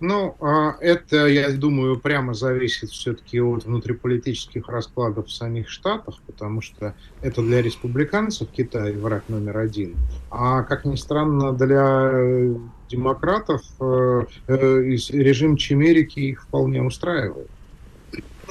Ну, 0.00 0.34
а, 0.40 0.76
это, 0.80 1.26
я 1.26 1.50
думаю, 1.50 1.98
прямо 1.98 2.32
зависит 2.32 2.90
все-таки 2.90 3.40
от 3.40 3.66
внутриполитических 3.66 4.66
раскладов 4.68 5.26
в 5.26 5.32
самих 5.32 5.68
Штатах, 5.68 6.16
потому 6.26 6.62
что 6.62 6.94
это 7.20 7.42
для 7.42 7.60
республиканцев 7.60 8.48
Китай 8.48 8.92
враг 8.92 9.24
номер 9.28 9.58
один. 9.58 9.96
А, 10.30 10.62
как 10.62 10.86
ни 10.86 10.96
странно, 10.96 11.52
для 11.52 12.10
э, 12.12 12.54
демократов 12.88 13.60
э, 13.78 14.22
э, 14.46 14.80
режим 15.10 15.56
Чемерики 15.56 16.20
их 16.20 16.44
вполне 16.44 16.82
устраивает. 16.82 17.50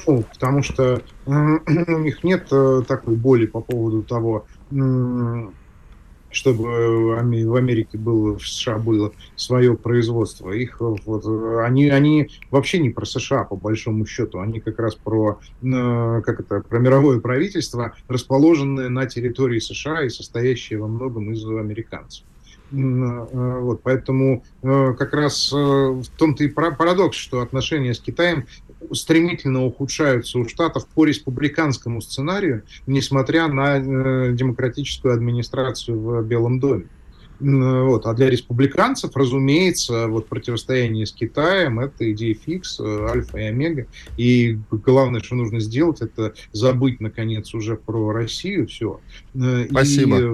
Ну, 0.06 0.22
потому 0.32 0.62
что 0.62 1.02
у 1.26 1.98
них 1.98 2.22
нет 2.22 2.48
такой 2.86 3.16
боли 3.16 3.46
по 3.46 3.60
поводу 3.60 4.02
того, 4.02 4.46
чтобы 6.30 7.14
в 7.44 7.54
Америке 7.54 7.98
было, 7.98 8.38
в 8.38 8.46
США 8.46 8.78
было 8.78 9.12
свое 9.36 9.76
производство. 9.76 10.50
Их 10.50 10.80
вот, 10.80 11.26
они, 11.64 11.88
они 11.88 12.30
вообще 12.50 12.78
не 12.78 12.90
про 12.90 13.04
США, 13.04 13.44
по 13.44 13.56
большому 13.56 14.06
счету. 14.06 14.40
Они 14.40 14.60
как 14.60 14.78
раз 14.78 14.94
про, 14.94 15.40
э, 15.62 16.22
как 16.24 16.40
это, 16.40 16.60
про 16.60 16.78
мировое 16.78 17.20
правительство, 17.20 17.94
расположенное 18.08 18.88
на 18.88 19.06
территории 19.06 19.58
США 19.58 20.04
и 20.04 20.08
состоящее 20.08 20.78
во 20.78 20.88
многом 20.88 21.32
из 21.32 21.44
американцев. 21.44 22.24
Э, 22.72 23.58
вот, 23.60 23.82
поэтому 23.82 24.44
э, 24.62 24.94
как 24.96 25.12
раз 25.12 25.50
в 25.52 26.04
том-то 26.16 26.44
и 26.44 26.48
парадокс, 26.48 27.16
что 27.16 27.40
отношения 27.40 27.94
с 27.94 28.00
Китаем 28.00 28.46
стремительно 28.92 29.64
ухудшаются 29.64 30.38
у 30.38 30.48
Штатов 30.48 30.86
по 30.86 31.04
республиканскому 31.04 32.00
сценарию, 32.00 32.64
несмотря 32.86 33.48
на 33.48 33.78
э, 33.78 34.32
демократическую 34.32 35.14
администрацию 35.14 35.98
в 35.98 36.24
Белом 36.24 36.60
доме. 36.60 36.86
Вот. 37.40 38.04
А 38.04 38.12
для 38.12 38.28
республиканцев, 38.28 39.16
разумеется, 39.16 40.08
вот 40.08 40.28
противостояние 40.28 41.06
с 41.06 41.12
Китаем– 41.12 41.80
это 41.80 42.10
идея 42.12 42.34
фикс, 42.34 42.78
э, 42.80 43.06
альфа 43.08 43.38
и 43.38 43.44
омега. 43.44 43.86
И 44.18 44.58
главное, 44.70 45.20
что 45.20 45.36
нужно 45.36 45.60
сделать, 45.60 46.02
это 46.02 46.34
забыть, 46.52 47.00
наконец, 47.00 47.54
уже 47.54 47.76
про 47.76 48.12
Россию 48.12 48.66
все. 48.66 49.00
Э, 49.34 49.66
Спасибо. 49.70 50.18
И 50.18 50.24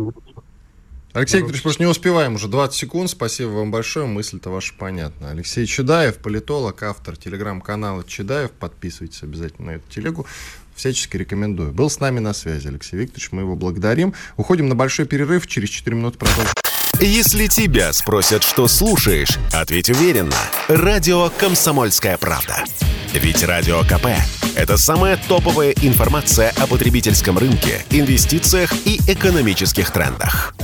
Алексей 1.17 1.39
Викторович, 1.39 1.63
просто 1.63 1.83
не 1.83 1.89
успеваем 1.89 2.35
уже 2.35 2.47
20 2.47 2.77
секунд. 2.77 3.09
Спасибо 3.09 3.49
вам 3.49 3.71
большое. 3.71 4.05
Мысль-то 4.05 4.51
ваша 4.51 4.75
понятна. 4.75 5.31
Алексей 5.31 5.65
Чедаев, 5.65 6.19
политолог, 6.19 6.83
автор 6.83 7.17
телеграм-канала 7.17 8.05
Чедаев. 8.05 8.51
Подписывайтесь 8.51 9.23
обязательно 9.23 9.69
на 9.69 9.77
эту 9.77 9.91
телегу. 9.91 10.27
Всячески 10.75 11.17
рекомендую. 11.17 11.73
Был 11.73 11.89
с 11.89 12.01
нами 12.01 12.19
на 12.19 12.35
связи 12.35 12.69
Алексей 12.69 12.99
Викторович. 12.99 13.33
Мы 13.33 13.43
его 13.43 13.57
благодарим. 13.57 14.13
Уходим 14.37 14.69
на 14.69 14.75
большой 14.75 15.07
перерыв. 15.07 15.47
Через 15.47 15.71
4 15.71 15.97
минуты 15.97 16.19
продолжим. 16.19 16.53
Если 17.01 17.47
тебя 17.47 17.93
спросят, 17.93 18.43
что 18.43 18.69
слушаешь, 18.69 19.39
ответь 19.53 19.91
уверенно. 19.91 20.37
Радио 20.69 21.29
«Комсомольская 21.29 22.17
правда». 22.17 22.65
Ведь 23.13 23.43
Радио 23.45 23.83
КП– 23.83 24.07
это 24.57 24.79
самая 24.79 25.19
топовая 25.29 25.73
информация 25.83 26.55
о 26.59 26.67
потребительском 26.67 27.37
рынке, 27.37 27.85
инвестициях 27.91 28.73
и 28.87 28.99
экономических 29.09 29.91
трендах. 29.91 30.55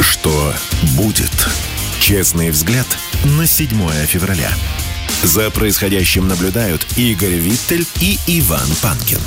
Что 0.00 0.52
будет? 0.96 1.48
Честный 1.98 2.50
взгляд 2.50 2.86
на 3.24 3.46
7 3.46 3.68
февраля. 4.04 4.50
За 5.22 5.50
происходящим 5.50 6.28
наблюдают 6.28 6.86
Игорь 6.96 7.36
Виттель 7.36 7.86
и 8.00 8.18
Иван 8.26 8.68
Панкин. 8.82 9.20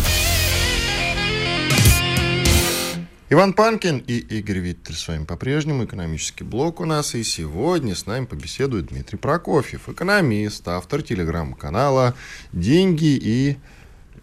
Иван 3.32 3.54
Панкин 3.54 4.00
и 4.08 4.18
Игорь 4.18 4.58
Виттель 4.58 4.96
с 4.96 5.08
вами 5.08 5.24
по-прежнему. 5.24 5.86
Экономический 5.86 6.44
блок 6.44 6.80
у 6.80 6.86
нас. 6.86 7.14
И 7.14 7.22
сегодня 7.24 7.94
с 7.94 8.08
нами 8.08 8.26
побеседует 8.26 8.88
Дмитрий 8.88 9.20
Прокофьев, 9.20 9.88
экономист, 9.88 10.68
автор 10.68 11.04
телеграм-канала 11.04 12.16
«Деньги 12.54 13.20
и...» 13.22 13.58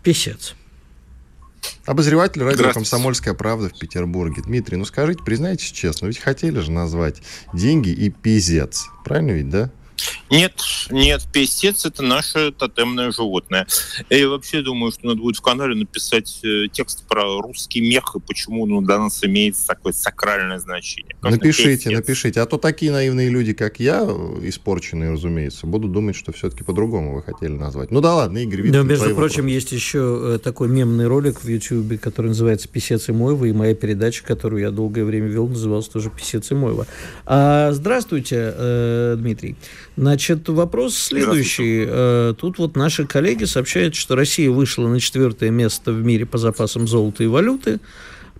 Песец. 0.02 0.56
Обозреватель 1.84 2.42
радио 2.42 2.72
«Комсомольская 2.72 3.34
правда» 3.34 3.68
в 3.68 3.78
Петербурге. 3.78 4.42
Дмитрий, 4.42 4.76
ну 4.76 4.84
скажите, 4.84 5.22
признайтесь 5.22 5.70
честно, 5.70 6.06
ведь 6.06 6.18
хотели 6.18 6.58
же 6.58 6.72
назвать 6.72 7.22
«Деньги 7.54 7.90
и 7.90 8.10
пизец». 8.10 8.86
Правильно 9.04 9.30
ведь, 9.30 9.50
да? 9.50 9.70
Нет, 10.30 10.60
нет, 10.90 11.22
песец 11.32 11.86
это 11.86 12.02
наше 12.02 12.52
тотемное 12.52 13.12
животное. 13.12 13.66
Я 14.10 14.28
вообще 14.28 14.62
думаю, 14.62 14.92
что 14.92 15.06
надо 15.06 15.20
будет 15.20 15.36
в 15.36 15.40
канале 15.42 15.74
написать 15.74 16.40
э, 16.42 16.68
текст 16.72 17.06
про 17.06 17.40
русский 17.40 17.80
мех 17.80 18.14
и 18.16 18.20
почему 18.20 18.64
он 18.64 18.84
для 18.84 18.98
нас 18.98 19.22
имеет 19.24 19.56
такое 19.66 19.92
сакральное 19.92 20.58
значение. 20.58 21.14
Как 21.20 21.32
напишите, 21.32 21.90
песец. 21.90 21.92
напишите. 21.92 22.40
А 22.40 22.46
то 22.46 22.58
такие 22.58 22.92
наивные 22.92 23.28
люди, 23.28 23.52
как 23.52 23.80
я, 23.80 24.02
испорченные, 24.42 25.12
разумеется, 25.12 25.66
будут 25.66 25.92
думать, 25.92 26.16
что 26.16 26.32
все-таки 26.32 26.64
по-другому 26.64 27.14
вы 27.14 27.22
хотели 27.22 27.52
назвать. 27.52 27.90
Ну 27.90 28.00
да 28.00 28.14
ладно, 28.14 28.38
Игорь, 28.38 28.62
Виктор, 28.62 28.82
Да, 28.82 28.88
между 28.88 29.14
прочим, 29.14 29.42
вопросы. 29.42 29.54
есть 29.54 29.72
еще 29.72 30.34
э, 30.34 30.38
такой 30.42 30.68
мемный 30.68 31.06
ролик 31.06 31.42
в 31.42 31.48
YouTube, 31.48 32.00
который 32.00 32.28
называется 32.28 32.68
«Песец 32.68 33.08
и 33.08 33.12
Мойва», 33.12 33.46
и 33.46 33.52
моя 33.52 33.74
передача, 33.74 34.24
которую 34.24 34.62
я 34.62 34.70
долгое 34.70 35.04
время 35.04 35.28
вел, 35.28 35.48
называлась 35.48 35.88
тоже 35.88 36.10
«Песец 36.10 36.50
и 36.50 36.54
Мойва». 36.54 36.86
А, 37.24 37.72
здравствуйте, 37.72 38.52
э, 38.56 39.16
Дмитрий. 39.18 39.56
Значит, 39.96 40.48
вопрос 40.50 40.94
следующий. 40.94 41.84
Э, 41.88 42.34
тут 42.38 42.58
вот 42.58 42.76
наши 42.76 43.06
коллеги 43.06 43.44
сообщают, 43.44 43.94
что 43.94 44.14
Россия 44.14 44.50
вышла 44.50 44.86
на 44.88 45.00
четвертое 45.00 45.50
место 45.50 45.92
в 45.92 46.04
мире 46.04 46.26
по 46.26 46.36
запасам 46.36 46.86
золота 46.86 47.24
и 47.24 47.26
валюты. 47.26 47.80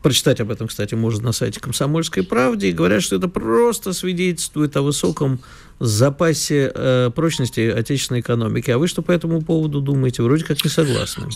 Прочитать 0.02 0.38
об 0.40 0.50
этом, 0.50 0.68
кстати, 0.68 0.94
можно 0.94 1.24
на 1.24 1.32
сайте 1.32 1.58
«Комсомольской 1.58 2.22
правды». 2.22 2.68
И 2.68 2.72
говорят, 2.72 3.02
что 3.02 3.16
это 3.16 3.28
просто 3.28 3.94
свидетельствует 3.94 4.76
о 4.76 4.82
высоком 4.82 5.40
запасе 5.80 6.70
э, 6.74 7.10
прочности 7.14 7.60
отечественной 7.60 8.20
экономики. 8.20 8.70
А 8.70 8.78
вы 8.78 8.86
что 8.86 9.00
по 9.00 9.10
этому 9.10 9.40
поводу 9.40 9.80
думаете? 9.80 10.22
Вроде 10.22 10.44
как 10.44 10.62
не 10.62 10.70
согласны. 10.70 11.28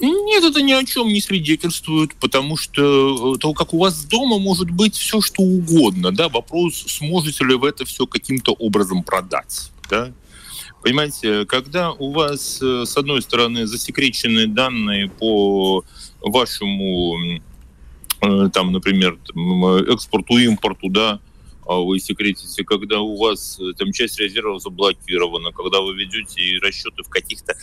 Нет, 0.00 0.44
это 0.44 0.60
ни 0.60 0.72
о 0.72 0.84
чем 0.84 1.08
не 1.08 1.20
свидетельствует, 1.20 2.14
потому 2.16 2.56
что 2.56 3.34
э, 3.34 3.38
то, 3.38 3.54
как 3.54 3.72
у 3.72 3.78
вас 3.78 4.04
дома 4.04 4.38
может 4.38 4.70
быть 4.70 4.94
все, 4.94 5.20
что 5.20 5.42
угодно. 5.42 6.12
Да? 6.12 6.28
Вопрос, 6.28 6.84
сможете 6.86 7.44
ли 7.44 7.54
вы 7.54 7.70
это 7.70 7.84
все 7.86 8.06
каким-то 8.06 8.52
образом 8.52 9.02
продать. 9.02 9.70
Да? 9.88 10.12
Понимаете, 10.82 11.46
когда 11.46 11.92
у 11.92 12.12
вас, 12.12 12.60
э, 12.62 12.84
с 12.84 12.96
одной 12.96 13.22
стороны, 13.22 13.66
засекречены 13.66 14.46
данные 14.46 15.08
по 15.08 15.82
вашему, 16.20 17.40
э, 18.20 18.50
там, 18.52 18.72
например, 18.72 19.18
экспорту, 19.88 20.36
импорту, 20.36 20.90
да, 20.90 21.20
а 21.66 21.80
вы 21.80 21.98
секретите, 21.98 22.64
когда 22.64 23.00
у 23.00 23.16
вас 23.16 23.58
э, 23.60 23.72
там 23.76 23.92
часть 23.92 24.18
резервов 24.20 24.62
заблокирована, 24.62 25.52
когда 25.52 25.80
вы 25.80 25.94
ведете 25.96 26.58
расчеты 26.62 27.02
в 27.02 27.08
каких-то, 27.08 27.54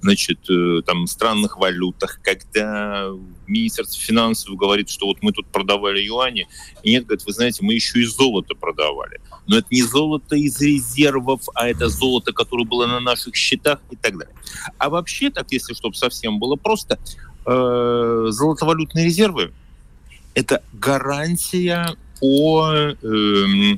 значит, 0.00 0.38
э, 0.48 0.82
там 0.86 1.06
странных 1.06 1.58
валютах, 1.58 2.20
когда 2.22 3.10
Министерство 3.46 4.00
финансов 4.00 4.54
говорит, 4.54 4.88
что 4.90 5.06
вот 5.06 5.18
мы 5.22 5.32
тут 5.32 5.46
продавали 5.48 6.00
юани, 6.00 6.46
и 6.82 6.92
нет, 6.92 7.06
говорит, 7.06 7.26
вы 7.26 7.32
знаете, 7.32 7.64
мы 7.64 7.74
еще 7.74 8.00
и 8.00 8.04
золото 8.04 8.54
продавали. 8.54 9.20
Но 9.46 9.58
это 9.58 9.68
не 9.70 9.82
золото 9.82 10.36
из 10.36 10.60
резервов, 10.60 11.42
а 11.54 11.68
это 11.68 11.88
золото, 11.88 12.32
которое 12.32 12.64
было 12.64 12.86
на 12.86 13.00
наших 13.00 13.34
счетах 13.34 13.80
и 13.90 13.96
так 13.96 14.16
далее. 14.16 14.34
А 14.78 14.88
вообще, 14.88 15.30
так 15.30 15.50
если 15.50 15.74
чтобы 15.74 15.96
совсем 15.96 16.38
было 16.38 16.54
просто, 16.54 16.98
э, 17.44 18.26
золотовалютные 18.30 19.06
резервы– 19.06 19.52
это 20.38 20.62
гарантия 20.72 21.96
по 22.20 22.70
э, 22.72 23.76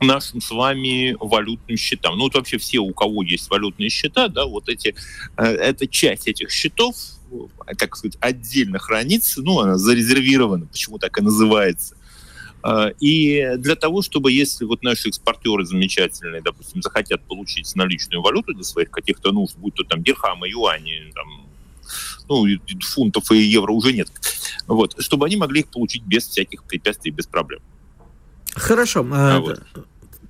нашим 0.00 0.40
с 0.40 0.50
вами 0.50 1.16
валютным 1.18 1.76
счетам. 1.76 2.16
Ну, 2.16 2.24
вот 2.24 2.34
вообще 2.34 2.58
все, 2.58 2.78
у 2.78 2.92
кого 2.92 3.22
есть 3.22 3.48
валютные 3.50 3.88
счета, 3.88 4.28
да, 4.28 4.46
вот 4.46 4.68
эти, 4.68 4.94
э, 5.36 5.44
эта 5.44 5.86
часть 5.86 6.28
этих 6.28 6.50
счетов, 6.50 6.96
как 7.78 7.96
сказать, 7.96 8.16
отдельно 8.20 8.78
хранится, 8.78 9.42
ну, 9.42 9.60
она 9.60 9.76
зарезервирована, 9.78 10.66
почему 10.66 10.98
так 10.98 11.18
и 11.18 11.22
называется. 11.22 11.96
Э, 12.62 12.92
и 13.00 13.54
для 13.58 13.74
того, 13.74 14.02
чтобы, 14.02 14.32
если 14.32 14.64
вот 14.64 14.82
наши 14.82 15.08
экспортеры 15.08 15.64
замечательные, 15.64 16.42
допустим, 16.42 16.82
захотят 16.82 17.22
получить 17.22 17.74
наличную 17.74 18.22
валюту 18.22 18.54
для 18.54 18.64
своих 18.64 18.90
каких-то 18.90 19.32
нужд, 19.32 19.56
будь 19.56 19.74
то 19.74 19.84
там 19.84 20.02
дирхамы, 20.02 20.48
юани, 20.48 21.10
там, 21.14 21.45
ну, 22.28 22.44
фунтов 22.80 23.30
и 23.32 23.38
евро 23.38 23.72
уже 23.72 23.92
нет, 23.92 24.08
вот, 24.66 24.94
чтобы 24.98 25.26
они 25.26 25.36
могли 25.36 25.60
их 25.60 25.68
получить 25.68 26.02
без 26.02 26.26
всяких 26.26 26.62
препятствий, 26.64 27.10
без 27.10 27.26
проблем. 27.26 27.60
Хорошо. 28.54 29.06
А, 29.12 29.36
а 29.36 29.40
вот. 29.40 29.62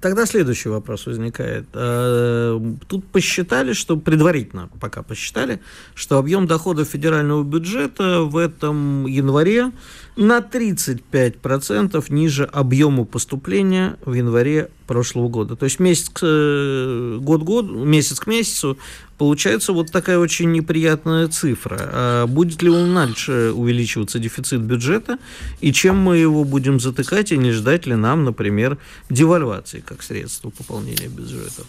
Тогда 0.00 0.26
следующий 0.26 0.68
вопрос 0.68 1.06
возникает. 1.06 1.66
А, 1.72 2.60
тут 2.86 3.06
посчитали, 3.06 3.72
что 3.72 3.96
предварительно 3.96 4.68
пока 4.80 5.02
посчитали, 5.02 5.60
что 5.94 6.18
объем 6.18 6.46
доходов 6.46 6.88
федерального 6.88 7.42
бюджета 7.42 8.22
в 8.22 8.36
этом 8.36 9.06
январе 9.06 9.72
на 10.16 10.38
35% 10.38 12.04
ниже 12.08 12.44
объему 12.44 13.04
поступления 13.04 13.96
в 14.04 14.12
январе 14.12 14.70
прошлого 14.86 15.28
года. 15.28 15.56
То 15.56 15.64
есть 15.64 15.80
месяц 15.80 16.08
к 16.10 16.20
э, 16.22 17.18
год, 17.20 17.42
год, 17.42 17.70
месяц 17.70 18.20
к 18.20 18.26
месяцу 18.26 18.78
получается 19.18 19.72
вот 19.72 19.90
такая 19.90 20.18
очень 20.18 20.52
неприятная 20.52 21.28
цифра. 21.28 21.76
А 21.80 22.26
будет 22.26 22.62
ли 22.62 22.70
он 22.70 22.94
дальше 22.94 23.52
увеличиваться 23.54 24.18
дефицит 24.18 24.60
бюджета 24.60 25.18
и 25.60 25.72
чем 25.72 25.98
мы 25.98 26.18
его 26.18 26.44
будем 26.44 26.80
затыкать 26.80 27.32
и 27.32 27.38
не 27.38 27.52
ждать 27.52 27.86
ли 27.86 27.94
нам, 27.94 28.24
например, 28.24 28.78
девальвации 29.10 29.80
как 29.80 30.02
средство 30.02 30.50
пополнения 30.50 31.08
бюджета? 31.08 31.62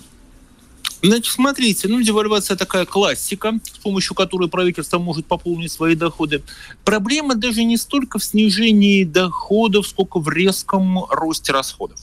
Значит, 1.03 1.31
смотрите, 1.31 1.87
ну, 1.87 2.01
девальвация 2.01 2.57
такая 2.57 2.85
классика, 2.85 3.59
с 3.71 3.77
помощью 3.77 4.15
которой 4.15 4.49
правительство 4.49 4.97
может 4.97 5.27
пополнить 5.27 5.71
свои 5.71 5.95
доходы. 5.95 6.41
Проблема 6.83 7.35
даже 7.35 7.63
не 7.63 7.77
столько 7.77 8.17
в 8.17 8.23
снижении 8.23 9.03
доходов, 9.03 9.87
сколько 9.87 10.19
в 10.19 10.27
резком 10.29 11.05
росте 11.09 11.51
расходов. 11.51 11.99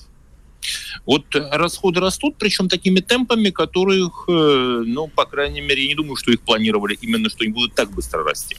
Вот 1.06 1.24
расходы 1.34 2.00
растут, 2.00 2.36
причем 2.38 2.68
такими 2.68 3.00
темпами, 3.00 3.50
которых, 3.50 4.24
э, 4.28 4.82
ну, 4.86 5.08
по 5.08 5.24
крайней 5.24 5.60
мере, 5.60 5.82
я 5.82 5.88
не 5.88 5.94
думаю, 5.94 6.16
что 6.16 6.32
их 6.32 6.40
планировали 6.40 6.96
именно, 7.00 7.28
что 7.28 7.44
они 7.44 7.52
будут 7.52 7.74
так 7.74 7.90
быстро 7.90 8.24
расти. 8.24 8.56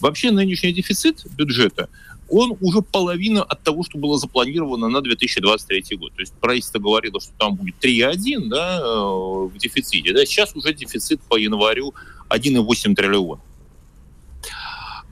Вообще 0.00 0.30
нынешний 0.30 0.72
дефицит 0.72 1.24
бюджета 1.36 1.88
он 2.28 2.56
уже 2.60 2.82
половина 2.82 3.42
от 3.42 3.62
того, 3.62 3.82
что 3.82 3.98
было 3.98 4.18
запланировано 4.18 4.88
на 4.88 5.00
2023 5.00 5.96
год. 5.96 6.12
То 6.14 6.20
есть 6.20 6.34
правительство 6.34 6.78
говорило, 6.78 7.20
что 7.20 7.32
там 7.38 7.54
будет 7.56 7.76
3,1 7.82 8.48
да, 8.48 8.80
э, 8.80 8.84
в 8.84 9.56
дефиците. 9.58 10.12
Да, 10.12 10.24
сейчас 10.26 10.54
уже 10.54 10.74
дефицит 10.74 11.20
по 11.22 11.36
январю 11.36 11.94
1,8 12.28 12.94
триллиона. 12.94 13.40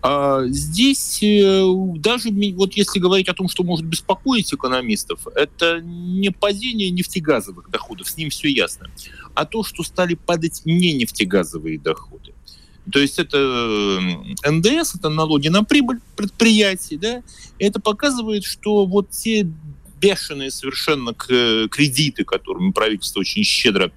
А 0.08 0.46
здесь 0.46 1.18
э, 1.20 1.64
даже 1.96 2.28
вот 2.54 2.74
если 2.74 3.00
говорить 3.00 3.28
о 3.28 3.34
том, 3.34 3.48
что 3.48 3.64
может 3.64 3.84
беспокоить 3.84 4.54
экономистов, 4.54 5.26
это 5.34 5.80
не 5.80 6.30
падение 6.30 6.90
нефтегазовых 6.90 7.70
доходов, 7.70 8.08
с 8.08 8.16
ним 8.16 8.30
все 8.30 8.48
ясно, 8.48 8.88
а 9.34 9.44
то, 9.44 9.64
что 9.64 9.82
стали 9.82 10.14
падать 10.14 10.62
не 10.64 10.92
нефтегазовые 10.92 11.80
доходы. 11.80 12.34
То 12.92 13.00
есть 13.00 13.18
это 13.18 13.98
НДС, 14.48 14.94
это 14.94 15.08
налоги 15.08 15.48
на 15.48 15.64
прибыль 15.64 15.98
предприятий, 16.14 16.98
да, 16.98 17.24
это 17.58 17.80
показывает, 17.80 18.44
что 18.44 18.86
вот 18.86 19.10
те 19.10 19.50
бешеные 20.00 20.52
совершенно 20.52 21.14
кредиты, 21.14 22.22
которыми 22.22 22.70
правительство 22.70 23.18
очень 23.18 23.42
щедро 23.42 23.90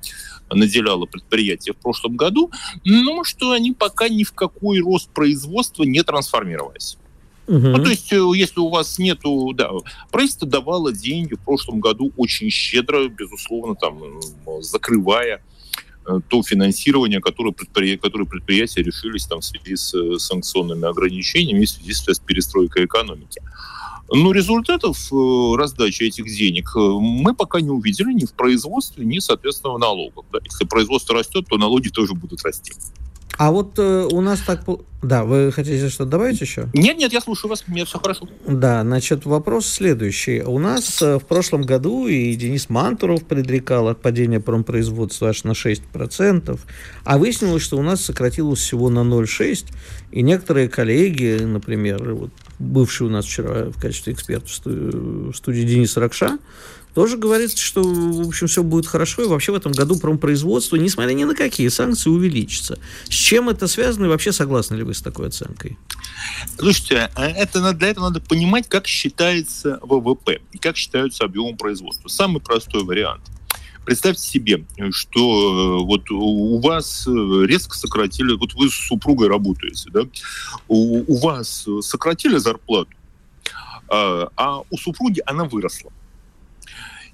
наделяло 0.53 1.05
предприятия 1.05 1.73
в 1.73 1.77
прошлом 1.77 2.15
году, 2.15 2.51
но 2.85 3.23
что 3.23 3.51
они 3.51 3.71
пока 3.71 4.09
ни 4.09 4.23
в 4.23 4.33
какой 4.33 4.79
рост 4.79 5.09
производства 5.09 5.83
не 5.83 6.03
трансформировались. 6.03 6.97
Угу. 7.47 7.57
Ну, 7.57 7.83
то 7.83 7.89
есть, 7.89 8.13
э, 8.13 8.21
если 8.35 8.59
у 8.59 8.69
вас 8.69 8.99
нету, 8.99 9.51
да, 9.53 9.71
правительство 10.11 10.47
давало 10.47 10.93
деньги 10.93 11.33
в 11.33 11.39
прошлом 11.39 11.79
году 11.79 12.11
очень 12.15 12.49
щедро, 12.51 13.07
безусловно, 13.07 13.75
там, 13.75 13.99
закрывая 14.61 15.41
Э, 16.09 16.19
то 16.27 16.41
финансирование, 16.43 17.19
которое, 17.19 17.51
предпри... 17.51 17.97
которое 17.97 18.25
предприятия 18.25 18.81
решились 18.81 19.25
там, 19.25 19.41
в 19.41 19.45
связи 19.45 19.75
с 19.75 19.93
э, 19.93 20.17
санкционными 20.17 20.87
ограничениями, 20.87 21.65
в 21.65 21.69
связи 21.69 21.93
с 21.93 22.19
перестройкой 22.19 22.85
экономики. 22.85 23.41
Но 24.11 24.31
результатов 24.31 24.97
э, 25.11 25.55
раздачи 25.57 26.03
этих 26.03 26.25
денег 26.25 26.71
мы 26.75 27.33
пока 27.33 27.61
не 27.61 27.69
увидели 27.69 28.13
ни 28.13 28.25
в 28.25 28.33
производстве, 28.33 29.05
ни, 29.05 29.19
соответственно, 29.19 29.73
в 29.73 29.79
налогах. 29.79 30.25
Да? 30.31 30.39
Если 30.43 30.65
производство 30.65 31.15
растет, 31.15 31.45
то 31.47 31.57
налоги 31.57 31.89
тоже 31.89 32.13
будут 32.13 32.43
расти. 32.43 32.73
А 33.39 33.51
вот 33.51 33.79
э, 33.79 34.07
у 34.11 34.19
нас 34.19 34.41
так... 34.41 34.65
Да, 35.01 35.23
вы 35.23 35.53
хотите 35.53 35.87
что-то 35.87 36.09
добавить 36.09 36.41
еще? 36.41 36.67
Нет, 36.73 36.97
нет, 36.97 37.13
я 37.13 37.21
слушаю 37.21 37.49
вас, 37.49 37.63
мне 37.67 37.85
все 37.85 37.97
хорошо. 37.97 38.27
Да, 38.45 38.81
значит, 38.81 39.25
вопрос 39.25 39.65
следующий. 39.65 40.41
У 40.41 40.59
нас 40.59 41.01
э, 41.01 41.19
в 41.19 41.25
прошлом 41.25 41.61
году 41.61 42.07
и 42.07 42.35
Денис 42.35 42.67
Мантуров 42.67 43.23
предрекал 43.23 43.87
от 43.87 44.01
падения 44.01 44.41
промпроизводства 44.41 45.29
аж 45.29 45.45
на 45.45 45.51
6%, 45.51 46.59
а 47.05 47.17
выяснилось, 47.17 47.63
что 47.63 47.77
у 47.77 47.81
нас 47.81 48.03
сократилось 48.03 48.59
всего 48.59 48.89
на 48.89 48.99
0,6%, 48.99 49.67
и 50.11 50.21
некоторые 50.21 50.67
коллеги, 50.67 51.39
например, 51.41 52.13
вот 52.13 52.31
бывший 52.59 53.07
у 53.07 53.09
нас 53.09 53.25
вчера 53.25 53.71
в 53.71 53.81
качестве 53.81 54.13
эксперта 54.13 54.47
в 54.65 55.33
студии 55.33 55.61
Денис 55.61 55.95
Ракша, 55.97 56.37
тоже 56.93 57.17
говорится, 57.17 57.57
что, 57.57 57.81
в 57.83 58.27
общем, 58.27 58.47
все 58.47 58.63
будет 58.63 58.85
хорошо, 58.85 59.23
и 59.23 59.27
вообще 59.27 59.51
в 59.51 59.55
этом 59.55 59.71
году 59.71 59.97
промпроизводство, 59.97 60.75
несмотря 60.75 61.13
ни 61.13 61.23
на 61.23 61.35
какие 61.35 61.67
санкции, 61.69 62.09
увеличится. 62.09 62.79
С 63.05 63.13
чем 63.13 63.47
это 63.47 63.67
связано, 63.67 64.05
и 64.05 64.09
вообще 64.09 64.31
согласны 64.31 64.75
ли 64.75 64.83
вы 64.83 64.93
с 64.93 65.01
такой 65.01 65.27
оценкой? 65.27 65.77
Слушайте, 66.57 67.09
а 67.15 67.27
это, 67.27 67.73
для 67.73 67.89
этого 67.89 68.09
надо 68.09 68.21
понимать, 68.21 68.67
как 68.67 68.87
считается 68.87 69.79
ВВП, 69.83 70.41
и 70.51 70.57
как 70.57 70.75
считаются 70.77 71.23
объемы 71.23 71.55
производства. 71.55 72.07
Самый 72.09 72.41
простой 72.41 72.83
вариант– 72.83 73.21
Представьте 73.89 74.21
себе, 74.21 74.65
что 74.91 75.79
э, 75.79 75.83
вот 75.83 76.11
у 76.11 76.59
вас 76.59 77.07
резко 77.07 77.75
сократили, 77.75 78.35
вот 78.35 78.53
вы 78.53 78.69
с 78.69 78.75
супругой 78.75 79.29
работаете, 79.29 79.89
да, 79.91 80.01
у, 80.67 81.11
у 81.11 81.17
вас 81.17 81.67
сократили 81.81 82.37
зарплату, 82.37 82.91
а, 83.87 84.29
а 84.35 84.59
у 84.69 84.77
супруги 84.77 85.23
она 85.25 85.45
выросла 85.45 85.91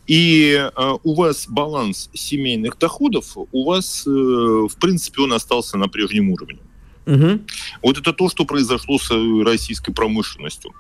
и 0.06 0.52
э, 0.52 0.94
у 1.02 1.16
вас 1.16 1.46
баланс 1.48 2.10
семейных 2.14 2.78
доходов, 2.78 3.38
у 3.38 3.64
вас, 3.64 4.06
э, 4.06 4.10
в 4.10 4.76
принципе, 4.78 5.22
он 5.22 5.32
остался 5.32 5.78
на 5.78 5.88
прежнем 5.88 6.30
уровне. 6.30 6.60
Угу. 7.06 7.40
Вот 7.84 7.98
это 8.00 8.12
то, 8.12 8.28
что 8.28 8.44
произошло 8.44 9.00
с 9.00 9.10
российской 9.46 9.94
промышленностью. 9.94 10.74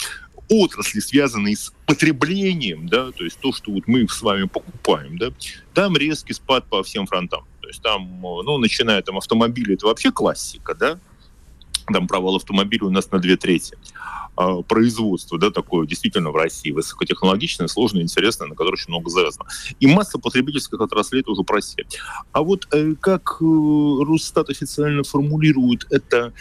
Отрасли, 0.49 0.99
связанные 0.99 1.55
с 1.55 1.73
потреблением, 1.85 2.87
да, 2.87 3.11
то 3.11 3.23
есть 3.23 3.39
то, 3.39 3.51
что 3.53 3.71
вот 3.71 3.87
мы 3.87 4.07
с 4.07 4.21
вами 4.21 4.45
покупаем, 4.45 5.17
да, 5.17 5.31
там 5.73 5.97
резкий 5.97 6.33
спад 6.33 6.65
по 6.69 6.83
всем 6.83 7.07
фронтам. 7.07 7.45
То 7.61 7.67
есть 7.67 7.81
там, 7.81 8.21
ну, 8.21 8.57
начиная 8.57 9.01
там 9.01 9.17
автомобили, 9.17 9.73
это 9.73 9.87
вообще 9.87 10.11
классика, 10.11 10.75
да, 10.75 10.99
там 11.91 12.07
провал 12.07 12.35
автомобиля 12.35 12.85
у 12.85 12.89
нас 12.89 13.11
на 13.11 13.19
две 13.19 13.37
трети. 13.37 13.77
А, 14.37 14.61
производство, 14.63 15.37
да, 15.39 15.49
такое 15.49 15.87
действительно 15.87 16.31
в 16.31 16.35
России, 16.35 16.71
высокотехнологичное, 16.71 17.67
сложное, 17.67 18.01
интересное, 18.01 18.47
на 18.47 18.55
которое 18.55 18.73
очень 18.73 18.89
много 18.89 19.09
завязано. 19.09 19.45
И 19.79 19.87
масса 19.87 20.19
потребительских 20.19 20.79
отраслей 20.81 21.23
тоже 21.23 21.43
просели. 21.43 21.87
А 22.33 22.41
вот 22.41 22.67
э, 22.73 22.95
как 22.99 23.37
э, 23.39 23.45
Росстат 23.45 24.49
официально 24.49 25.03
формулирует 25.03 25.87
это 25.89 26.33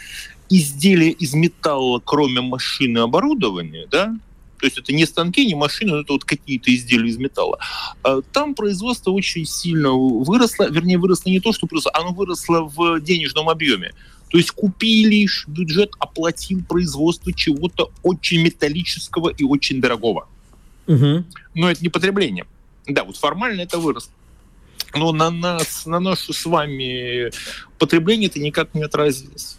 изделия 0.49 1.11
из 1.11 1.33
металла, 1.33 2.01
кроме 2.03 2.41
машины 2.41 2.99
оборудования, 2.99 3.87
да, 3.89 4.15
то 4.59 4.65
есть 4.65 4.77
это 4.77 4.93
не 4.93 5.05
станки, 5.05 5.45
не 5.45 5.55
машины, 5.55 5.95
это 6.01 6.13
вот 6.13 6.23
какие-то 6.23 6.73
изделия 6.73 7.09
из 7.09 7.17
металла. 7.17 7.59
А 8.03 8.21
там 8.21 8.55
производство 8.55 9.11
очень 9.11 9.45
сильно 9.45 9.91
выросло, 9.91 10.69
вернее, 10.69 10.97
выросло 10.97 11.29
не 11.29 11.39
то, 11.39 11.51
что 11.53 11.67
просто, 11.67 11.91
оно 11.93 12.13
выросло 12.13 12.61
в 12.61 12.99
денежном 13.01 13.49
объеме. 13.49 13.91
То 14.29 14.37
есть 14.37 14.51
купили, 14.51 15.27
бюджет 15.47 15.91
оплатил 15.99 16.63
производство 16.63 17.31
чего-то 17.31 17.91
очень 18.01 18.41
металлического 18.41 19.29
и 19.29 19.43
очень 19.43 19.81
дорогого. 19.81 20.27
Угу. 20.87 21.23
Но 21.53 21.69
это 21.69 21.81
не 21.81 21.89
потребление. 21.89 22.45
Да, 22.87 23.03
вот 23.03 23.17
формально 23.17 23.61
это 23.61 23.77
выросло. 23.77 24.11
Но 24.93 25.11
на 25.11 25.29
нас, 25.29 25.85
на 25.85 25.99
наше 25.99 26.33
с 26.33 26.45
вами 26.45 27.31
потребление 27.77 28.29
это 28.29 28.39
никак 28.39 28.73
не 28.73 28.83
отразилось. 28.83 29.57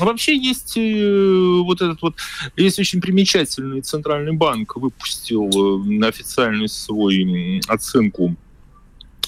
Вообще 0.00 0.36
есть 0.36 0.76
э, 0.76 1.60
вот 1.62 1.80
этот 1.82 2.02
вот, 2.02 2.16
есть 2.56 2.78
очень 2.78 3.00
примечательный 3.00 3.82
Центральный 3.82 4.32
банк 4.32 4.76
выпустил 4.76 5.48
э, 5.50 6.06
официальную 6.06 6.68
свою 6.68 7.60
оценку 7.68 8.36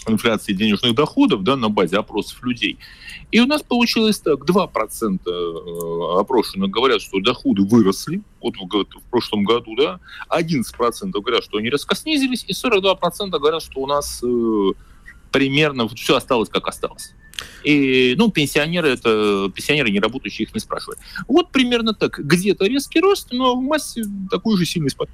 инфляции 0.09 0.53
денежных 0.53 0.95
доходов 0.95 1.45
да, 1.45 1.57
на 1.57 1.69
базе 1.69 1.99
опросов 1.99 2.43
людей. 2.43 2.79
И 3.31 3.41
у 3.41 3.47
нас 3.47 3.63
получилось 3.63 4.19
так, 4.19 4.41
2% 4.41 5.21
э, 5.27 6.21
опрошенных 6.21 6.71
говорят, 6.71 7.01
что 7.01 7.21
доходы 7.21 7.63
выросли, 7.63 8.23
вот 8.41 8.55
в, 8.57 8.67
в 8.67 9.11
прошлом 9.11 9.45
году, 9.45 9.77
да, 9.77 10.01
11% 10.31 11.11
говорят, 11.13 11.45
что 11.45 11.59
они 11.59 11.71
резко 11.71 11.95
снизились, 11.95 12.45
и 12.49 12.53
42% 12.53 13.31
говорят, 13.31 13.63
что 13.63 13.81
у 13.81 13.87
нас 13.87 14.23
э, 14.25 14.73
примерно 15.31 15.89
все 15.89 16.17
осталось, 16.17 16.49
как 16.49 16.67
осталось. 16.69 17.15
И, 17.65 18.15
ну, 18.17 18.31
пенсионеры, 18.31 18.89
это 18.91 19.51
пенсионеры 19.55 19.91
не 19.91 20.01
работающие, 20.01 20.47
их 20.47 20.55
не 20.55 20.61
спрашивают. 20.61 21.01
Вот 21.29 21.51
примерно 21.51 21.95
так. 21.95 22.19
Где-то 22.19 22.67
резкий 22.67 23.01
рост, 23.01 23.29
но 23.33 23.57
в 23.57 23.63
массе 23.63 24.05
такой 24.31 24.57
же 24.57 24.65
сильный 24.65 24.91
спад. 24.91 25.09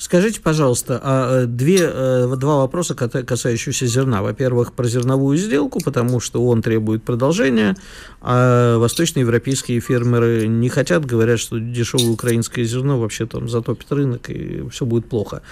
Скажите, 0.00 0.40
пожалуйста, 0.40 0.98
а 1.04 1.42
э, 1.42 1.46
две, 1.46 1.80
э, 1.82 2.34
два 2.38 2.56
вопроса, 2.56 2.94
касающиеся 2.94 3.84
зерна. 3.86 4.22
Во-первых, 4.22 4.72
про 4.72 4.88
зерновую 4.88 5.36
сделку, 5.36 5.78
потому 5.84 6.20
что 6.20 6.42
он 6.42 6.62
требует 6.62 7.02
продолжения, 7.02 7.76
а 8.22 8.78
восточноевропейские 8.78 9.80
фермеры 9.80 10.46
не 10.46 10.70
хотят, 10.70 11.04
говорят, 11.04 11.38
что 11.38 11.58
дешевое 11.58 12.12
украинское 12.12 12.64
зерно 12.64 12.98
вообще 12.98 13.26
там 13.26 13.46
затопит 13.46 13.92
рынок 13.92 14.30
и 14.30 14.66
все 14.70 14.86
будет 14.86 15.06
плохо. 15.06 15.42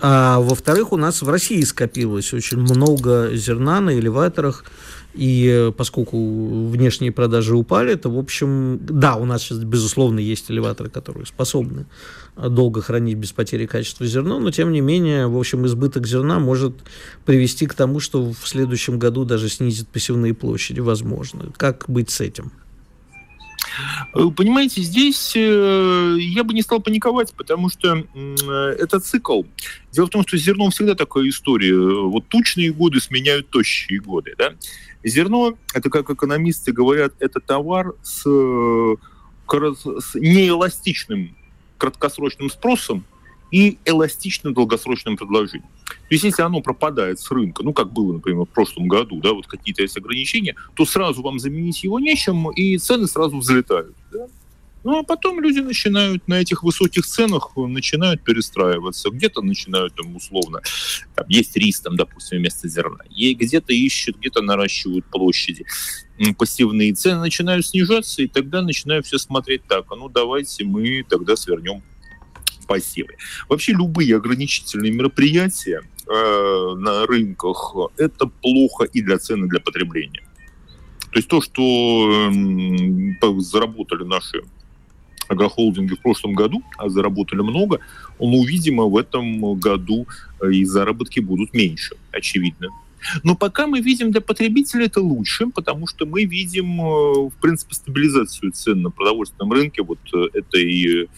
А 0.00 0.38
во-вторых, 0.38 0.92
у 0.92 0.96
нас 0.96 1.22
в 1.22 1.28
России 1.28 1.62
скопилось 1.62 2.32
очень 2.32 2.58
много 2.58 3.30
зерна 3.34 3.80
на 3.80 3.98
элеваторах, 3.98 4.64
и 5.16 5.48
э, 5.48 5.72
поскольку 5.72 6.68
внешние 6.68 7.10
продажи 7.10 7.56
упали, 7.56 7.94
то, 7.94 8.10
в 8.10 8.18
общем, 8.18 8.78
да, 8.82 9.16
у 9.16 9.24
нас 9.24 9.42
сейчас, 9.42 9.58
безусловно, 9.58 10.20
есть 10.20 10.50
элеваторы, 10.50 10.90
которые 10.90 11.24
способны 11.24 11.86
э, 12.36 12.48
долго 12.50 12.82
хранить 12.82 13.16
без 13.16 13.32
потери 13.32 13.64
качества 13.64 14.06
зерно, 14.06 14.38
но, 14.38 14.50
тем 14.50 14.72
не 14.72 14.82
менее, 14.82 15.26
в 15.26 15.38
общем, 15.38 15.64
избыток 15.66 16.06
зерна 16.06 16.38
может 16.38 16.74
привести 17.24 17.66
к 17.66 17.72
тому, 17.72 17.98
что 17.98 18.30
в 18.30 18.46
следующем 18.46 18.98
году 18.98 19.24
даже 19.24 19.48
снизит 19.48 19.88
посевные 19.88 20.34
площади, 20.34 20.80
возможно. 20.80 21.50
Как 21.56 21.86
быть 21.88 22.10
с 22.10 22.20
этим? 22.20 22.52
Э, 24.14 24.28
понимаете, 24.36 24.82
здесь 24.82 25.34
я 25.34 26.44
бы 26.44 26.52
не 26.52 26.60
стал 26.60 26.80
паниковать, 26.80 27.32
потому 27.34 27.70
что 27.70 28.04
это 28.78 29.00
цикл. 29.00 29.44
Дело 29.92 30.06
в 30.06 30.10
том, 30.10 30.26
что 30.26 30.36
зерно 30.36 30.68
всегда 30.68 30.94
такая 30.94 31.26
история. 31.26 31.74
Вот 31.74 32.28
тучные 32.28 32.70
годы 32.70 33.00
сменяют 33.00 33.48
тощие 33.48 33.98
годы. 34.00 34.34
Да? 34.36 34.52
Зерно, 35.08 35.56
это 35.72 35.88
как 35.88 36.10
экономисты 36.10 36.72
говорят, 36.72 37.14
это 37.20 37.38
товар 37.38 37.94
с, 38.02 38.22
с 38.22 40.14
неэластичным 40.14 41.36
краткосрочным 41.78 42.50
спросом 42.50 43.04
и 43.52 43.78
эластичным 43.84 44.52
долгосрочным 44.52 45.16
предложением. 45.16 45.68
То 45.84 45.94
есть 46.10 46.24
если 46.24 46.42
оно 46.42 46.60
пропадает 46.60 47.20
с 47.20 47.30
рынка, 47.30 47.62
ну 47.62 47.72
как 47.72 47.92
было, 47.92 48.14
например, 48.14 48.46
в 48.46 48.48
прошлом 48.48 48.88
году, 48.88 49.20
да, 49.20 49.32
вот 49.32 49.46
какие-то 49.46 49.82
есть 49.82 49.96
ограничения, 49.96 50.56
то 50.74 50.84
сразу 50.84 51.22
вам 51.22 51.38
заменить 51.38 51.84
его 51.84 52.00
нечем, 52.00 52.50
и 52.50 52.76
цены 52.76 53.06
сразу 53.06 53.38
взлетают. 53.38 53.94
Да? 54.12 54.26
Ну, 54.86 55.00
а 55.00 55.02
потом 55.02 55.40
люди 55.40 55.58
начинают 55.58 56.28
на 56.28 56.34
этих 56.34 56.62
высоких 56.62 57.06
ценах 57.06 57.56
начинают 57.56 58.22
перестраиваться. 58.22 59.10
Где-то 59.10 59.42
начинают 59.42 59.96
там 59.96 60.14
условно, 60.14 60.60
там 61.16 61.26
есть 61.28 61.56
рис, 61.56 61.80
там, 61.80 61.96
допустим, 61.96 62.38
вместо 62.38 62.68
зерна. 62.68 63.02
И 63.10 63.34
где-то 63.34 63.72
ищут, 63.72 64.18
где-то 64.18 64.42
наращивают 64.42 65.04
площади. 65.06 65.66
Пассивные 66.38 66.94
цены 66.94 67.18
начинают 67.18 67.66
снижаться, 67.66 68.22
и 68.22 68.28
тогда 68.28 68.62
начинают 68.62 69.06
все 69.06 69.18
смотреть 69.18 69.64
так, 69.66 69.86
а 69.90 69.96
ну 69.96 70.08
давайте 70.08 70.64
мы 70.64 71.04
тогда 71.08 71.34
свернем 71.34 71.82
пассивы. 72.68 73.16
Вообще 73.48 73.72
любые 73.72 74.14
ограничительные 74.14 74.92
мероприятия 74.92 75.82
э, 76.06 76.74
на 76.76 77.06
рынках 77.06 77.74
это 77.96 78.26
плохо 78.26 78.84
и 78.84 79.02
для 79.02 79.18
цены, 79.18 79.46
и 79.46 79.48
для 79.48 79.58
потребления. 79.58 80.22
То 81.10 81.18
есть 81.18 81.28
то, 81.28 81.40
что 81.40 82.30
э, 82.30 83.40
заработали 83.40 84.04
наши 84.04 84.44
агрохолдинги 85.28 85.94
в 85.94 86.00
прошлом 86.00 86.34
году, 86.34 86.62
а 86.78 86.88
заработали 86.88 87.40
много, 87.40 87.80
ну, 88.18 88.44
видимо, 88.44 88.84
в 88.84 88.96
этом 88.96 89.54
году 89.54 90.06
э, 90.40 90.52
и 90.52 90.64
заработки 90.64 91.20
будут 91.20 91.52
меньше, 91.54 91.96
очевидно. 92.12 92.68
Но 93.22 93.36
пока 93.36 93.66
мы 93.66 93.80
видим 93.80 94.10
для 94.10 94.20
потребителя 94.20 94.86
это 94.86 95.00
лучше, 95.00 95.46
потому 95.46 95.86
что 95.86 96.06
мы 96.06 96.24
видим, 96.24 96.80
э, 96.80 97.28
в 97.28 97.34
принципе, 97.40 97.74
стабилизацию 97.74 98.52
цен 98.52 98.82
на 98.82 98.90
продовольственном 98.90 99.52
рынке. 99.52 99.82
Вот 99.82 99.98
э, 100.14 100.38
этой 100.38 101.08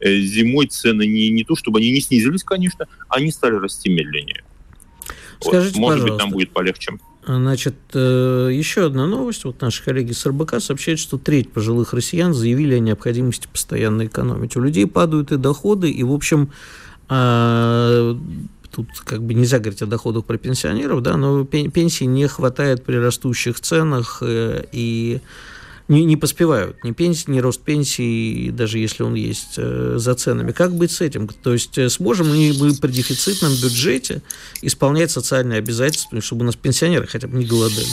зимой 0.00 0.66
цены 0.68 1.06
не, 1.08 1.28
не 1.30 1.42
то, 1.42 1.56
чтобы 1.56 1.80
они 1.80 1.90
не 1.90 2.00
снизились, 2.00 2.44
конечно, 2.44 2.86
они 3.08 3.32
стали 3.32 3.56
расти 3.56 3.90
медленнее. 3.90 4.44
Скажите, 5.40 5.74
вот, 5.74 5.80
может 5.80 6.00
пожалуйста, 6.00 6.12
быть, 6.12 6.18
нам 6.18 6.30
будет 6.30 6.50
полегче. 6.50 6.92
Значит, 7.36 7.74
э, 7.92 8.48
еще 8.50 8.86
одна 8.86 9.06
новость. 9.06 9.44
Вот 9.44 9.60
наши 9.60 9.84
коллеги 9.84 10.12
с 10.12 10.24
РБК 10.24 10.60
сообщают, 10.60 10.98
что 10.98 11.18
треть 11.18 11.52
пожилых 11.52 11.92
россиян 11.92 12.32
заявили 12.32 12.74
о 12.74 12.78
необходимости 12.78 13.46
постоянно 13.52 14.06
экономить. 14.06 14.56
У 14.56 14.60
людей 14.62 14.86
падают 14.86 15.30
и 15.30 15.36
доходы, 15.36 15.90
и, 15.90 16.02
в 16.02 16.12
общем, 16.12 16.50
а, 17.10 18.16
тут 18.70 18.86
как 19.04 19.22
бы 19.22 19.34
нельзя 19.34 19.58
говорить 19.58 19.82
о 19.82 19.86
доходах 19.86 20.24
про 20.24 20.38
пенсионеров, 20.38 21.02
да, 21.02 21.18
но 21.18 21.44
пенсии 21.44 22.04
не 22.04 22.26
хватает 22.28 22.82
при 22.82 22.96
растущих 22.96 23.60
ценах, 23.60 24.22
э, 24.22 24.64
и 24.72 25.20
не, 25.88 26.04
не 26.04 26.16
поспевают 26.16 26.84
ни 26.84 26.92
пенсии, 26.92 27.30
ни 27.30 27.40
рост 27.40 27.62
пенсии, 27.62 28.50
даже 28.50 28.78
если 28.78 29.02
он 29.02 29.14
есть 29.14 29.54
э, 29.56 29.94
за 29.96 30.14
ценами. 30.14 30.52
Как 30.52 30.74
быть 30.74 30.90
с 30.90 31.00
этим? 31.00 31.26
То 31.28 31.54
есть 31.54 31.78
э, 31.78 31.88
сможем 31.88 32.32
ли 32.32 32.52
мы 32.58 32.74
при 32.74 32.92
дефицитном 32.92 33.52
бюджете 33.52 34.22
исполнять 34.60 35.10
социальные 35.10 35.58
обязательства, 35.58 36.20
чтобы 36.20 36.42
у 36.42 36.44
нас 36.44 36.56
пенсионеры 36.56 37.06
хотя 37.06 37.26
бы 37.26 37.38
не 37.38 37.46
голодали? 37.46 37.86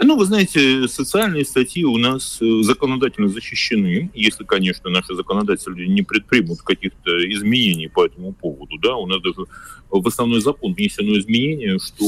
Ну, 0.00 0.16
вы 0.16 0.24
знаете, 0.26 0.86
социальные 0.86 1.44
статьи 1.44 1.84
у 1.84 1.96
нас 1.98 2.38
э, 2.40 2.62
законодательно 2.62 3.28
защищены, 3.28 4.10
если, 4.14 4.44
конечно, 4.44 4.90
наши 4.90 5.14
законодатели 5.14 5.86
не 5.86 6.02
предпримут 6.02 6.62
каких-то 6.62 7.10
изменений 7.32 7.88
по 7.88 8.06
этому 8.06 8.32
поводу. 8.32 8.78
Да? 8.78 8.96
У 8.96 9.06
нас 9.06 9.20
даже 9.22 9.46
в 9.90 10.06
основной 10.06 10.40
закон 10.40 10.74
внесено 10.74 11.18
изменение, 11.18 11.78
что 11.80 12.04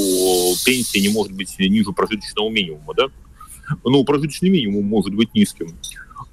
пенсия 0.65 1.01
не 1.01 1.09
может 1.09 1.33
быть 1.33 1.53
ниже 1.59 1.91
прожиточного 1.93 2.49
минимума. 2.49 2.95
Да? 2.97 3.07
Ну, 3.85 4.05
прожиточный 4.05 4.51
минимум 4.51 4.85
может 4.85 5.15
быть 5.15 5.35
низким. 5.35 5.69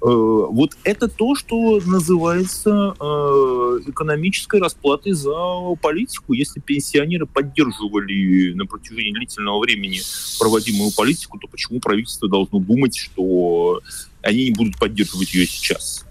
Э, 0.04 0.06
вот 0.50 0.76
это 0.82 1.06
то, 1.06 1.36
что 1.36 1.80
называется 1.86 2.94
э, 2.98 3.80
экономической 3.86 4.60
расплатой 4.60 5.12
за 5.12 5.32
политику. 5.80 6.32
Если 6.32 6.58
пенсионеры 6.58 7.26
поддерживали 7.26 8.52
на 8.54 8.66
протяжении 8.66 9.12
длительного 9.12 9.60
времени 9.60 10.00
проводимую 10.40 10.90
политику, 10.92 11.38
то 11.38 11.46
почему 11.46 11.78
правительство 11.78 12.28
должно 12.28 12.58
думать, 12.58 12.96
что 12.96 13.80
они 14.22 14.46
не 14.46 14.50
будут 14.50 14.76
поддерживать 14.76 15.32
ее 15.34 15.46
сейчас? 15.46 16.04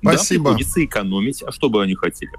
Спасибо. 0.00 0.44
Да, 0.44 0.50
приходится 0.50 0.84
экономить. 0.84 1.42
А 1.42 1.52
что 1.52 1.68
бы 1.68 1.82
они 1.82 1.94
хотели? 1.94 2.32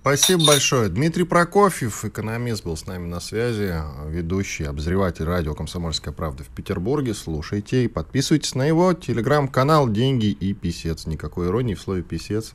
Спасибо 0.00 0.46
большое. 0.46 0.88
Дмитрий 0.88 1.24
Прокофьев, 1.24 2.06
экономист, 2.06 2.64
был 2.64 2.74
с 2.74 2.86
нами 2.86 3.06
на 3.06 3.20
связи, 3.20 3.74
ведущий, 4.08 4.64
обозреватель 4.64 5.26
радио 5.26 5.54
«Комсомольская 5.54 6.14
правда» 6.14 6.42
в 6.42 6.46
Петербурге. 6.46 7.12
Слушайте 7.12 7.84
и 7.84 7.88
подписывайтесь 7.88 8.54
на 8.54 8.64
его 8.64 8.94
телеграм-канал 8.94 9.90
«Деньги 9.90 10.28
и 10.28 10.54
писец». 10.54 11.06
Никакой 11.06 11.48
иронии 11.48 11.74
в 11.74 11.82
слове 11.82 12.02
«писец» 12.02 12.54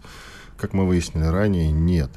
как 0.58 0.74
мы 0.74 0.86
выяснили 0.86 1.26
ранее, 1.26 1.72
нет. 1.72 2.10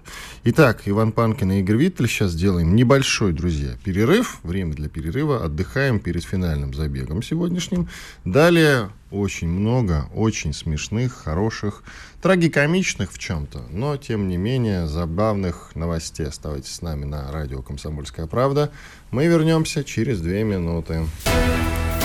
Итак, 0.44 0.82
Иван 0.86 1.12
Панкин 1.12 1.52
и 1.52 1.60
Игорь 1.60 1.76
Виттель. 1.76 2.08
Сейчас 2.08 2.32
сделаем 2.32 2.74
небольшой, 2.76 3.32
друзья, 3.32 3.76
перерыв. 3.84 4.38
Время 4.42 4.74
для 4.74 4.88
перерыва. 4.88 5.44
Отдыхаем 5.44 6.00
перед 6.00 6.24
финальным 6.24 6.74
забегом 6.74 7.22
сегодняшним. 7.22 7.88
Далее 8.24 8.90
очень 9.10 9.48
много 9.48 10.08
очень 10.14 10.52
смешных, 10.52 11.14
хороших, 11.14 11.82
трагикомичных 12.22 13.12
в 13.12 13.18
чем-то, 13.18 13.62
но, 13.70 13.96
тем 13.96 14.28
не 14.28 14.36
менее, 14.36 14.86
забавных 14.86 15.70
новостей. 15.74 16.26
Оставайтесь 16.26 16.74
с 16.74 16.82
нами 16.82 17.04
на 17.04 17.30
радио 17.32 17.62
«Комсомольская 17.62 18.26
правда». 18.26 18.70
Мы 19.10 19.26
вернемся 19.26 19.84
через 19.84 20.20
две 20.20 20.44
минуты. 20.44 21.06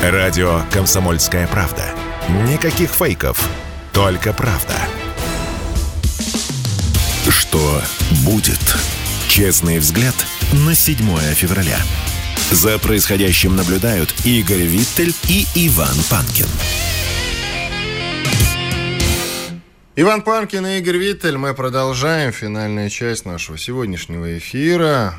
Радио 0.01 0.61
«Комсомольская 0.71 1.47
правда». 1.47 1.83
Никаких 2.49 2.89
фейков, 2.89 3.49
только 3.91 4.31
правда. 4.31 4.75
Что 7.53 7.83
будет? 8.25 8.57
Честный 9.27 9.77
взгляд 9.77 10.15
на 10.65 10.73
7 10.73 10.97
февраля. 11.35 11.77
За 12.49 12.79
происходящим 12.79 13.55
наблюдают 13.55 14.11
Игорь 14.25 14.63
Виттель 14.63 15.13
и 15.29 15.45
Иван 15.53 15.95
Панкин. 16.09 16.47
Иван 19.95 20.23
Панкин 20.23 20.65
и 20.65 20.79
Игорь 20.79 20.97
Виттель. 20.97 21.37
Мы 21.37 21.53
продолжаем 21.53 22.31
финальная 22.31 22.89
часть 22.89 23.27
нашего 23.27 23.59
сегодняшнего 23.59 24.35
эфира 24.35 25.13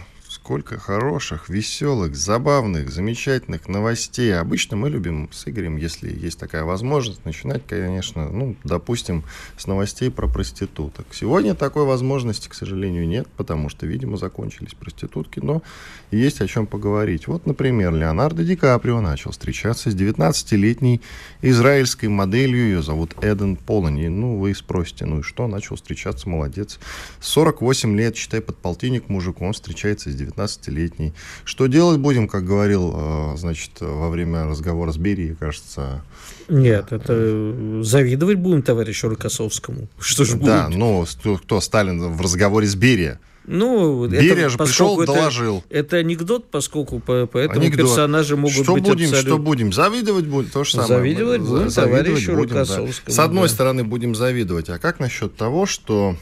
сколько 0.45 0.79
хороших, 0.79 1.49
веселых, 1.49 2.15
забавных, 2.15 2.91
замечательных 2.91 3.67
новостей. 3.67 4.39
Обычно 4.39 4.77
мы 4.77 4.91
любим 4.91 5.31
с 5.33 5.49
Игорем, 5.49 5.79
если 5.79 6.15
есть 6.15 6.39
такая 6.39 6.65
возможность, 6.65 7.25
начинать, 7.25 7.63
конечно, 7.67 8.29
ну, 8.29 8.55
допустим, 8.63 9.25
с 9.57 9.67
новостей 9.67 10.11
про 10.11 10.29
проституток. 10.29 11.07
Сегодня 11.13 11.55
такой 11.55 11.87
возможности, 11.87 12.51
к 12.51 12.55
сожалению, 12.55 13.09
нет, 13.09 13.27
потому 13.39 13.71
что, 13.71 13.87
видимо, 13.87 14.19
закончились 14.19 14.75
проститутки, 14.75 15.41
но 15.41 15.63
есть 16.11 16.43
о 16.43 16.47
чем 16.47 16.67
поговорить. 16.67 17.27
Вот, 17.27 17.47
например, 17.47 17.95
Леонардо 17.95 18.45
Ди 18.45 18.55
Каприо 18.55 19.01
начал 19.01 19.31
встречаться 19.31 19.91
с 19.91 19.95
19-летней 19.95 21.01
израильской 21.41 22.11
моделью, 22.11 22.65
ее 22.65 22.83
зовут 22.83 23.15
Эден 23.23 23.57
Полони. 23.57 24.09
Ну, 24.09 24.37
вы 24.37 24.55
спросите, 24.55 25.07
ну 25.07 25.21
и 25.21 25.23
что, 25.23 25.49
начал 25.49 25.77
встречаться, 25.77 26.29
молодец. 26.29 26.79
48 27.21 27.97
лет, 27.97 28.15
считай, 28.15 28.43
подполтинник 28.43 29.09
мужик, 29.09 29.41
он 29.41 29.55
встречается 29.55 30.11
с 30.11 30.15
19 30.15 30.34
19-летний. 30.37 31.13
Что 31.45 31.67
делать 31.67 31.99
будем, 31.99 32.29
как 32.29 32.45
говорил, 32.45 32.93
э, 32.95 33.37
значит, 33.37 33.73
во 33.81 34.09
время 34.09 34.47
разговора 34.47 34.93
с 34.93 34.97
Берией, 34.97 35.35
кажется? 35.35 36.03
Нет, 36.49 36.93
это 36.93 37.83
завидовать 37.83 38.39
будем 38.39 38.63
товарищу 38.63 39.09
Рокоссовскому. 39.09 39.89
Что 39.99 40.25
же 40.25 40.37
будет? 40.37 40.47
Да, 40.47 40.69
ну, 40.69 41.07
кто 41.43 41.61
Сталин 41.61 42.01
в 42.13 42.21
разговоре 42.21 42.67
с 42.67 42.75
Берией? 42.75 43.17
Ну, 43.47 44.07
Берия 44.09 44.33
это, 44.33 44.49
же 44.49 44.59
пришел, 44.59 45.01
это, 45.03 45.13
доложил. 45.13 45.63
Это 45.69 45.99
анекдот, 45.99 46.51
поскольку 46.51 46.99
по, 46.99 47.27
поэтому 47.27 47.61
анекдот. 47.61 47.89
персонажи 47.89 48.37
могут 48.37 48.65
что 48.65 48.73
быть 48.73 48.85
будем, 48.85 49.05
абсолютно... 49.05 49.31
Что 49.31 49.39
будем? 49.39 49.73
Завидовать 49.73 50.27
будем? 50.27 50.51
То 50.51 50.65
же 50.65 50.71
самое. 50.73 50.89
Завидовать 50.89 51.41
будем 51.43 51.69
завидовать 51.69 52.05
товарищу 52.07 52.35
будем, 52.35 52.53
Рокоссовскому. 52.55 53.07
Да. 53.07 53.13
С 53.13 53.19
одной 53.19 53.49
да. 53.49 53.55
стороны, 53.55 53.85
будем 53.85 54.15
завидовать. 54.15 54.71
А 54.71 54.79
как 54.79 54.99
насчет 54.99 55.37
того, 55.37 55.67
что 55.67 56.17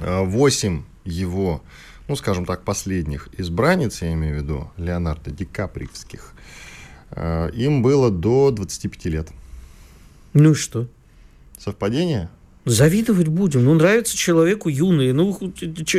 8 0.00 0.78
э, 0.78 0.82
его 1.08 1.62
ну, 2.08 2.16
скажем 2.16 2.44
так, 2.44 2.64
последних 2.64 3.28
избранниц, 3.38 4.02
я 4.02 4.12
имею 4.12 4.38
в 4.38 4.42
виду, 4.42 4.70
Леонардо 4.76 5.30
Ди 5.30 5.44
Каприевских, 5.44 6.32
э, 7.10 7.50
им 7.54 7.82
было 7.82 8.10
до 8.10 8.50
25 8.50 9.04
лет. 9.06 9.28
Ну 10.34 10.52
и 10.52 10.54
что? 10.54 10.88
Совпадение? 11.58 12.28
Завидовать 12.64 13.26
будем. 13.26 13.64
Ну, 13.64 13.74
нравится 13.74 14.16
человеку 14.16 14.68
юный. 14.68 15.12
Ну, 15.12 15.36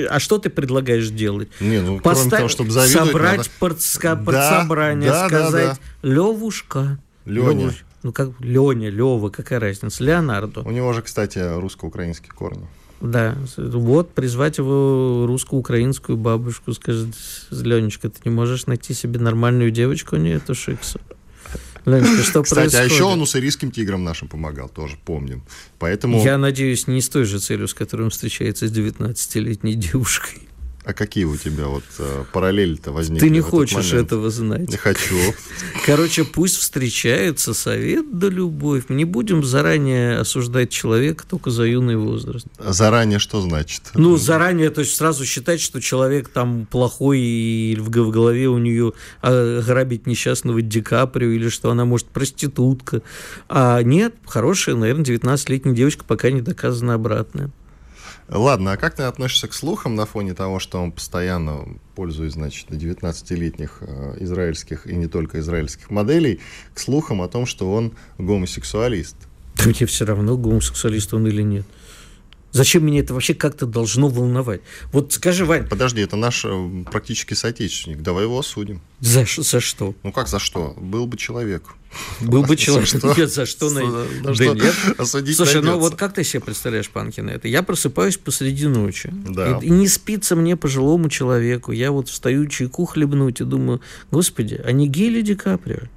а 0.10 0.20
что 0.20 0.38
ты 0.38 0.50
предлагаешь 0.50 1.10
делать? 1.10 1.50
Не, 1.60 1.82
ну, 1.82 2.00
Поставь, 2.00 2.30
кроме 2.30 2.38
того, 2.38 2.50
чтобы 2.50 2.72
завидовать, 2.72 3.08
Собрать 3.10 3.38
надо... 3.38 3.50
партска, 3.60 4.16
партсобрание, 4.16 5.10
да, 5.10 5.28
сказать, 5.28 5.68
да, 5.68 5.78
да. 6.02 6.08
Левушка. 6.10 7.00
Леня. 7.26 7.52
Левуш... 7.52 7.86
Ну, 8.04 8.12
как 8.14 8.30
Леня, 8.40 8.90
Лева, 8.90 9.30
какая 9.30 9.60
разница? 9.60 10.04
Леонардо. 10.04 10.62
У 10.62 10.72
него 10.72 10.94
же, 10.94 11.02
кстати, 11.02 11.40
русско-украинские 11.40 12.32
корни. 12.32 12.68
Да, 13.04 13.36
вот 13.58 14.14
призвать 14.14 14.60
его 14.60 15.26
русско-украинскую 15.28 16.18
бабушку, 16.18 16.72
скажет, 16.72 17.10
Ленечка, 17.52 18.10
ты 18.10 18.22
не 18.24 18.32
можешь 18.32 18.66
найти 18.66 18.94
себе 18.94 19.20
нормальную 19.20 19.72
девочку? 19.72 20.16
Нет, 20.16 20.44
это 20.44 20.54
Шикса. 20.54 21.02
Ленечка, 21.86 22.24
что 22.24 22.44
Кстати, 22.44 22.72
происходит? 22.72 22.92
а 22.92 22.94
еще 22.94 23.04
он 23.04 23.22
уссурийским 23.22 23.72
тиграм 23.72 24.02
нашим 24.02 24.30
помогал, 24.30 24.70
тоже 24.70 24.96
помним. 25.04 25.44
Поэтому... 25.80 26.24
Я 26.24 26.38
надеюсь, 26.38 26.88
не 26.88 27.02
с 27.02 27.10
той 27.10 27.26
же 27.26 27.40
целью, 27.40 27.68
с 27.68 27.74
которой 27.74 28.04
он 28.04 28.10
встречается 28.10 28.70
с 28.70 28.72
19-летней 28.72 29.76
девушкой. 29.76 30.48
А 30.86 30.94
какие 30.94 31.24
у 31.24 31.38
тебя 31.38 31.68
вот 31.68 31.84
э, 32.00 32.24
параллели-то 32.34 32.92
возникли? 32.92 33.26
Ты 33.26 33.30
не 33.30 33.40
хочешь 33.40 33.94
этого 33.94 34.30
знать. 34.30 34.70
Не 34.70 34.76
хочу. 34.76 35.16
Короче, 35.86 36.26
пусть 36.26 36.58
встречаются 36.58 37.54
совет 37.54 38.18
да 38.18 38.28
любовь. 38.28 38.86
Не 38.90 39.06
будем 39.06 39.46
заранее 39.46 40.18
осуждать 40.18 40.72
человека 40.72 41.24
только 41.30 41.52
за 41.52 41.64
юный 41.64 41.96
возраст. 41.96 42.48
А 42.58 42.74
заранее 42.74 43.20
что 43.20 43.40
значит? 43.40 43.92
Ну, 43.94 44.18
заранее, 44.18 44.72
то 44.72 44.82
есть 44.82 44.96
сразу 44.96 45.26
считать, 45.26 45.62
что 45.62 45.80
человек 45.80 46.28
там 46.28 46.66
плохой 46.66 47.20
и 47.20 47.76
в 47.78 47.90
голове 47.90 48.50
у 48.50 48.58
нее 48.58 48.92
а, 49.22 49.62
грабить 49.62 50.06
несчастного 50.06 50.62
Ди 50.62 50.82
Каприо 50.82 51.30
или 51.30 51.48
что 51.48 51.72
она 51.72 51.86
может 51.86 52.08
проститутка. 52.08 53.02
А 53.48 53.82
нет, 53.84 54.16
хорошая, 54.26 54.76
наверное, 54.76 55.06
19-летняя 55.06 55.74
девочка, 55.74 56.04
пока 56.06 56.30
не 56.30 56.42
доказано 56.42 56.94
обратное. 56.94 57.52
Ладно, 58.30 58.74
а 58.74 58.78
как 58.78 58.96
ты 58.96 59.04
относишься 59.04 59.48
к 59.48 59.54
слухам 59.54 59.96
на 59.96 60.06
фоне 60.06 60.34
того, 60.34 60.60
что 60.60 60.82
он 60.82 60.92
постоянно, 60.92 61.66
пользуясь, 61.96 62.34
значит, 62.34 62.70
19-летних 62.70 63.78
э, 63.82 64.18
израильских 64.22 64.88
и 64.88 64.96
не 64.96 65.08
только 65.08 65.40
израильских 65.40 65.90
моделей, 65.90 66.40
к 66.74 66.80
слухам 66.80 67.22
о 67.22 67.28
том, 67.28 67.46
что 67.46 67.72
он 67.72 67.94
гомосексуалист? 68.18 69.16
Да 69.56 69.66
мне 69.66 69.86
все 69.86 70.06
равно, 70.06 70.38
гомосексуалист 70.38 71.14
он 71.14 71.28
или 71.28 71.42
нет. 71.42 71.66
Зачем 72.54 72.86
меня 72.86 73.00
это 73.00 73.16
вообще 73.16 73.34
как-то 73.34 73.66
должно 73.66 74.10
волновать? 74.10 74.62
Вот 74.92 75.12
скажи, 75.12 75.44
Вань... 75.44 75.68
Подожди, 75.68 76.02
это 76.02 76.16
наш 76.16 76.46
э, 76.46 76.84
практически 76.92 77.34
соотечественник. 77.34 78.02
Давай 78.04 78.26
его 78.26 78.38
осудим. 78.38 78.80
За, 79.00 79.26
за 79.26 79.60
что? 79.60 79.96
Ну 80.04 80.12
как 80.12 80.28
за 80.28 80.38
что? 80.38 80.76
Был 80.78 81.08
бы 81.08 81.18
человек. 81.18 81.64
Был 82.22 82.44
бы 82.44 82.56
человек. 82.56 82.90
За 83.30 83.46
что? 83.46 83.70
Что? 83.70 84.08
Да 84.24 84.46
нет. 84.46 84.76
Слушай, 85.36 85.62
ну 85.62 85.78
вот 85.78 85.96
как 85.96 86.14
ты 86.14 86.24
себе 86.24 86.42
представляешь, 86.42 86.90
Панкина, 86.90 87.30
это? 87.32 87.48
Я 87.48 87.64
просыпаюсь 87.64 88.18
посреди 88.18 88.68
ночи. 88.68 89.14
Да. 89.14 89.60
И, 89.62 89.70
не 89.70 89.88
спится 89.88 90.36
мне 90.36 90.56
пожилому 90.56 91.10
человеку. 91.10 91.72
Я 91.72 91.92
вот 91.92 92.10
встаю 92.10 92.48
чайку 92.48 92.86
хлебнуть 92.86 93.42
и 93.42 93.44
думаю, 93.44 93.82
господи, 94.12 94.62
а 94.64 94.72
не 94.72 94.88
Гели 94.88 95.22
Ди 95.22 95.36
Каприо? 95.36 95.88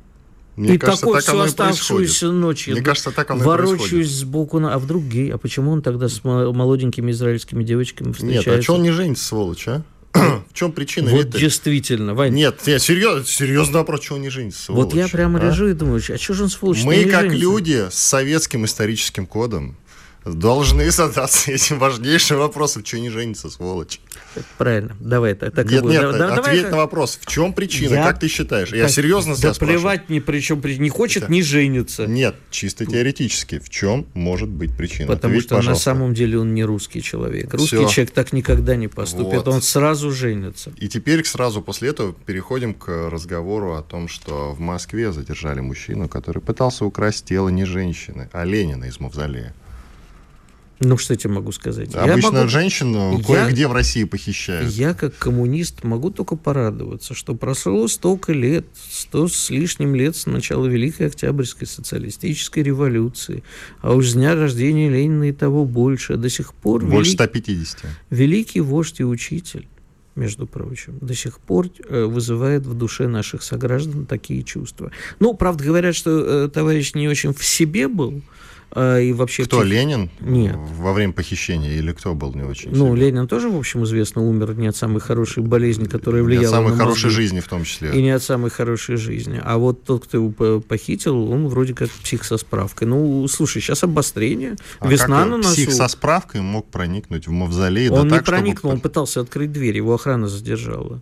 Мне 0.56 0.76
и 0.76 0.78
кажется, 0.78 1.04
такой 1.04 1.20
так 1.20 1.34
всю 1.34 1.40
оставшуюся 1.40 2.32
ночь. 2.32 2.66
Мне 2.66 2.80
кажется, 2.80 3.10
так 3.10 3.30
оно 3.30 3.44
Ворочаюсь 3.44 4.10
сбоку, 4.10 4.58
на... 4.58 4.72
а 4.72 4.78
вдруг 4.78 5.04
гей? 5.04 5.30
А 5.30 5.36
почему 5.36 5.70
он 5.70 5.82
тогда 5.82 6.08
с 6.08 6.24
молоденькими 6.24 7.10
израильскими 7.10 7.62
девочками 7.62 8.12
встречается? 8.12 8.50
Нет, 8.50 8.58
а 8.60 8.62
что 8.62 8.74
он 8.74 8.82
не 8.82 8.90
женится, 8.90 9.24
сволочь, 9.24 9.68
а? 9.68 9.82
В 10.16 10.54
чем 10.54 10.72
причина? 10.72 11.10
Вот 11.10 11.26
это? 11.26 11.38
действительно, 11.38 12.14
Вань. 12.14 12.32
Нет, 12.32 12.60
я 12.66 12.78
серьезно, 12.78 13.24
серьезно 13.24 13.78
вопрос, 13.78 14.00
чего 14.00 14.18
не 14.18 14.30
женится, 14.30 14.64
сволочь, 14.64 14.84
Вот 14.84 14.94
я 14.94 15.08
прямо 15.08 15.38
а? 15.40 15.44
лежу 15.44 15.68
и 15.68 15.72
думаю, 15.72 16.02
а 16.08 16.18
что 16.18 16.34
же 16.34 16.44
он 16.44 16.48
сволочь 16.48 16.82
Мы, 16.84 17.04
как 17.04 17.32
люди 17.32 17.86
с 17.90 17.98
советским 17.98 18.64
историческим 18.64 19.26
кодом, 19.26 19.76
должны 20.26 20.90
задаться 20.90 21.52
этим 21.52 21.78
важнейшим 21.78 22.38
вопросом, 22.38 22.84
что 22.84 22.98
не 22.98 23.10
женится, 23.10 23.48
сволочь. 23.50 24.00
Правильно, 24.58 24.96
давай 25.00 25.34
так, 25.34 25.54
так 25.54 25.70
нет, 25.70 25.84
нет, 25.84 26.02
да, 26.02 26.34
ответь 26.34 26.62
давай, 26.62 26.70
на 26.70 26.76
вопрос, 26.76 27.18
в 27.20 27.26
чем 27.26 27.52
причина, 27.52 27.94
я, 27.94 28.04
как 28.04 28.18
ты 28.18 28.28
считаешь? 28.28 28.72
Я 28.72 28.88
серьезно 28.88 29.34
да 29.36 29.54
плевать 29.54 30.08
ни 30.10 30.18
при 30.18 30.40
чем, 30.40 30.60
не 30.62 30.90
хочет, 30.90 31.24
Это... 31.24 31.32
не 31.32 31.42
женится. 31.42 32.06
Нет, 32.06 32.34
чисто 32.50 32.84
теоретически, 32.84 33.58
в 33.58 33.70
чем 33.70 34.06
может 34.14 34.48
быть 34.48 34.76
причина? 34.76 35.08
Потому 35.08 35.32
Ответь, 35.32 35.44
что 35.44 35.56
пожалуйста. 35.56 35.90
на 35.90 35.96
самом 35.96 36.14
деле 36.14 36.38
он 36.38 36.54
не 36.54 36.64
русский 36.64 37.02
человек. 37.02 37.52
Русский 37.54 37.76
Все. 37.76 37.88
человек 37.88 38.12
так 38.12 38.32
никогда 38.32 38.76
не 38.76 38.88
поступит, 38.88 39.38
вот. 39.38 39.48
он 39.48 39.62
сразу 39.62 40.10
женится. 40.10 40.72
И 40.78 40.88
теперь 40.88 41.24
сразу 41.24 41.62
после 41.62 41.90
этого 41.90 42.12
переходим 42.12 42.74
к 42.74 43.10
разговору 43.10 43.74
о 43.74 43.82
том, 43.82 44.08
что 44.08 44.52
в 44.52 44.60
Москве 44.60 45.12
задержали 45.12 45.60
мужчину, 45.60 46.08
который 46.08 46.42
пытался 46.42 46.84
украсть 46.84 47.24
тело 47.24 47.48
не 47.48 47.64
женщины, 47.64 48.28
а 48.32 48.44
Ленина 48.44 48.84
из 48.84 49.00
Мавзолея. 49.00 49.54
Ну, 50.80 50.98
что 50.98 51.14
я 51.14 51.18
тебе 51.18 51.32
могу 51.32 51.52
сказать? 51.52 51.94
Обычно 51.94 52.32
могу... 52.32 52.48
женщину 52.48 53.22
кое-где 53.26 53.66
в 53.66 53.72
России 53.72 54.04
похищают. 54.04 54.70
Я, 54.70 54.92
как 54.92 55.16
коммунист, 55.16 55.84
могу 55.84 56.10
только 56.10 56.36
порадоваться, 56.36 57.14
что 57.14 57.34
прошло 57.34 57.88
столько 57.88 58.32
лет, 58.32 58.66
сто 58.90 59.26
с 59.26 59.48
лишним 59.48 59.94
лет 59.94 60.16
с 60.16 60.26
начала 60.26 60.66
Великой 60.66 61.06
Октябрьской 61.06 61.66
социалистической 61.66 62.62
революции, 62.62 63.42
а 63.80 63.94
уж 63.94 64.08
с 64.08 64.12
дня 64.12 64.34
рождения 64.34 64.90
Ленина 64.90 65.30
и 65.30 65.32
того 65.32 65.64
больше. 65.64 66.16
До 66.16 66.28
сих 66.28 66.52
пор... 66.52 66.84
Больше 66.84 67.12
велик... 67.12 67.20
150. 67.20 67.84
Великий 68.10 68.60
вождь 68.60 69.00
и 69.00 69.04
учитель 69.04 69.66
между 70.14 70.46
прочим, 70.46 70.98
до 71.00 71.14
сих 71.14 71.38
пор 71.38 71.68
э, 71.88 72.04
вызывает 72.04 72.66
в 72.66 72.74
душе 72.74 73.06
наших 73.06 73.42
сограждан 73.42 74.06
такие 74.06 74.42
чувства. 74.42 74.90
Ну, 75.20 75.34
правда, 75.34 75.64
говорят, 75.64 75.94
что 75.94 76.44
э, 76.44 76.48
товарищ 76.48 76.94
не 76.94 77.06
очень 77.06 77.34
в 77.34 77.44
себе 77.44 77.86
был, 77.86 78.22
а, 78.22 78.22
и 78.76 79.12
вообще... 79.12 79.44
Кто, 79.44 79.62
тех... 79.62 79.72
Ленин? 79.72 80.10
Нет. 80.20 80.56
Во 80.78 80.92
время 80.92 81.12
похищения 81.12 81.72
или 81.72 81.92
кто 81.92 82.14
был 82.14 82.34
не 82.34 82.42
очень 82.42 82.70
Ну, 82.72 82.94
себе? 82.94 83.06
Ленин 83.06 83.26
тоже, 83.26 83.48
в 83.48 83.56
общем, 83.56 83.84
известно, 83.84 84.22
умер 84.22 84.54
не 84.54 84.66
от 84.66 84.76
самой 84.76 85.00
хорошей 85.00 85.42
болезни, 85.42 85.86
которая 85.86 86.22
влияла 86.22 86.42
не 86.42 86.46
от 86.46 86.52
самой 86.52 86.72
на 86.72 86.78
хорошей 86.78 87.06
мозги, 87.06 87.22
жизни 87.22 87.40
в 87.40 87.48
том 87.48 87.64
числе. 87.64 87.92
И 87.92 88.02
не 88.02 88.10
от 88.10 88.22
самой 88.22 88.50
хорошей 88.50 88.96
жизни. 88.96 89.40
А 89.42 89.56
вот 89.56 89.84
тот, 89.84 90.04
кто 90.04 90.18
его 90.18 90.60
похитил, 90.60 91.30
он 91.30 91.48
вроде 91.48 91.74
как 91.74 91.88
псих 91.88 92.24
со 92.24 92.36
справкой. 92.36 92.86
Ну, 92.88 93.26
слушай, 93.28 93.62
сейчас 93.62 93.82
обострение, 93.82 94.56
а 94.78 94.88
весна 94.88 95.22
как 95.22 95.30
на 95.30 95.36
носу. 95.38 95.52
псих 95.54 95.72
со 95.72 95.88
справкой 95.88 96.42
мог 96.42 96.66
проникнуть 96.66 97.26
в 97.26 97.30
мавзолей? 97.30 97.88
Он 97.88 97.96
да 97.96 98.02
не 98.04 98.10
так, 98.10 98.26
проникнул, 98.26 98.72
чтобы... 98.72 98.74
он 98.74 98.80
пытался 98.80 99.20
открыть 99.20 99.52
дверь, 99.52 99.76
его 99.76 99.94
охрана 99.94 100.28
задержала. 100.28 101.00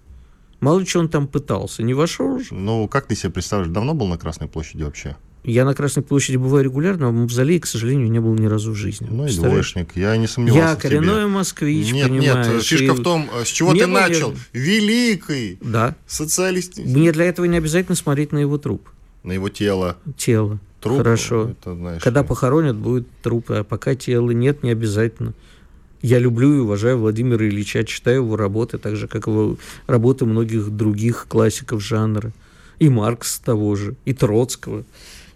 Мало 0.60 0.78
ли 0.78 0.86
что 0.86 1.00
он 1.00 1.08
там 1.08 1.26
пытался, 1.26 1.82
не 1.82 1.92
вошел 1.92 2.38
же. 2.38 2.54
Ну, 2.54 2.88
как 2.88 3.06
ты 3.06 3.16
себе 3.16 3.32
представляешь, 3.32 3.72
давно 3.72 3.94
был 3.94 4.06
на 4.06 4.16
Красной 4.16 4.48
площади 4.48 4.82
вообще? 4.84 5.16
Я 5.44 5.66
на 5.66 5.74
Красной 5.74 6.02
площади 6.02 6.38
бываю 6.38 6.64
регулярно, 6.64 7.08
а 7.08 7.10
в 7.10 7.12
Мавзолее, 7.12 7.60
к 7.60 7.66
сожалению, 7.66 8.10
не 8.10 8.18
был 8.18 8.34
ни 8.34 8.46
разу 8.46 8.72
в 8.72 8.74
жизни. 8.76 9.06
Ну 9.10 9.26
и 9.26 9.36
двоечник, 9.36 9.94
я 9.94 10.16
не 10.16 10.26
сомневался 10.26 10.70
Я 10.70 10.76
коренной 10.76 11.26
москвич, 11.26 11.92
Нет, 11.92 12.08
понимаешь, 12.08 12.46
нет, 12.46 12.62
фишка 12.62 12.84
и... 12.84 12.88
в 12.90 13.02
том, 13.02 13.28
с 13.44 13.48
чего 13.48 13.74
Не 13.74 13.80
ты 13.80 13.86
был 13.86 13.92
начал. 13.94 14.34
Великий 14.54 15.58
Да. 15.60 15.94
социалист. 16.06 16.78
Мне 16.78 17.12
для 17.12 17.26
этого 17.26 17.44
не 17.46 17.58
обязательно 17.58 17.94
смотреть 17.94 18.32
на 18.32 18.38
его 18.38 18.56
труп. 18.56 18.88
На 19.22 19.32
его 19.32 19.50
тело. 19.50 19.98
Тело. 20.16 20.58
Труп, 20.80 20.98
Хорошо. 20.98 21.50
это, 21.50 21.74
знаешь, 21.74 22.02
Когда 22.02 22.20
ли. 22.22 22.26
похоронят, 22.26 22.76
будет 22.76 23.06
труп, 23.22 23.46
а 23.50 23.64
пока 23.64 23.94
тело 23.94 24.30
нет, 24.30 24.62
не 24.62 24.70
обязательно. 24.70 25.34
Я 26.02 26.18
люблю 26.18 26.54
и 26.54 26.58
уважаю 26.58 26.98
Владимира 26.98 27.46
Ильича, 27.46 27.84
читаю 27.84 28.22
его 28.22 28.36
работы, 28.36 28.76
так 28.76 28.96
же, 28.96 29.08
как 29.08 29.26
его 29.26 29.56
работы 29.86 30.26
многих 30.26 30.70
других 30.70 31.26
классиков 31.28 31.82
жанра. 31.82 32.32
И 32.78 32.88
Маркс 32.90 33.38
того 33.38 33.76
же, 33.76 33.94
и 34.04 34.12
Троцкого. 34.12 34.84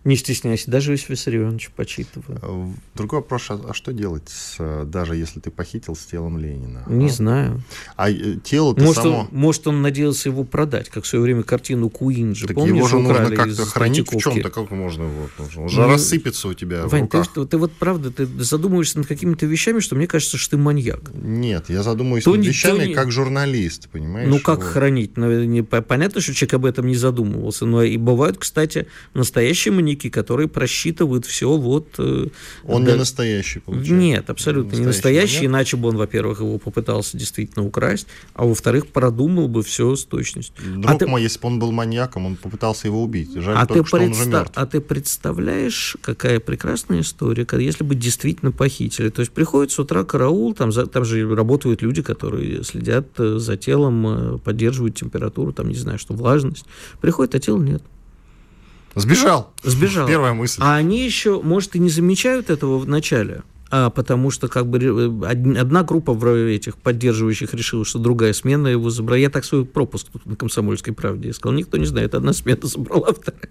Не 0.09 0.17
стесняйся, 0.17 0.71
даже 0.71 0.93
Иосиф 0.93 1.11
Виссарионович 1.11 1.69
почитываю. 1.77 2.39
Э, 2.43 2.67
Другой 2.95 3.19
вопрос, 3.19 3.51
а, 3.51 3.61
а 3.69 3.75
что 3.75 3.93
делать, 3.93 4.23
с, 4.31 4.57
э, 4.59 4.85
даже 4.87 5.15
если 5.17 5.39
ты 5.39 5.51
похитил 5.51 5.95
с 5.95 6.07
телом 6.07 6.39
Ленина? 6.39 6.83
Не 6.87 7.07
а? 7.07 7.09
знаю. 7.11 7.63
А 7.95 8.11
э, 8.11 8.37
тело-то 8.43 8.83
Может 8.83 9.03
само... 9.03 9.19
он, 9.19 9.29
может, 9.33 9.67
он 9.67 9.83
надеялся 9.83 10.31
его 10.31 10.45
продать, 10.45 10.89
как 10.89 11.05
в 11.05 11.07
свое 11.07 11.23
время 11.23 11.43
картину 11.43 11.91
Куинджи. 11.91 12.47
Так 12.47 12.57
Помнишь, 12.57 12.75
его 12.77 12.89
же 12.89 12.99
нужно 13.01 13.37
как-то 13.37 13.67
хранить 13.67 14.11
в 14.11 14.19
чем-то, 14.19 14.49
как 14.49 14.71
можно 14.71 15.03
его? 15.03 15.29
нужно? 15.39 15.63
Он 15.65 15.69
же 15.69 15.79
Ну, 15.81 15.89
рассыпется 15.89 16.49
у 16.49 16.55
тебя 16.55 16.87
в 16.87 16.91
Вань, 16.91 17.07
ты, 17.07 17.19
руках. 17.19 17.49
ты 17.51 17.59
вот 17.59 17.73
правда, 17.73 18.11
ты 18.11 18.25
задумываешься 18.43 18.97
над 18.97 19.09
какими-то 19.09 19.45
вещами, 19.45 19.81
что 19.81 19.95
мне 19.95 20.07
кажется, 20.07 20.39
что 20.39 20.53
ты 20.53 20.57
маньяк. 20.57 21.03
Нет, 21.13 21.67
я 21.69 21.83
задумываюсь 21.83 22.25
То 22.25 22.31
над 22.31 22.41
не- 22.41 22.49
вещами 22.49 22.87
не- 22.87 22.95
как 22.95 23.13
журналист, 23.13 23.91
понимаешь? 23.91 24.27
Ну, 24.31 24.39
как 24.41 24.61
Вот. 24.61 24.69
хранить? 24.69 25.19
Ну, 25.19 25.45
не- 25.45 25.61
по- 25.63 25.83
понятно, 25.83 26.23
что 26.23 26.33
человек 26.33 26.55
об 26.55 26.65
этом 26.65 26.87
не 26.87 26.95
задумывался. 26.97 27.67
Но 27.67 27.83
и 27.83 27.99
бывают, 27.99 28.39
кстати, 28.39 28.87
настоящие 29.13 29.75
маньяки, 29.75 29.98
которые 30.07 30.47
просчитывают 30.49 31.27
все 31.27 31.57
вот... 31.57 31.89
э, 31.99 32.29
Он 32.65 32.85
да. 32.85 32.93
не 32.93 32.99
настоящий, 32.99 33.59
получается. 33.59 33.95
Нет, 33.95 34.31
абсолютно 34.31 34.77
не 34.77 34.87
настоящий, 34.87 35.39
маньяк? 35.49 35.51
иначе 35.51 35.77
бы 35.77 35.89
он, 35.89 35.97
во-первых, 35.97 36.39
его 36.41 36.59
попытался 36.59 37.19
действительно 37.19 37.67
украсть, 37.67 38.07
а 38.35 38.45
во-вторых, 38.45 38.87
продумал 38.89 39.49
бы 39.49 39.63
все 39.65 39.97
с 39.97 40.05
точностью. 40.05 40.55
Друг 40.65 40.91
а 40.91 40.97
ты- 40.97 41.07
мой, 41.09 41.23
если 41.23 41.41
бы 41.41 41.49
он 41.49 41.59
был 41.59 41.73
маньяком, 41.73 42.27
он 42.27 42.37
попытался 42.37 42.87
его 42.87 43.03
убить. 43.03 43.35
Жаль 43.35 43.57
А 43.57 43.67
ты, 43.67 43.75
только, 43.75 43.89
что 43.89 43.97
он 43.97 44.11
уже 44.13 44.27
мертв. 44.27 44.53
а 44.55 44.67
ты 44.67 44.81
представляешь, 44.81 45.97
какая 46.01 46.39
прекрасная 46.41 47.01
история, 47.01 47.47
если 47.59 47.83
бы 47.85 47.95
действительно 47.95 48.53
похитили. 48.53 49.09
То 49.09 49.21
есть 49.21 49.33
приходит 49.33 49.73
с 49.73 49.79
утра 49.79 50.05
караул, 50.05 50.55
там, 50.55 50.71
за- 50.73 50.87
там 50.87 51.05
же 51.05 51.35
работают 51.35 51.83
люди, 51.83 52.03
которые 52.03 52.63
следят 52.63 53.09
э, 53.19 53.39
за 53.39 53.57
телом, 53.57 54.07
э, 54.07 54.39
поддерживают 54.39 54.95
температуру, 54.97 55.53
там, 55.53 55.69
не 55.69 55.75
знаю, 55.75 55.99
что, 55.99 56.15
влажность. 56.15 56.65
Приходит, 57.01 57.35
а 57.35 57.39
тела 57.41 57.59
нет. 57.59 57.83
Сбежал. 59.01 59.53
Сбежал. 59.63 60.07
Первая 60.07 60.33
мысль. 60.33 60.61
А 60.63 60.77
они 60.77 61.05
еще, 61.05 61.41
может, 61.43 61.77
и 61.77 61.79
не 61.79 61.91
замечают 61.91 62.51
этого 62.51 62.79
в 62.79 62.89
начале, 62.89 63.43
потому 63.71 64.31
что 64.31 64.49
как 64.49 64.67
бы 64.67 64.79
э, 64.79 65.07
од- 65.07 65.57
одна 65.59 65.83
группа 65.83 66.13
этих 66.49 66.77
поддерживающих 66.77 67.53
решила, 67.55 67.85
что 67.85 67.99
другая 67.99 68.33
смена 68.33 68.69
его 68.69 68.89
забрала. 68.91 69.19
Я 69.19 69.29
так 69.31 69.45
свой 69.45 69.65
пропуск 69.67 70.09
тут 70.13 70.25
на 70.27 70.37
«Комсомольской 70.37 70.95
правде» 70.95 71.33
сказал. 71.33 71.57
Никто 71.57 71.77
не 71.77 71.85
знает, 71.87 72.15
одна 72.15 72.33
смена 72.33 72.61
забрала, 72.63 73.13
вторая. 73.13 73.43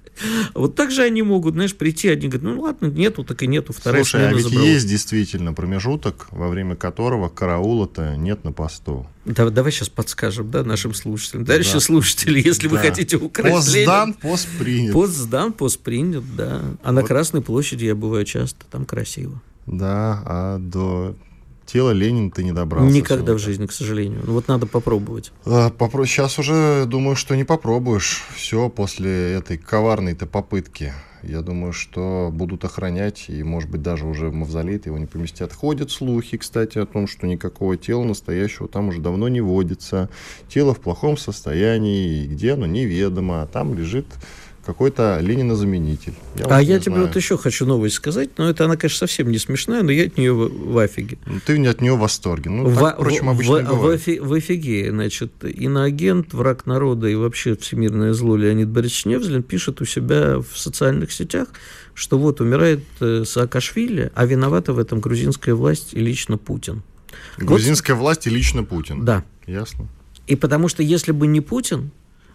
Вот 0.55 0.75
так 0.75 0.91
же 0.91 1.03
они 1.03 1.21
могут, 1.21 1.53
знаешь, 1.53 1.75
прийти, 1.75 2.07
одни 2.09 2.29
говорят, 2.29 2.55
ну 2.55 2.61
ладно, 2.61 2.87
нету, 2.87 3.23
так 3.23 3.43
и 3.43 3.47
нету, 3.47 3.73
вторая 3.73 4.03
Слушай, 4.03 4.21
смена 4.21 4.29
а 4.29 4.33
ведь 4.33 4.43
забрала. 4.45 4.65
есть 4.67 4.87
действительно 4.89 5.53
промежуток, 5.53 6.27
во 6.31 6.47
время 6.49 6.75
которого 6.75 7.29
караула-то 7.29 8.15
нет 8.15 8.43
на 8.43 8.51
посту. 8.51 9.05
Да- 9.25 9.49
давай 9.49 9.71
сейчас 9.71 9.89
подскажем, 9.89 10.49
да, 10.49 10.63
нашим 10.63 10.93
слушателям. 10.93 11.43
Дальше 11.45 11.73
Да. 11.73 11.79
слушатели, 11.81 12.41
если 12.43 12.67
вы 12.67 12.77
Да. 12.77 12.83
хотите 12.83 13.17
украсть 13.17 13.55
Пост 13.55 13.75
Ленина- 13.75 13.83
сдан, 13.85 14.13
пост 14.13 14.47
принят. 14.57 14.93
Пост 14.93 15.13
сдан, 15.13 15.53
пост 15.53 15.79
принят, 15.81 16.23
да. 16.35 16.61
А 16.81 16.91
на 16.91 17.01
Вот. 17.01 17.07
Красной 17.07 17.41
площади 17.41 17.85
я 17.85 17.93
бываю 17.95 18.25
часто, 18.25 18.65
там 18.71 18.85
красиво. 18.85 19.41
Да, 19.67 20.21
а 20.25 20.57
до 20.59 21.15
тела 21.65 21.91
Ленина 21.91 22.31
ты 22.31 22.43
не 22.43 22.53
добрался. 22.53 22.95
Никогда 22.95 23.33
в 23.33 23.39
жизни, 23.39 23.65
к 23.65 23.71
сожалению. 23.71 24.21
Ну, 24.25 24.33
Вот 24.33 24.47
надо 24.47 24.65
попробовать. 24.65 25.31
А, 25.45 25.69
попро- 25.69 26.05
Сейчас 26.05 26.39
уже 26.39 26.85
думаю, 26.85 27.15
что 27.15 27.35
не 27.35 27.43
попробуешь. 27.43 28.23
Все 28.35 28.69
после 28.69 29.33
этой 29.33 29.57
коварной-то 29.57 30.25
попытки. 30.25 30.93
Я 31.23 31.41
думаю, 31.41 31.73
что 31.73 32.29
будут 32.31 32.63
охранять, 32.63 33.25
и, 33.27 33.43
может 33.43 33.69
быть, 33.69 33.81
даже 33.81 34.05
уже 34.05 34.29
в 34.29 34.33
мавзолей 34.33 34.79
его 34.85 34.97
не 34.97 35.07
поместят. 35.07 35.51
Ходят 35.51 35.91
слухи, 35.91 36.37
кстати, 36.37 36.77
о 36.77 36.85
том, 36.85 37.07
что 37.07 37.27
никакого 37.27 37.75
тела 37.75 38.03
настоящего 38.05 38.67
там 38.69 38.89
уже 38.89 39.01
давно 39.01 39.27
не 39.27 39.41
водится. 39.41 40.09
Тело 40.47 40.73
в 40.73 40.79
плохом 40.79 41.17
состоянии, 41.17 42.23
и 42.23 42.27
где 42.27 42.53
оно 42.53 42.65
неведомо. 42.67 43.41
А 43.41 43.47
там 43.47 43.73
лежит 43.73 44.05
какой-то 44.67 45.19
Ленина-заменитель. 45.21 46.13
а 46.43 46.57
вот 46.59 46.59
я 46.59 46.79
тебе 46.79 46.91
знаю. 46.91 47.07
вот 47.07 47.15
еще 47.15 47.37
хочу 47.37 47.65
новость 47.65 47.95
сказать, 47.95 48.29
но 48.37 48.47
это 48.49 48.65
она, 48.65 48.75
конечно, 48.77 48.99
совсем 48.99 49.31
не 49.31 49.39
смешная, 49.39 49.81
но 49.81 49.91
я 49.91 50.03
от 50.05 50.17
нее 50.17 50.33
в, 50.33 50.73
в 50.73 50.77
афиге. 50.77 51.17
Ну, 51.25 51.39
Ты 51.43 51.65
от 51.67 51.81
нее 51.81 51.95
в 51.95 51.99
восторге. 51.99 52.49
Ну, 52.51 52.65
в, 52.67 52.77
так, 52.79 52.99
впрочем, 52.99 53.25
в- 53.25 53.29
обычно 53.29 53.53
в- 53.61 53.63
в 53.63 53.69
бывает. 53.69 53.99
офи- 54.07 54.19
в 54.19 54.33
офигее, 54.33 54.91
значит, 54.91 55.31
иноагент, 55.43 56.33
враг 56.33 56.65
народа 56.67 57.07
и 57.07 57.15
вообще 57.15 57.55
всемирное 57.55 58.13
зло 58.13 58.35
Леонид 58.35 58.67
Борисович 58.67 59.05
Невзлин 59.05 59.41
пишет 59.41 59.81
у 59.81 59.85
себя 59.85 60.37
в 60.39 60.57
социальных 60.57 61.11
сетях, 61.11 61.47
что 61.95 62.19
вот 62.19 62.41
умирает 62.41 62.83
э, 62.99 63.23
Саакашвили, 63.25 64.11
а 64.13 64.25
виновата 64.25 64.73
в 64.73 64.79
этом 64.79 64.99
грузинская 64.99 65.55
власть 65.55 65.93
и 65.93 65.99
лично 65.99 66.37
Путин. 66.37 66.83
Грузинская 67.37 67.95
власть 67.95 68.27
и 68.27 68.29
лично 68.29 68.63
Путин. 68.63 69.05
Да. 69.05 69.23
Ясно. 69.47 69.87
И 70.27 70.35
потому 70.35 70.67
что 70.67 70.83
если 70.83 71.13
бы 71.13 71.25
не 71.25 71.39
Путин, 71.41 71.91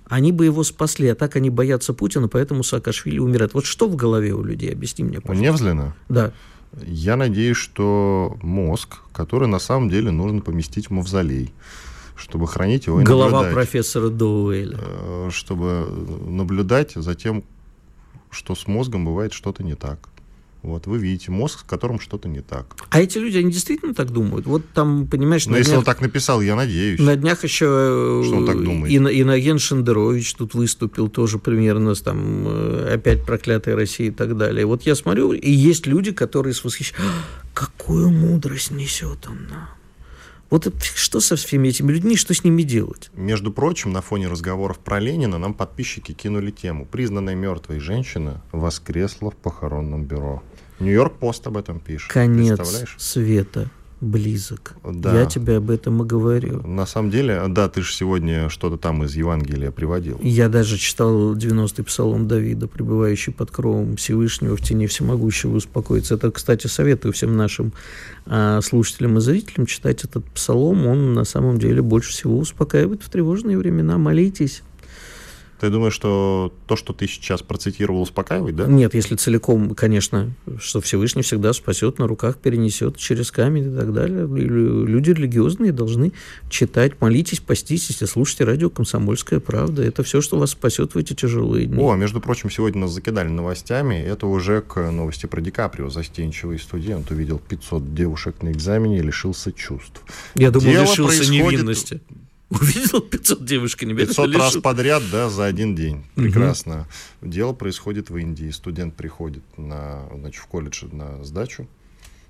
они 0.08 0.32
бы 0.32 0.44
его 0.44 0.62
спасли, 0.64 1.08
а 1.08 1.14
так 1.14 1.36
они 1.36 1.50
боятся 1.50 1.94
Путина, 1.94 2.28
поэтому 2.28 2.62
Саакашвили 2.62 3.18
умирает. 3.18 3.54
Вот 3.54 3.64
что 3.64 3.88
в 3.88 3.96
голове 3.96 4.34
у 4.34 4.42
людей? 4.42 4.72
Объясни 4.72 5.04
мне, 5.04 5.18
У 5.18 5.22
пожалуйста. 5.22 5.44
Невзлина 5.44 5.96
Да. 6.08 6.32
Я 6.86 7.16
надеюсь, 7.16 7.56
что 7.58 8.36
мозг, 8.42 9.00
который 9.12 9.46
на 9.46 9.58
самом 9.58 9.90
деле 9.90 10.10
нужно 10.10 10.40
поместить 10.40 10.86
в 10.88 10.90
мавзолей, 10.90 11.52
чтобы 12.16 12.46
хранить 12.46 12.86
его 12.86 13.00
и 13.00 13.04
Голова 13.04 13.42
наблюдать, 13.42 13.54
профессора 13.54 14.08
Доуэля. 14.08 14.78
э, 14.80 15.28
чтобы 15.30 15.86
наблюдать 16.26 16.92
за 16.94 17.14
тем, 17.14 17.44
что 18.30 18.54
с 18.54 18.66
мозгом 18.66 19.04
бывает 19.04 19.32
что-то 19.34 19.62
не 19.62 19.74
так. 19.74 20.08
Вот 20.62 20.86
вы 20.86 20.98
видите 20.98 21.32
мозг, 21.32 21.60
с 21.60 21.62
которым 21.64 21.98
что-то 21.98 22.28
не 22.28 22.40
так. 22.40 22.76
А 22.90 23.00
эти 23.00 23.18
люди, 23.18 23.36
они 23.38 23.50
действительно 23.50 23.94
так 23.94 24.10
думают? 24.10 24.46
Вот 24.46 24.62
там, 24.72 25.08
понимаешь, 25.08 25.46
Но 25.46 25.52
на 25.52 25.56
если 25.56 25.70
днях- 25.70 25.78
он 25.80 25.84
так 25.84 26.00
написал, 26.00 26.40
я 26.40 26.54
надеюсь. 26.54 27.00
На 27.00 27.16
днях 27.16 27.42
еще 27.42 27.66
э, 27.66 28.22
Что 28.24 28.36
он 28.36 28.46
так 28.46 28.62
думает? 28.62 28.92
Ино- 28.94 29.10
Иноген 29.10 29.58
Шендерович 29.58 30.34
тут 30.34 30.54
выступил 30.54 31.08
тоже 31.08 31.38
примерно 31.38 31.94
там 31.96 32.44
э, 32.46 32.94
опять 32.94 33.24
проклятая 33.24 33.74
Россия 33.74 34.08
и 34.08 34.12
так 34.12 34.36
далее. 34.36 34.64
Вот 34.64 34.82
я 34.82 34.94
смотрю, 34.94 35.32
и 35.32 35.50
есть 35.50 35.86
люди, 35.86 36.12
которые 36.12 36.54
с 36.54 36.62
восхищением, 36.62 37.10
какую 37.54 38.10
мудрость 38.10 38.70
несет 38.70 39.26
он 39.28 39.48
нам. 39.50 39.68
Вот 40.50 40.70
что 40.94 41.20
со 41.20 41.36
всеми 41.36 41.68
этими 41.68 41.90
людьми, 41.90 42.14
что 42.14 42.34
с 42.34 42.44
ними 42.44 42.62
делать? 42.62 43.10
Между 43.16 43.50
прочим, 43.50 43.90
на 43.90 44.02
фоне 44.02 44.28
разговоров 44.28 44.78
про 44.80 45.00
Ленина 45.00 45.38
нам 45.38 45.54
подписчики 45.54 46.12
кинули 46.12 46.50
тему. 46.50 46.84
Признанная 46.84 47.34
мертвой 47.34 47.80
женщина 47.80 48.42
воскресла 48.52 49.30
в 49.30 49.36
похоронном 49.36 50.04
бюро. 50.04 50.42
Нью-Йорк 50.82 51.14
Пост 51.14 51.46
об 51.46 51.56
этом 51.56 51.80
пишет. 51.80 52.10
Конец 52.10 52.60
света 52.98 53.70
близок. 54.02 54.74
Да. 54.84 55.20
Я 55.20 55.26
тебе 55.26 55.56
об 55.56 55.70
этом 55.70 56.02
и 56.02 56.06
говорю. 56.06 56.66
На 56.66 56.86
самом 56.86 57.10
деле, 57.10 57.40
да, 57.48 57.68
ты 57.68 57.82
же 57.82 57.94
сегодня 57.94 58.48
что-то 58.48 58.76
там 58.76 59.04
из 59.04 59.14
Евангелия 59.14 59.70
приводил. 59.70 60.18
Я 60.22 60.48
даже 60.48 60.76
читал 60.76 61.34
90-й 61.36 61.84
псалом 61.84 62.26
Давида, 62.26 62.66
пребывающий 62.66 63.32
под 63.32 63.52
кровом 63.52 63.96
Всевышнего 63.96 64.56
в 64.56 64.60
тени 64.60 64.88
всемогущего 64.88 65.56
успокоиться. 65.56 66.16
Это, 66.16 66.32
кстати, 66.32 66.66
советую 66.66 67.12
всем 67.12 67.36
нашим 67.36 67.72
а, 68.26 68.60
слушателям 68.60 69.18
и 69.18 69.20
зрителям 69.20 69.66
читать 69.66 70.02
этот 70.02 70.24
псалом. 70.26 70.86
Он 70.86 71.14
на 71.14 71.24
самом 71.24 71.58
деле 71.58 71.80
больше 71.80 72.10
всего 72.10 72.38
успокаивает 72.38 73.02
в 73.02 73.08
тревожные 73.08 73.56
времена. 73.56 73.98
Молитесь. 73.98 74.62
Ты 75.62 75.70
думаешь, 75.70 75.92
что 75.94 76.52
то, 76.66 76.74
что 76.74 76.92
ты 76.92 77.06
сейчас 77.06 77.40
процитировал, 77.40 78.02
успокаивает, 78.02 78.56
да? 78.56 78.66
Нет, 78.66 78.94
если 78.94 79.14
целиком, 79.14 79.76
конечно, 79.76 80.32
что 80.58 80.80
Всевышний 80.80 81.22
всегда 81.22 81.52
спасет, 81.52 82.00
на 82.00 82.08
руках 82.08 82.38
перенесет 82.38 82.96
через 82.96 83.30
камень 83.30 83.72
и 83.72 83.76
так 83.76 83.92
далее. 83.92 84.24
И 84.26 84.40
лю- 84.44 84.84
Люди 84.84 85.10
религиозные 85.10 85.70
должны 85.70 86.10
читать, 86.50 87.00
молитесь, 87.00 87.38
поститесь, 87.38 87.90
если 87.90 88.06
слушайте 88.06 88.42
радио 88.42 88.70
«Комсомольская 88.70 89.38
правда». 89.38 89.84
Это 89.84 90.02
все, 90.02 90.20
что 90.20 90.36
вас 90.36 90.50
спасет 90.50 90.96
в 90.96 90.98
эти 90.98 91.12
тяжелые 91.14 91.66
дни. 91.66 91.80
О, 91.80 91.94
между 91.94 92.20
прочим, 92.20 92.50
сегодня 92.50 92.80
нас 92.80 92.90
закидали 92.90 93.28
новостями. 93.28 93.94
Это 93.94 94.26
уже 94.26 94.62
к 94.62 94.90
новости 94.90 95.26
про 95.26 95.40
Ди 95.40 95.52
Каприо. 95.52 95.90
Застенчивый 95.90 96.58
студент 96.58 97.08
увидел 97.12 97.38
500 97.38 97.94
девушек 97.94 98.42
на 98.42 98.50
экзамене 98.50 98.98
и 98.98 99.02
лишился 99.02 99.52
чувств. 99.52 100.02
Я 100.34 100.50
думал, 100.50 100.72
Дело 100.72 100.82
лишился 100.82 101.18
происходит- 101.18 101.30
невинности. 101.52 102.00
Увидел 102.60 103.00
500 103.00 103.44
девушек, 103.44 103.82
не 103.82 103.94
500 103.94 104.34
раз 104.36 104.56
подряд, 104.56 105.02
да, 105.10 105.28
за 105.28 105.44
один 105.44 105.74
день. 105.74 106.04
Прекрасно. 106.14 106.86
Дело 107.20 107.52
происходит 107.52 108.10
в 108.10 108.16
Индии. 108.16 108.50
Студент 108.50 108.94
приходит 108.94 109.42
на, 109.56 110.08
значит, 110.14 110.42
в 110.42 110.46
колледж 110.46 110.84
на 110.90 111.24
сдачу, 111.24 111.66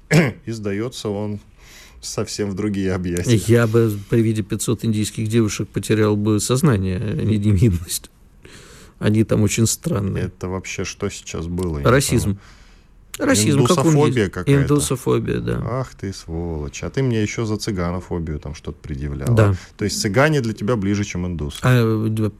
и 0.10 0.50
сдается 0.50 1.08
он 1.08 1.40
совсем 2.00 2.50
в 2.50 2.54
другие 2.54 2.92
объятия. 2.92 3.36
Я 3.46 3.66
бы 3.66 3.96
при 4.10 4.20
виде 4.20 4.42
500 4.42 4.84
индийских 4.84 5.28
девушек 5.28 5.68
потерял 5.68 6.16
бы 6.16 6.40
сознание, 6.40 6.98
а 6.98 7.14
не 7.22 7.38
невинность. 7.38 8.10
Они 8.98 9.24
там 9.24 9.42
очень 9.42 9.66
странные. 9.66 10.24
Это 10.24 10.48
вообще 10.48 10.84
что 10.84 11.08
сейчас 11.08 11.46
было? 11.46 11.82
Расизм. 11.82 12.38
Расизм 13.18 13.60
Индусофобия 13.60 14.28
какая-то. 14.28 14.62
Индусофобия, 14.62 15.38
да. 15.38 15.60
Ах 15.64 15.94
ты 15.94 16.12
сволочь. 16.12 16.82
А 16.82 16.90
ты 16.90 17.02
мне 17.02 17.22
еще 17.22 17.44
за 17.44 17.56
цыганофобию 17.56 18.38
там 18.38 18.54
что-то 18.54 18.78
предъявлял. 18.80 19.34
Да. 19.34 19.54
То 19.76 19.84
есть 19.84 20.00
цыгане 20.00 20.40
для 20.40 20.54
тебя 20.54 20.76
ближе, 20.76 21.04
чем 21.04 21.26
индусы. 21.26 21.58
А 21.62 22.30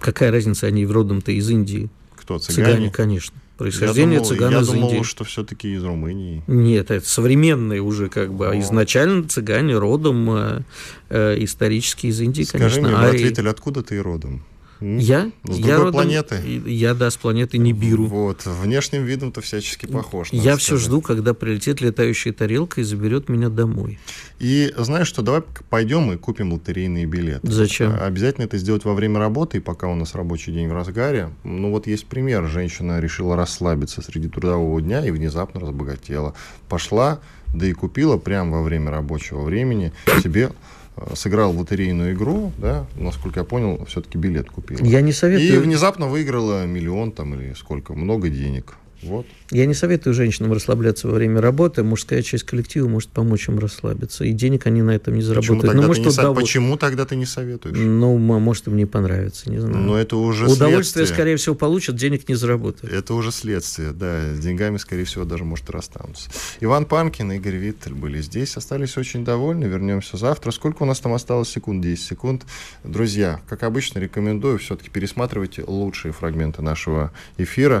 какая 0.00 0.30
разница, 0.30 0.66
они 0.66 0.86
родом-то 0.86 1.32
из 1.32 1.48
Индии? 1.50 1.90
Кто, 2.16 2.38
цыгане? 2.38 2.66
Цыгане, 2.66 2.90
конечно. 2.90 3.36
Происхождение 3.58 4.14
я 4.14 4.18
думал, 4.20 4.28
цыган 4.30 4.52
я 4.52 4.60
из 4.60 4.66
думал, 4.66 4.90
Индии. 4.90 5.02
что 5.04 5.24
все-таки 5.24 5.74
из 5.74 5.84
Румынии. 5.84 6.42
Нет, 6.46 6.90
это 6.90 7.06
современные 7.08 7.80
уже 7.82 8.08
как 8.08 8.32
бы. 8.32 8.46
А 8.48 8.50
О. 8.52 8.58
изначально 8.60 9.28
цыгане 9.28 9.76
родом 9.78 10.28
э, 10.30 10.60
э, 11.10 11.36
исторически 11.44 12.06
из 12.06 12.20
Индии, 12.20 12.42
Скажи 12.42 12.80
конечно. 12.80 12.88
мне, 12.88 12.96
арии. 12.96 13.18
брат-Виталь, 13.18 13.48
откуда 13.48 13.82
ты 13.82 14.02
родом? 14.02 14.42
Я? 14.82 15.30
С 15.44 15.56
я 15.56 15.64
другой 15.66 15.76
родом- 15.76 15.92
планеты? 15.92 16.62
Я, 16.66 16.94
да, 16.94 17.10
с 17.10 17.16
планеты 17.16 17.58
Нибиру. 17.58 18.06
Вот, 18.06 18.44
внешним 18.44 19.04
видом-то 19.04 19.40
всячески 19.40 19.86
похож. 19.86 20.28
Я 20.32 20.56
все 20.56 20.76
сказать. 20.76 20.84
жду, 20.84 21.00
когда 21.00 21.34
прилетит 21.34 21.80
летающая 21.80 22.32
тарелка 22.32 22.80
и 22.80 22.84
заберет 22.84 23.28
меня 23.28 23.48
домой. 23.48 23.98
И 24.40 24.72
знаешь 24.76 25.06
что, 25.06 25.22
давай 25.22 25.42
пойдем 25.70 26.12
и 26.12 26.16
купим 26.16 26.52
лотерейные 26.52 27.06
билеты. 27.06 27.50
Зачем? 27.50 27.92
А, 27.92 28.06
Обязательно 28.06 28.44
это 28.44 28.58
сделать 28.58 28.84
во 28.84 28.94
время 28.94 29.18
работы, 29.18 29.58
и 29.58 29.60
пока 29.60 29.86
у 29.88 29.94
нас 29.94 30.14
рабочий 30.14 30.52
день 30.52 30.68
в 30.68 30.72
разгаре. 30.72 31.30
Ну 31.44 31.70
вот 31.70 31.86
есть 31.86 32.06
пример. 32.06 32.46
Женщина 32.48 33.00
решила 33.00 33.36
расслабиться 33.36 34.02
среди 34.02 34.28
трудового 34.28 34.80
дня 34.82 35.04
и 35.06 35.10
внезапно 35.10 35.60
разбогатела. 35.60 36.34
Пошла, 36.68 37.20
да 37.54 37.66
и 37.66 37.72
купила 37.72 38.16
прямо 38.16 38.58
во 38.58 38.62
время 38.62 38.90
рабочего 38.90 39.42
времени 39.42 39.92
себе 40.22 40.50
сыграл 41.14 41.52
в 41.52 41.58
лотерейную 41.58 42.14
игру, 42.14 42.52
да, 42.58 42.86
насколько 42.96 43.40
я 43.40 43.44
понял, 43.44 43.84
все-таки 43.86 44.18
билет 44.18 44.50
купила. 44.50 44.84
Я 44.84 45.00
не 45.00 45.10
И 45.10 45.14
советую, 45.14 45.62
внезапно 45.62 46.06
выиграла 46.06 46.66
миллион 46.66 47.12
там 47.12 47.34
или 47.34 47.54
сколько, 47.54 47.94
много 47.94 48.28
денег. 48.28 48.76
Вот. 49.02 49.26
я 49.50 49.66
не 49.66 49.74
советую 49.74 50.14
женщинам 50.14 50.52
расслабляться 50.52 51.08
во 51.08 51.14
время 51.14 51.40
работы. 51.40 51.82
Мужская 51.82 52.22
часть 52.22 52.44
коллектива 52.44 52.88
может 52.88 53.10
помочь 53.10 53.48
им 53.48 53.58
расслабиться. 53.58 54.24
И 54.24 54.32
денег 54.32 54.66
они 54.66 54.82
на 54.82 54.92
этом 54.92 55.14
не 55.14 55.20
Почему 55.20 55.34
заработают. 55.34 55.60
тогда, 55.62 55.74
Ну, 55.76 55.82
ты 55.82 55.88
может, 55.88 56.04
не 56.06 56.10
со- 56.12 56.22
удов- 56.22 56.34
Почему 56.36 56.76
тогда 56.76 57.04
ты 57.04 57.16
не 57.16 57.26
советуешь? 57.26 57.76
ну, 57.78 58.16
может, 58.18 58.66
им 58.68 58.76
не 58.76 58.86
понравится, 58.86 59.50
не 59.50 59.58
знаю. 59.58 59.76
Но 59.78 59.98
это 59.98 60.16
уже 60.16 60.44
Удовольствие, 60.44 60.82
следствие. 60.82 61.06
скорее 61.06 61.36
всего, 61.36 61.54
получат, 61.54 61.96
денег 61.96 62.28
не 62.28 62.34
заработают. 62.34 62.92
Это 62.94 63.14
уже 63.14 63.32
следствие, 63.32 63.92
да. 63.92 64.34
С 64.34 64.38
деньгами, 64.38 64.76
скорее 64.76 65.04
всего, 65.04 65.24
даже, 65.24 65.44
может, 65.44 65.68
расстанутся. 65.70 66.30
Иван 66.60 66.84
Панкин 66.86 67.32
и 67.32 67.36
Игорь 67.36 67.56
Виттель 67.56 67.94
были 67.94 68.20
здесь. 68.22 68.56
Остались 68.56 68.96
очень 68.96 69.24
довольны. 69.24 69.64
Вернемся 69.64 70.16
завтра. 70.16 70.50
Сколько 70.52 70.82
у 70.84 70.86
нас 70.86 71.00
там 71.00 71.12
осталось 71.12 71.48
секунд? 71.48 71.82
10 71.82 72.04
секунд. 72.04 72.44
Друзья, 72.84 73.40
как 73.48 73.62
обычно, 73.64 73.98
рекомендую 73.98 74.58
все-таки 74.58 74.90
пересматривайте 74.90 75.64
лучшие 75.66 76.12
фрагменты 76.12 76.62
нашего 76.62 77.12
эфира. 77.38 77.80